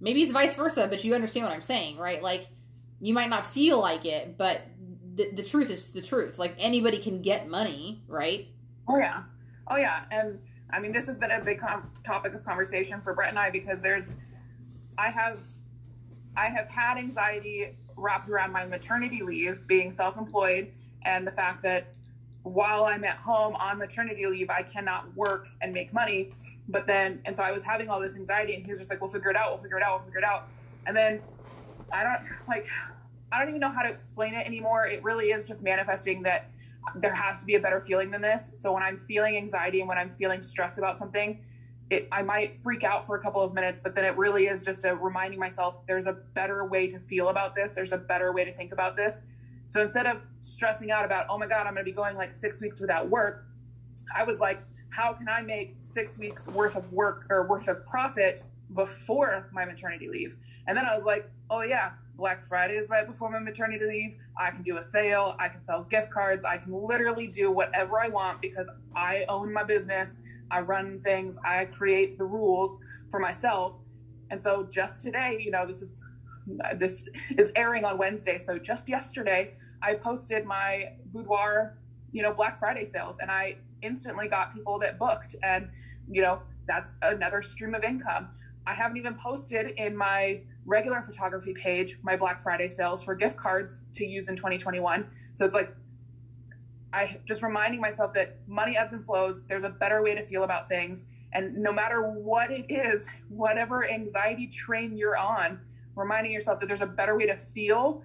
Maybe 0.00 0.22
it's 0.22 0.32
vice 0.32 0.56
versa, 0.56 0.86
but 0.88 1.04
you 1.04 1.14
understand 1.14 1.46
what 1.46 1.54
I'm 1.54 1.62
saying, 1.62 1.98
right? 1.98 2.22
Like 2.22 2.48
you 3.00 3.14
might 3.14 3.30
not 3.30 3.46
feel 3.46 3.80
like 3.80 4.04
it, 4.04 4.36
but 4.36 4.60
the, 5.14 5.30
the 5.32 5.42
truth 5.42 5.70
is 5.70 5.92
the 5.92 6.02
truth. 6.02 6.38
Like 6.38 6.54
anybody 6.58 6.98
can 6.98 7.22
get 7.22 7.48
money, 7.48 8.02
right? 8.06 8.48
Oh 8.88 8.98
yeah, 8.98 9.22
oh 9.68 9.76
yeah, 9.76 10.04
and 10.10 10.38
I 10.70 10.80
mean 10.80 10.92
this 10.92 11.06
has 11.06 11.18
been 11.18 11.30
a 11.30 11.40
big 11.40 11.58
com- 11.58 11.90
topic 12.04 12.34
of 12.34 12.44
conversation 12.44 13.00
for 13.00 13.14
Brett 13.14 13.30
and 13.30 13.38
I 13.38 13.50
because 13.50 13.82
there's, 13.82 14.12
I 14.98 15.10
have, 15.10 15.38
I 16.36 16.48
have 16.48 16.68
had 16.68 16.98
anxiety 16.98 17.76
wrapped 17.96 18.28
around 18.28 18.52
my 18.52 18.64
maternity 18.64 19.22
leave, 19.22 19.66
being 19.66 19.92
self 19.92 20.16
employed, 20.16 20.72
and 21.04 21.26
the 21.26 21.32
fact 21.32 21.62
that 21.62 21.88
while 22.42 22.84
I'm 22.84 23.04
at 23.04 23.16
home 23.16 23.54
on 23.56 23.78
maternity 23.78 24.26
leave, 24.26 24.48
I 24.48 24.62
cannot 24.62 25.14
work 25.14 25.48
and 25.60 25.72
make 25.72 25.92
money. 25.92 26.32
But 26.68 26.86
then, 26.86 27.20
and 27.26 27.36
so 27.36 27.42
I 27.42 27.52
was 27.52 27.62
having 27.62 27.88
all 27.88 28.00
this 28.00 28.16
anxiety, 28.16 28.54
and 28.54 28.64
he 28.64 28.70
was 28.70 28.78
just 28.78 28.90
like, 28.90 29.00
we'll 29.00 29.10
figure 29.10 29.30
it 29.30 29.36
out, 29.36 29.50
we'll 29.50 29.58
figure 29.58 29.76
it 29.76 29.82
out, 29.82 29.98
we'll 29.98 30.06
figure 30.06 30.20
it 30.20 30.24
out. 30.24 30.48
And 30.86 30.96
then 30.96 31.20
I 31.92 32.02
don't 32.02 32.22
like, 32.48 32.66
I 33.32 33.38
don't 33.38 33.48
even 33.48 33.60
know 33.60 33.68
how 33.68 33.82
to 33.82 33.88
explain 33.88 34.34
it 34.34 34.46
anymore. 34.46 34.86
It 34.86 35.02
really 35.02 35.26
is 35.26 35.44
just 35.44 35.62
manifesting 35.62 36.22
that 36.22 36.50
there 36.96 37.14
has 37.14 37.40
to 37.40 37.46
be 37.46 37.54
a 37.54 37.60
better 37.60 37.80
feeling 37.80 38.10
than 38.10 38.22
this. 38.22 38.50
So 38.54 38.72
when 38.72 38.82
I'm 38.82 38.98
feeling 38.98 39.36
anxiety 39.36 39.80
and 39.80 39.88
when 39.88 39.98
I'm 39.98 40.10
feeling 40.10 40.40
stressed 40.40 40.78
about 40.78 40.98
something, 40.98 41.40
it, 41.90 42.08
I 42.12 42.22
might 42.22 42.54
freak 42.54 42.84
out 42.84 43.04
for 43.04 43.16
a 43.16 43.20
couple 43.20 43.42
of 43.42 43.52
minutes, 43.52 43.80
but 43.80 43.94
then 43.94 44.04
it 44.04 44.16
really 44.16 44.46
is 44.46 44.62
just 44.62 44.84
a 44.84 44.94
reminding 44.94 45.38
myself 45.38 45.84
there's 45.86 46.06
a 46.06 46.12
better 46.34 46.64
way 46.64 46.86
to 46.88 46.98
feel 46.98 47.28
about 47.28 47.54
this. 47.54 47.74
There's 47.74 47.92
a 47.92 47.98
better 47.98 48.32
way 48.32 48.44
to 48.44 48.52
think 48.52 48.72
about 48.72 48.96
this. 48.96 49.20
So 49.66 49.80
instead 49.80 50.06
of 50.06 50.20
stressing 50.40 50.90
out 50.90 51.04
about, 51.04 51.26
oh 51.28 51.38
my 51.38 51.46
God, 51.46 51.66
I'm 51.66 51.74
going 51.74 51.84
to 51.84 51.90
be 51.90 51.92
going 51.92 52.16
like 52.16 52.32
six 52.32 52.60
weeks 52.60 52.80
without 52.80 53.08
work, 53.08 53.44
I 54.16 54.24
was 54.24 54.40
like, 54.40 54.60
how 54.92 55.12
can 55.12 55.28
I 55.28 55.42
make 55.42 55.76
six 55.82 56.18
weeks 56.18 56.48
worth 56.48 56.76
of 56.76 56.92
work 56.92 57.26
or 57.30 57.46
worth 57.46 57.68
of 57.68 57.84
profit 57.86 58.42
before 58.74 59.48
my 59.52 59.64
maternity 59.64 60.08
leave? 60.08 60.36
And 60.66 60.76
then 60.76 60.84
I 60.84 60.94
was 60.94 61.04
like, 61.04 61.30
oh 61.50 61.62
yeah, 61.62 61.92
Black 62.20 62.42
Friday 62.42 62.74
is 62.74 62.90
right 62.90 63.06
before 63.06 63.30
my 63.30 63.38
maternity 63.38 63.86
leave. 63.86 64.16
I 64.38 64.50
can 64.50 64.62
do 64.62 64.76
a 64.76 64.82
sale. 64.82 65.34
I 65.40 65.48
can 65.48 65.62
sell 65.62 65.84
gift 65.84 66.10
cards. 66.10 66.44
I 66.44 66.58
can 66.58 66.72
literally 66.72 67.26
do 67.26 67.50
whatever 67.50 67.98
I 67.98 68.08
want 68.08 68.42
because 68.42 68.70
I 68.94 69.24
own 69.28 69.52
my 69.52 69.64
business. 69.64 70.18
I 70.50 70.60
run 70.60 71.00
things. 71.00 71.38
I 71.44 71.64
create 71.64 72.18
the 72.18 72.26
rules 72.26 72.78
for 73.10 73.20
myself. 73.20 73.78
And 74.30 74.40
so 74.40 74.68
just 74.70 75.00
today, 75.00 75.38
you 75.40 75.50
know, 75.50 75.66
this 75.66 75.80
is 75.80 76.04
this 76.76 77.08
is 77.38 77.52
airing 77.56 77.86
on 77.86 77.96
Wednesday. 77.96 78.36
So 78.36 78.58
just 78.58 78.88
yesterday, 78.88 79.54
I 79.82 79.94
posted 79.94 80.44
my 80.44 80.92
boudoir, 81.06 81.78
you 82.12 82.22
know, 82.22 82.34
Black 82.34 82.58
Friday 82.58 82.84
sales, 82.84 83.18
and 83.20 83.30
I 83.30 83.56
instantly 83.80 84.28
got 84.28 84.52
people 84.52 84.78
that 84.80 84.98
booked, 84.98 85.36
and 85.42 85.70
you 86.10 86.20
know, 86.20 86.42
that's 86.66 86.98
another 87.00 87.40
stream 87.40 87.74
of 87.74 87.82
income. 87.82 88.28
I 88.66 88.74
haven't 88.74 88.98
even 88.98 89.14
posted 89.14 89.70
in 89.78 89.96
my 89.96 90.42
regular 90.66 91.02
photography 91.02 91.54
page 91.54 91.98
my 92.02 92.16
Black 92.16 92.40
Friday 92.40 92.68
sales 92.68 93.02
for 93.02 93.14
gift 93.14 93.36
cards 93.36 93.80
to 93.94 94.06
use 94.06 94.28
in 94.28 94.36
2021. 94.36 95.06
So 95.34 95.44
it's 95.44 95.54
like 95.54 95.74
I 96.92 97.20
just 97.24 97.42
reminding 97.42 97.80
myself 97.80 98.12
that 98.14 98.38
money 98.46 98.76
ebbs 98.76 98.92
and 98.92 99.04
flows. 99.04 99.44
There's 99.46 99.64
a 99.64 99.70
better 99.70 100.02
way 100.02 100.14
to 100.14 100.22
feel 100.22 100.42
about 100.42 100.68
things. 100.68 101.06
And 101.32 101.56
no 101.56 101.72
matter 101.72 102.02
what 102.02 102.50
it 102.50 102.66
is, 102.68 103.06
whatever 103.28 103.88
anxiety 103.88 104.48
train 104.48 104.96
you're 104.96 105.16
on, 105.16 105.60
reminding 105.94 106.32
yourself 106.32 106.58
that 106.60 106.66
there's 106.66 106.82
a 106.82 106.86
better 106.86 107.16
way 107.16 107.26
to 107.26 107.36
feel 107.36 108.02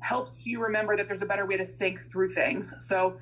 helps 0.00 0.44
you 0.44 0.60
remember 0.60 0.96
that 0.96 1.08
there's 1.08 1.22
a 1.22 1.26
better 1.26 1.46
way 1.46 1.56
to 1.56 1.64
think 1.64 1.98
through 1.98 2.28
things. 2.28 2.74
So 2.80 3.16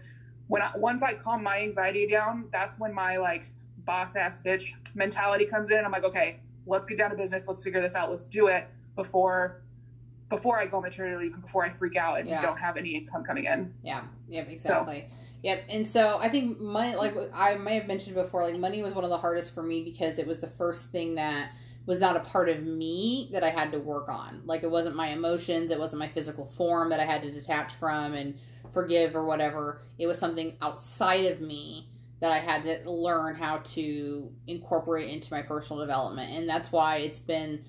when 0.48 0.62
I, 0.62 0.72
once 0.76 1.02
I 1.02 1.14
calm 1.14 1.42
my 1.42 1.60
anxiety 1.60 2.06
down, 2.06 2.48
that's 2.50 2.78
when 2.78 2.92
my 2.92 3.18
like 3.18 3.44
boss 3.84 4.16
ass 4.16 4.40
bitch 4.44 4.72
mentality 4.94 5.44
comes 5.44 5.70
in. 5.70 5.84
I'm 5.84 5.92
like, 5.92 6.04
okay, 6.04 6.40
let's 6.66 6.86
get 6.86 6.98
down 6.98 7.10
to 7.10 7.16
business. 7.16 7.46
Let's 7.46 7.62
figure 7.62 7.80
this 7.80 7.94
out. 7.94 8.10
Let's 8.10 8.26
do 8.26 8.48
it 8.48 8.68
before 8.96 9.62
before 10.28 10.58
I 10.58 10.66
go 10.66 10.80
maternity 10.80 11.16
leave 11.24 11.34
and 11.34 11.42
before 11.42 11.62
I 11.62 11.68
freak 11.68 11.94
out 11.94 12.18
and 12.18 12.26
yeah. 12.26 12.40
don't 12.40 12.58
have 12.58 12.78
any 12.78 12.90
income 12.90 13.22
coming 13.22 13.44
in. 13.44 13.74
Yeah. 13.82 14.02
Yep. 14.28 14.48
Exactly. 14.48 15.06
So, 15.08 15.16
Yep. 15.42 15.64
And 15.68 15.86
so 15.86 16.18
I 16.20 16.28
think 16.28 16.60
money, 16.60 16.94
like 16.94 17.14
I 17.34 17.56
may 17.56 17.74
have 17.74 17.86
mentioned 17.86 18.14
before, 18.14 18.44
like 18.48 18.58
money 18.58 18.82
was 18.82 18.94
one 18.94 19.04
of 19.04 19.10
the 19.10 19.18
hardest 19.18 19.54
for 19.54 19.62
me 19.62 19.82
because 19.82 20.18
it 20.18 20.26
was 20.26 20.40
the 20.40 20.48
first 20.48 20.90
thing 20.90 21.16
that 21.16 21.50
was 21.84 22.00
not 22.00 22.16
a 22.16 22.20
part 22.20 22.48
of 22.48 22.62
me 22.62 23.28
that 23.32 23.42
I 23.42 23.50
had 23.50 23.72
to 23.72 23.80
work 23.80 24.08
on. 24.08 24.42
Like 24.44 24.62
it 24.62 24.70
wasn't 24.70 24.94
my 24.94 25.08
emotions, 25.08 25.70
it 25.72 25.78
wasn't 25.78 25.98
my 25.98 26.08
physical 26.08 26.46
form 26.46 26.90
that 26.90 27.00
I 27.00 27.04
had 27.04 27.22
to 27.22 27.32
detach 27.32 27.72
from 27.72 28.14
and 28.14 28.38
forgive 28.72 29.16
or 29.16 29.24
whatever. 29.24 29.82
It 29.98 30.06
was 30.06 30.18
something 30.18 30.56
outside 30.62 31.26
of 31.26 31.40
me 31.40 31.88
that 32.22 32.30
I 32.30 32.38
had 32.38 32.62
to 32.62 32.88
learn 32.88 33.34
how 33.34 33.58
to 33.74 34.32
incorporate 34.46 35.10
into 35.10 35.32
my 35.32 35.42
personal 35.42 35.82
development. 35.82 36.32
And 36.32 36.48
that's 36.48 36.70
why 36.70 36.98
it's 36.98 37.18
been 37.18 37.64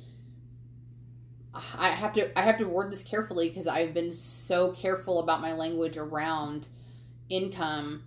I 1.76 1.90
have 1.90 2.14
to 2.14 2.38
I 2.38 2.44
have 2.44 2.58
to 2.60 2.66
word 2.66 2.92
this 2.92 3.02
carefully 3.02 3.50
because 3.50 3.66
I've 3.66 3.96
been 3.96 4.12
so 4.12 4.72
careful 4.72 5.20
about 5.20 5.42
my 5.42 5.54
language 5.54 5.98
around 5.98 6.68
income 7.32 8.04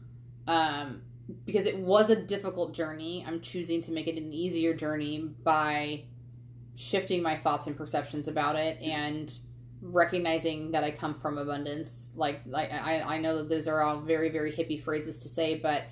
um 0.46 1.02
because 1.44 1.66
it 1.66 1.78
was 1.78 2.10
a 2.10 2.16
difficult 2.16 2.72
journey, 2.72 3.24
I'm 3.26 3.40
choosing 3.40 3.82
to 3.82 3.90
make 3.90 4.06
it 4.06 4.16
an 4.16 4.32
easier 4.32 4.72
journey 4.72 5.18
by 5.42 6.04
shifting 6.76 7.22
my 7.22 7.36
thoughts 7.36 7.66
and 7.66 7.76
perceptions 7.76 8.28
about 8.28 8.54
it 8.54 8.80
and 8.80 9.36
recognizing 9.82 10.70
that 10.70 10.84
I 10.84 10.92
come 10.92 11.18
from 11.18 11.38
abundance. 11.38 12.10
Like, 12.14 12.42
like 12.46 12.72
I, 12.72 13.00
I 13.00 13.18
know 13.18 13.38
that 13.38 13.48
those 13.48 13.66
are 13.66 13.82
all 13.82 13.98
very, 13.98 14.28
very 14.28 14.52
hippie 14.52 14.80
phrases 14.80 15.18
to 15.20 15.28
say, 15.28 15.58
but 15.58 15.82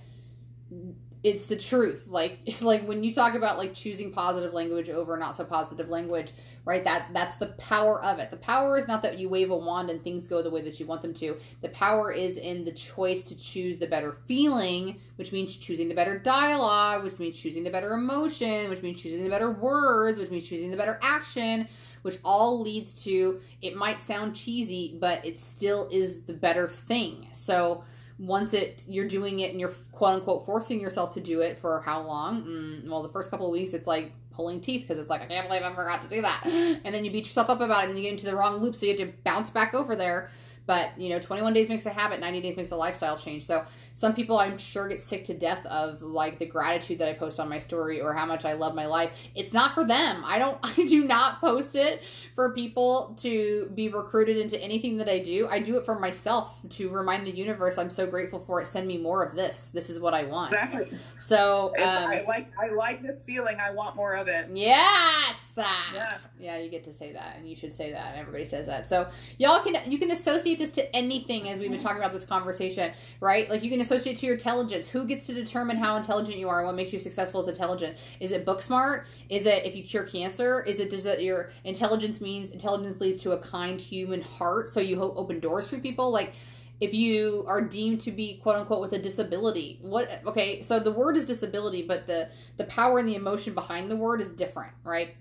it's 1.24 1.46
the 1.46 1.56
truth. 1.56 2.06
Like 2.06 2.38
like 2.60 2.86
when 2.86 3.02
you 3.02 3.12
talk 3.12 3.34
about 3.34 3.56
like 3.56 3.74
choosing 3.74 4.12
positive 4.12 4.52
language 4.52 4.90
over 4.90 5.16
not 5.16 5.36
so 5.36 5.44
positive 5.44 5.88
language, 5.88 6.32
right? 6.66 6.84
That 6.84 7.08
that's 7.12 7.38
the 7.38 7.48
power 7.58 8.00
of 8.04 8.18
it. 8.18 8.30
The 8.30 8.36
power 8.36 8.76
is 8.76 8.86
not 8.86 9.02
that 9.02 9.18
you 9.18 9.30
wave 9.30 9.50
a 9.50 9.56
wand 9.56 9.88
and 9.88 10.04
things 10.04 10.26
go 10.26 10.42
the 10.42 10.50
way 10.50 10.60
that 10.60 10.78
you 10.78 10.86
want 10.86 11.00
them 11.02 11.14
to. 11.14 11.38
The 11.62 11.70
power 11.70 12.12
is 12.12 12.36
in 12.36 12.64
the 12.64 12.72
choice 12.72 13.24
to 13.24 13.36
choose 13.36 13.78
the 13.78 13.86
better 13.86 14.12
feeling, 14.26 15.00
which 15.16 15.32
means 15.32 15.56
choosing 15.56 15.88
the 15.88 15.94
better 15.94 16.18
dialogue, 16.18 17.02
which 17.02 17.18
means 17.18 17.40
choosing 17.40 17.64
the 17.64 17.70
better 17.70 17.94
emotion, 17.94 18.68
which 18.68 18.82
means 18.82 19.00
choosing 19.00 19.24
the 19.24 19.30
better 19.30 19.50
words, 19.50 20.18
which 20.18 20.30
means 20.30 20.46
choosing 20.46 20.70
the 20.70 20.76
better 20.76 21.00
action, 21.02 21.66
which 22.02 22.18
all 22.22 22.60
leads 22.60 23.02
to 23.04 23.40
it 23.62 23.74
might 23.74 24.02
sound 24.02 24.36
cheesy, 24.36 24.98
but 25.00 25.24
it 25.24 25.38
still 25.38 25.88
is 25.90 26.24
the 26.24 26.34
better 26.34 26.68
thing. 26.68 27.28
So 27.32 27.84
once 28.18 28.54
it 28.54 28.84
you're 28.86 29.08
doing 29.08 29.40
it 29.40 29.50
and 29.50 29.58
you're 29.58 29.72
quote 29.92 30.14
unquote 30.14 30.46
forcing 30.46 30.80
yourself 30.80 31.14
to 31.14 31.20
do 31.20 31.40
it 31.40 31.58
for 31.58 31.80
how 31.80 32.00
long? 32.00 32.44
Mm, 32.44 32.88
well, 32.88 33.02
the 33.02 33.08
first 33.08 33.30
couple 33.30 33.46
of 33.46 33.52
weeks 33.52 33.74
it's 33.74 33.86
like 33.86 34.12
pulling 34.30 34.60
teeth 34.60 34.82
because 34.82 35.00
it's 35.00 35.10
like 35.10 35.22
I 35.22 35.26
can't 35.26 35.48
believe 35.48 35.62
I 35.62 35.74
forgot 35.74 36.02
to 36.02 36.08
do 36.08 36.22
that, 36.22 36.42
and 36.46 36.94
then 36.94 37.04
you 37.04 37.10
beat 37.10 37.24
yourself 37.24 37.50
up 37.50 37.60
about 37.60 37.84
it, 37.84 37.86
and 37.86 37.90
then 37.90 37.96
you 37.96 38.02
get 38.04 38.12
into 38.12 38.26
the 38.26 38.36
wrong 38.36 38.58
loop, 38.58 38.76
so 38.76 38.86
you 38.86 38.96
have 38.96 39.08
to 39.08 39.14
bounce 39.24 39.50
back 39.50 39.74
over 39.74 39.96
there. 39.96 40.30
But 40.66 40.98
you 40.98 41.10
know, 41.10 41.18
21 41.18 41.52
days 41.52 41.68
makes 41.68 41.86
a 41.86 41.90
habit, 41.90 42.20
90 42.20 42.40
days 42.40 42.56
makes 42.56 42.70
a 42.70 42.76
lifestyle 42.76 43.18
change. 43.18 43.44
So 43.44 43.64
some 43.94 44.12
people 44.14 44.38
I'm 44.38 44.58
sure 44.58 44.88
get 44.88 45.00
sick 45.00 45.24
to 45.26 45.34
death 45.34 45.64
of 45.66 46.02
like 46.02 46.40
the 46.40 46.46
gratitude 46.46 46.98
that 46.98 47.08
I 47.08 47.12
post 47.12 47.38
on 47.38 47.48
my 47.48 47.60
story 47.60 48.00
or 48.00 48.12
how 48.12 48.26
much 48.26 48.44
I 48.44 48.54
love 48.54 48.74
my 48.74 48.86
life. 48.86 49.12
It's 49.36 49.52
not 49.52 49.72
for 49.72 49.84
them. 49.84 50.22
I 50.24 50.38
don't 50.40 50.58
I 50.62 50.84
do 50.84 51.04
not 51.04 51.40
post 51.40 51.76
it 51.76 52.02
for 52.34 52.52
people 52.52 53.16
to 53.20 53.70
be 53.74 53.88
recruited 53.88 54.36
into 54.36 54.60
anything 54.60 54.98
that 54.98 55.08
I 55.08 55.20
do. 55.20 55.46
I 55.48 55.60
do 55.60 55.76
it 55.76 55.84
for 55.84 55.98
myself 55.98 56.58
to 56.70 56.90
remind 56.90 57.24
the 57.24 57.30
universe 57.30 57.78
I'm 57.78 57.88
so 57.88 58.06
grateful 58.06 58.40
for 58.40 58.60
it. 58.60 58.66
Send 58.66 58.88
me 58.88 58.98
more 58.98 59.24
of 59.24 59.36
this. 59.36 59.70
This 59.72 59.88
is 59.88 60.00
what 60.00 60.12
I 60.12 60.24
want. 60.24 60.52
Exactly. 60.52 60.98
So 61.20 61.72
um, 61.78 61.86
I 61.86 62.24
like 62.26 62.48
I 62.60 62.68
like 62.74 63.00
this 63.00 63.22
feeling. 63.22 63.58
I 63.60 63.70
want 63.70 63.94
more 63.94 64.14
of 64.14 64.26
it. 64.26 64.48
Yes. 64.52 65.36
Yeah. 65.56 66.18
Yeah, 66.40 66.58
you 66.58 66.68
get 66.68 66.84
to 66.84 66.92
say 66.92 67.12
that 67.12 67.36
and 67.38 67.48
you 67.48 67.54
should 67.54 67.72
say 67.72 67.92
that 67.92 68.10
and 68.10 68.20
everybody 68.20 68.44
says 68.44 68.66
that. 68.66 68.88
So 68.88 69.08
y'all 69.38 69.62
can 69.62 69.90
you 69.90 69.98
can 69.98 70.10
associate 70.10 70.58
this 70.58 70.70
to 70.72 70.96
anything 70.96 71.48
as 71.48 71.60
we've 71.60 71.70
been 71.70 71.80
talking 71.80 71.98
about 71.98 72.12
this 72.12 72.24
conversation, 72.24 72.92
right? 73.20 73.48
Like 73.48 73.62
you 73.62 73.70
can 73.70 73.80
associate 73.84 74.16
to 74.18 74.26
your 74.26 74.34
intelligence. 74.34 74.88
Who 74.88 75.06
gets 75.06 75.26
to 75.26 75.34
determine 75.34 75.76
how 75.76 75.96
intelligent 75.96 76.36
you 76.38 76.48
are 76.48 76.58
and 76.58 76.66
what 76.66 76.76
makes 76.76 76.92
you 76.92 76.98
successful 76.98 77.40
as 77.40 77.48
intelligent? 77.48 77.96
Is 78.20 78.32
it 78.32 78.44
book 78.44 78.62
smart? 78.62 79.06
Is 79.28 79.46
it 79.46 79.64
if 79.64 79.76
you 79.76 79.82
cure 79.82 80.04
cancer? 80.04 80.62
Is 80.62 80.80
it 80.80 80.90
does 80.90 81.04
that 81.04 81.22
your 81.22 81.50
intelligence 81.64 82.20
means 82.20 82.50
intelligence 82.50 83.00
leads 83.00 83.22
to 83.22 83.32
a 83.32 83.38
kind 83.38 83.80
human 83.80 84.22
heart, 84.22 84.68
so 84.68 84.80
you 84.80 84.98
hope 84.98 85.14
open 85.16 85.40
doors 85.40 85.68
for 85.68 85.78
people? 85.78 86.10
Like 86.10 86.34
if 86.80 86.92
you 86.92 87.44
are 87.46 87.60
deemed 87.60 88.00
to 88.00 88.10
be 88.10 88.38
quote 88.38 88.56
unquote 88.56 88.80
with 88.80 88.92
a 88.92 88.98
disability 88.98 89.78
what 89.80 90.20
okay 90.26 90.60
so 90.62 90.78
the 90.80 90.90
word 90.90 91.16
is 91.16 91.24
disability 91.24 91.86
but 91.86 92.06
the 92.06 92.28
the 92.56 92.64
power 92.64 92.98
and 92.98 93.08
the 93.08 93.14
emotion 93.14 93.54
behind 93.54 93.90
the 93.90 93.96
word 93.96 94.20
is 94.20 94.30
different 94.30 94.72
right 94.82 95.14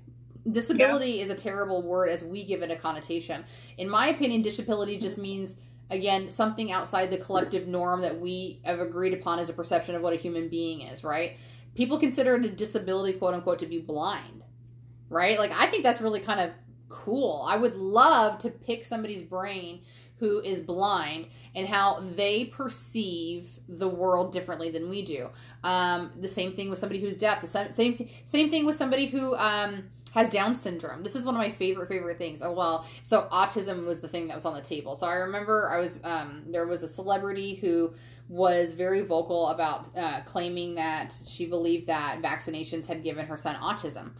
disability 0.49 1.11
yeah. 1.11 1.23
is 1.23 1.29
a 1.29 1.35
terrible 1.35 1.81
word 1.81 2.09
as 2.09 2.23
we 2.23 2.43
give 2.43 2.63
it 2.63 2.71
a 2.71 2.75
connotation 2.75 3.43
in 3.77 3.87
my 3.87 4.07
opinion 4.07 4.41
disability 4.41 4.97
just 4.97 5.17
means 5.17 5.55
again 5.89 6.29
something 6.29 6.71
outside 6.71 7.09
the 7.09 7.17
collective 7.17 7.67
norm 7.67 8.01
that 8.01 8.19
we 8.19 8.59
have 8.63 8.79
agreed 8.79 9.13
upon 9.13 9.39
as 9.39 9.49
a 9.49 9.53
perception 9.53 9.95
of 9.95 10.01
what 10.01 10.13
a 10.13 10.17
human 10.17 10.47
being 10.47 10.81
is 10.81 11.03
right? 11.03 11.37
People 11.75 11.99
consider 11.99 12.35
it 12.35 12.45
a 12.45 12.49
disability 12.49 13.17
quote 13.17 13.33
unquote 13.33 13.59
to 13.59 13.65
be 13.65 13.79
blind 13.79 14.43
right? 15.09 15.37
Like 15.37 15.51
i 15.51 15.67
think 15.67 15.83
that's 15.83 16.01
really 16.01 16.19
kind 16.19 16.39
of 16.39 16.51
cool. 16.89 17.45
I 17.47 17.57
would 17.57 17.75
love 17.75 18.37
to 18.39 18.49
pick 18.49 18.85
somebody's 18.85 19.23
brain 19.23 19.81
who 20.17 20.39
is 20.39 20.59
blind 20.59 21.27
and 21.55 21.67
how 21.67 22.01
they 22.15 22.45
perceive 22.45 23.59
the 23.67 23.87
world 23.87 24.31
differently 24.31 24.69
than 24.69 24.89
we 24.89 25.03
do. 25.03 25.29
Um, 25.63 26.11
the 26.19 26.27
same 26.27 26.53
thing 26.53 26.69
with 26.69 26.79
somebody 26.79 27.01
who's 27.01 27.17
deaf 27.17 27.41
the 27.41 27.47
same 27.47 27.71
same, 27.71 28.09
same 28.25 28.49
thing 28.49 28.65
with 28.65 28.75
somebody 28.75 29.07
who 29.07 29.35
um, 29.35 29.89
has 30.13 30.29
Down 30.29 30.55
syndrome. 30.55 31.03
This 31.03 31.15
is 31.15 31.25
one 31.25 31.35
of 31.35 31.39
my 31.39 31.49
favorite 31.49 31.89
favorite 31.89 32.17
things. 32.17 32.41
Oh 32.41 32.51
well, 32.51 32.87
so 33.03 33.27
autism 33.31 33.85
was 33.85 33.99
the 33.99 34.07
thing 34.07 34.27
that 34.27 34.35
was 34.35 34.45
on 34.45 34.53
the 34.53 34.61
table. 34.61 34.95
So 34.95 35.07
I 35.07 35.15
remember 35.15 35.69
I 35.69 35.79
was 35.79 35.99
um, 36.03 36.43
there 36.47 36.67
was 36.67 36.83
a 36.83 36.87
celebrity 36.87 37.55
who 37.55 37.93
was 38.29 38.73
very 38.73 39.01
vocal 39.05 39.47
about 39.49 39.89
uh, 39.97 40.21
claiming 40.25 40.75
that 40.75 41.13
she 41.27 41.45
believed 41.45 41.87
that 41.87 42.21
vaccinations 42.21 42.85
had 42.87 43.03
given 43.03 43.25
her 43.25 43.37
son 43.37 43.55
autism. 43.55 44.11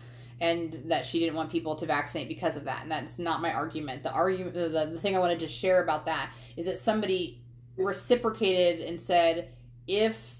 and 0.41 0.74
that 0.86 1.06
she 1.06 1.20
didn't 1.20 1.36
want 1.36 1.52
people 1.52 1.76
to 1.76 1.86
vaccinate 1.86 2.28
because 2.28 2.58
of 2.58 2.66
that. 2.66 2.82
And 2.82 2.91
that's 2.91 3.18
not 3.20 3.41
my 3.41 3.54
argument. 3.54 4.04
The 4.04 4.12
argument, 4.12 4.54
the, 4.54 4.68
the 4.68 5.00
thing 5.00 5.16
I 5.16 5.20
wanted 5.20 5.39
to 5.39 5.48
share 5.48 5.82
about 5.84 6.06
that 6.08 6.32
is 6.58 6.66
that 6.66 6.78
somebody 6.78 7.41
reciprocated 7.80 8.86
and 8.88 9.00
said, 9.00 9.54
if 9.88 10.39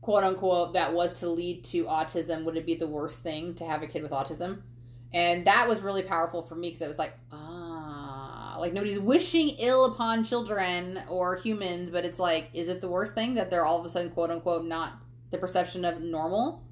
quote 0.00 0.24
unquote 0.24 0.74
that 0.74 0.92
was 0.92 1.14
to 1.20 1.28
lead 1.28 1.64
to 1.64 1.84
autism, 1.84 2.44
would 2.44 2.56
it 2.56 2.66
be 2.66 2.74
the 2.74 2.86
worst 2.86 3.22
thing 3.22 3.54
to 3.54 3.64
have 3.64 3.82
a 3.82 3.86
kid 3.86 4.02
with 4.02 4.12
autism? 4.12 4.62
And 5.14 5.46
that 5.46 5.68
was 5.68 5.82
really 5.82 6.02
powerful 6.02 6.42
for 6.42 6.54
me 6.54 6.68
because 6.68 6.82
it 6.82 6.88
was 6.88 6.98
like, 6.98 7.12
ah, 7.30 8.56
like 8.58 8.72
nobody's 8.72 8.98
wishing 8.98 9.50
ill 9.58 9.86
upon 9.92 10.24
children 10.24 11.02
or 11.08 11.36
humans, 11.36 11.90
but 11.90 12.04
it's 12.04 12.18
like, 12.18 12.48
is 12.54 12.68
it 12.68 12.80
the 12.80 12.88
worst 12.88 13.14
thing 13.14 13.34
that 13.34 13.50
they're 13.50 13.66
all 13.66 13.80
of 13.80 13.86
a 13.86 13.90
sudden 13.90 14.10
quote 14.10 14.30
unquote 14.30 14.64
not 14.64 14.94
the 15.30 15.38
perception 15.38 15.84
of 15.84 16.00
normal? 16.00 16.64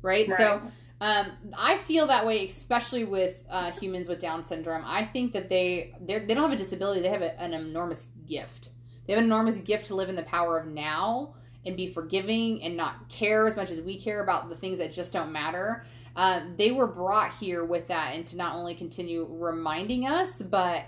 Right? 0.00 0.28
Right. 0.28 0.38
So 0.38 0.62
um, 1.00 1.32
I 1.58 1.76
feel 1.78 2.06
that 2.06 2.24
way, 2.26 2.46
especially 2.46 3.04
with 3.04 3.44
uh, 3.50 3.72
humans 3.72 4.08
with 4.08 4.20
Down 4.20 4.42
syndrome. 4.42 4.82
I 4.86 5.04
think 5.04 5.32
that 5.34 5.50
they 5.50 5.94
they're- 6.00 6.26
don't 6.26 6.36
have 6.38 6.52
a 6.52 6.56
disability; 6.56 7.00
they 7.00 7.08
have 7.08 7.22
a, 7.22 7.38
an 7.40 7.52
enormous 7.52 8.06
gift. 8.26 8.70
They 9.06 9.12
have 9.12 9.20
an 9.20 9.26
enormous 9.26 9.56
gift 9.56 9.86
to 9.86 9.94
live 9.94 10.08
in 10.08 10.14
the 10.14 10.22
power 10.22 10.58
of 10.58 10.66
now 10.66 11.34
and 11.66 11.76
be 11.76 11.88
forgiving 11.88 12.62
and 12.62 12.76
not 12.76 13.08
care 13.08 13.46
as 13.46 13.56
much 13.56 13.70
as 13.70 13.80
we 13.80 14.00
care 14.00 14.22
about 14.22 14.48
the 14.48 14.56
things 14.56 14.78
that 14.78 14.92
just 14.92 15.12
don't 15.12 15.32
matter. 15.32 15.84
Uh, 16.16 16.40
they 16.56 16.70
were 16.70 16.86
brought 16.86 17.32
here 17.34 17.64
with 17.64 17.88
that, 17.88 18.14
and 18.14 18.26
to 18.26 18.36
not 18.36 18.54
only 18.56 18.74
continue 18.74 19.26
reminding 19.28 20.06
us, 20.06 20.40
but 20.40 20.84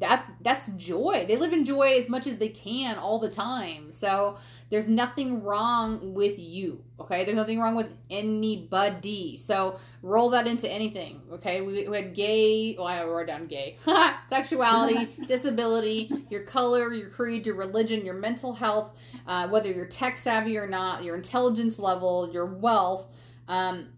that 0.00 0.26
that's 0.40 0.68
joy. 0.72 1.24
They 1.26 1.36
live 1.36 1.52
in 1.52 1.64
joy 1.64 1.98
as 1.98 2.08
much 2.08 2.26
as 2.26 2.38
they 2.38 2.48
can 2.48 2.98
all 2.98 3.18
the 3.18 3.30
time. 3.30 3.92
So 3.92 4.38
there's 4.70 4.88
nothing 4.88 5.42
wrong 5.42 6.14
with 6.14 6.38
you. 6.38 6.84
Okay, 7.00 7.24
there's 7.24 7.36
nothing 7.36 7.58
wrong 7.58 7.74
with 7.74 7.90
anybody. 8.10 9.36
So 9.36 9.78
roll 10.02 10.30
that 10.30 10.46
into 10.46 10.68
anything. 10.68 11.22
Okay, 11.32 11.62
we, 11.62 11.88
we 11.88 11.96
had 11.96 12.14
gay. 12.14 12.76
Well, 12.76 12.86
I 12.86 13.04
wrote 13.04 13.28
down 13.28 13.46
gay. 13.46 13.78
Sexuality, 14.28 15.08
disability, 15.28 16.10
your 16.30 16.42
color, 16.42 16.92
your 16.92 17.08
creed, 17.08 17.46
your 17.46 17.56
religion, 17.56 18.04
your 18.04 18.14
mental 18.14 18.52
health, 18.52 18.96
uh, 19.26 19.48
whether 19.48 19.70
you're 19.70 19.86
tech 19.86 20.18
savvy 20.18 20.58
or 20.58 20.66
not, 20.66 21.02
your 21.02 21.16
intelligence 21.16 21.78
level, 21.78 22.30
your 22.32 22.46
wealth, 22.46 23.06
um, 23.48 23.88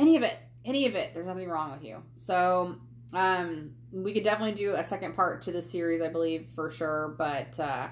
any 0.00 0.16
of 0.16 0.22
it, 0.22 0.36
any 0.64 0.86
of 0.86 0.94
it. 0.94 1.12
There's 1.12 1.26
nothing 1.26 1.48
wrong 1.48 1.72
with 1.72 1.84
you. 1.84 2.02
So 2.16 2.76
um, 3.12 3.72
we 3.92 4.14
could 4.14 4.24
definitely 4.24 4.54
do 4.54 4.74
a 4.74 4.82
second 4.82 5.14
part 5.14 5.42
to 5.42 5.52
this 5.52 5.70
series, 5.70 6.00
I 6.00 6.08
believe 6.08 6.48
for 6.48 6.70
sure. 6.70 7.14
But 7.18 7.60
uh, 7.60 7.88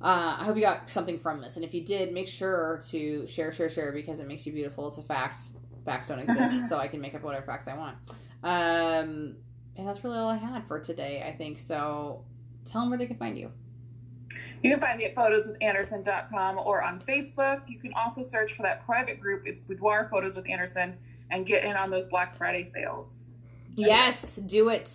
uh, 0.00 0.36
I 0.40 0.44
hope 0.44 0.56
you 0.56 0.62
got 0.62 0.88
something 0.88 1.18
from 1.18 1.40
this, 1.40 1.56
and 1.56 1.64
if 1.64 1.74
you 1.74 1.84
did, 1.84 2.12
make 2.12 2.26
sure 2.26 2.80
to 2.88 3.26
share, 3.26 3.52
share, 3.52 3.68
share 3.68 3.92
because 3.92 4.18
it 4.18 4.26
makes 4.26 4.46
you 4.46 4.52
beautiful. 4.52 4.88
It's 4.88 4.98
a 4.98 5.02
fact. 5.02 5.38
Facts 5.84 6.08
don't 6.08 6.18
exist, 6.18 6.68
so 6.68 6.78
I 6.78 6.88
can 6.88 7.00
make 7.00 7.14
up 7.14 7.22
whatever 7.22 7.46
facts 7.46 7.68
I 7.68 7.76
want. 7.76 7.96
Um, 8.42 9.36
and 9.76 9.86
that's 9.86 10.02
really 10.02 10.18
all 10.18 10.28
I 10.28 10.36
had 10.36 10.66
for 10.66 10.80
today. 10.80 11.22
I 11.24 11.36
think 11.36 11.58
so. 11.58 12.24
Tell 12.64 12.80
them 12.80 12.90
where 12.90 12.98
they 12.98 13.06
can 13.06 13.18
find 13.18 13.38
you. 13.38 13.52
You 14.62 14.70
can 14.70 14.80
find 14.80 14.98
me 14.98 15.04
at 15.04 15.14
photoswithanderson.com 15.14 16.58
or 16.58 16.82
on 16.82 17.00
Facebook. 17.00 17.62
You 17.68 17.78
can 17.78 17.92
also 17.94 18.22
search 18.22 18.54
for 18.54 18.62
that 18.62 18.84
private 18.84 19.20
group. 19.20 19.42
It's 19.44 19.60
Boudoir 19.60 20.08
Photos 20.10 20.34
with 20.34 20.48
Anderson 20.50 20.96
and 21.30 21.46
get 21.46 21.64
in 21.64 21.76
on 21.76 21.90
those 21.90 22.04
Black 22.04 22.34
Friday 22.34 22.64
sales. 22.64 23.20
Yes, 23.74 24.36
do 24.36 24.70
it. 24.70 24.90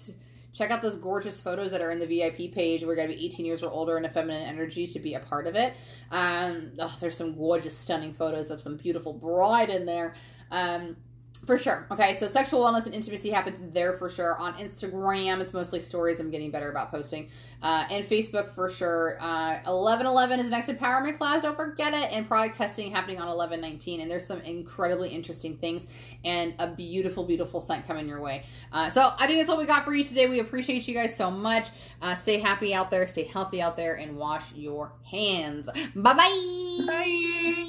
Check 0.53 0.71
out 0.71 0.81
those 0.81 0.97
gorgeous 0.97 1.39
photos 1.39 1.71
that 1.71 1.81
are 1.81 1.91
in 1.91 1.99
the 1.99 2.07
VIP 2.07 2.53
page. 2.53 2.83
We're 2.83 2.95
going 2.95 3.07
to 3.07 3.15
be 3.15 3.25
18 3.25 3.45
years 3.45 3.63
or 3.63 3.71
older 3.71 3.95
and 3.95 4.05
a 4.05 4.09
feminine 4.09 4.43
energy 4.43 4.85
to 4.87 4.99
be 4.99 5.13
a 5.13 5.19
part 5.19 5.47
of 5.47 5.55
it. 5.55 5.73
Um, 6.11 6.73
oh, 6.77 6.97
there's 6.99 7.15
some 7.15 7.35
gorgeous, 7.35 7.77
stunning 7.77 8.13
photos 8.13 8.51
of 8.51 8.61
some 8.61 8.75
beautiful 8.75 9.13
bride 9.13 9.69
in 9.69 9.85
there. 9.85 10.13
Um, 10.49 10.97
for 11.45 11.57
sure. 11.57 11.87
Okay, 11.89 12.13
so 12.15 12.27
sexual 12.27 12.61
wellness 12.63 12.85
and 12.85 12.93
intimacy 12.93 13.29
happens 13.31 13.59
there 13.73 13.93
for 13.93 14.09
sure. 14.09 14.37
On 14.37 14.53
Instagram, 14.55 15.39
it's 15.39 15.53
mostly 15.53 15.79
stories. 15.79 16.19
I'm 16.19 16.29
getting 16.29 16.51
better 16.51 16.69
about 16.69 16.91
posting. 16.91 17.29
Uh, 17.63 17.85
and 17.89 18.05
Facebook 18.05 18.51
for 18.53 18.69
sure. 18.69 19.17
Uh, 19.19 19.59
1111 19.63 20.39
is 20.39 20.49
next 20.49 20.67
empowerment 20.67 21.17
class. 21.17 21.41
Don't 21.41 21.55
forget 21.55 21.93
it. 21.93 22.11
And 22.11 22.27
product 22.27 22.57
testing 22.57 22.91
happening 22.91 23.19
on 23.19 23.27
1119. 23.27 24.01
And 24.01 24.11
there's 24.11 24.25
some 24.25 24.41
incredibly 24.41 25.09
interesting 25.09 25.57
things 25.57 25.87
and 26.23 26.53
a 26.59 26.73
beautiful, 26.75 27.25
beautiful 27.25 27.59
scent 27.59 27.87
coming 27.87 28.07
your 28.07 28.21
way. 28.21 28.43
Uh, 28.71 28.89
so 28.89 29.11
I 29.17 29.25
think 29.25 29.39
that's 29.39 29.49
all 29.49 29.57
we 29.57 29.65
got 29.65 29.83
for 29.83 29.93
you 29.93 30.03
today. 30.03 30.27
We 30.27 30.39
appreciate 30.39 30.87
you 30.87 30.93
guys 30.93 31.15
so 31.15 31.31
much. 31.31 31.69
Uh, 32.01 32.13
stay 32.13 32.39
happy 32.39 32.73
out 32.73 32.91
there, 32.91 33.07
stay 33.07 33.23
healthy 33.23 33.61
out 33.61 33.77
there, 33.77 33.95
and 33.95 34.15
wash 34.15 34.53
your 34.53 34.93
hands. 35.09 35.69
Bye-bye. 35.95 36.83
Bye. 36.87 37.51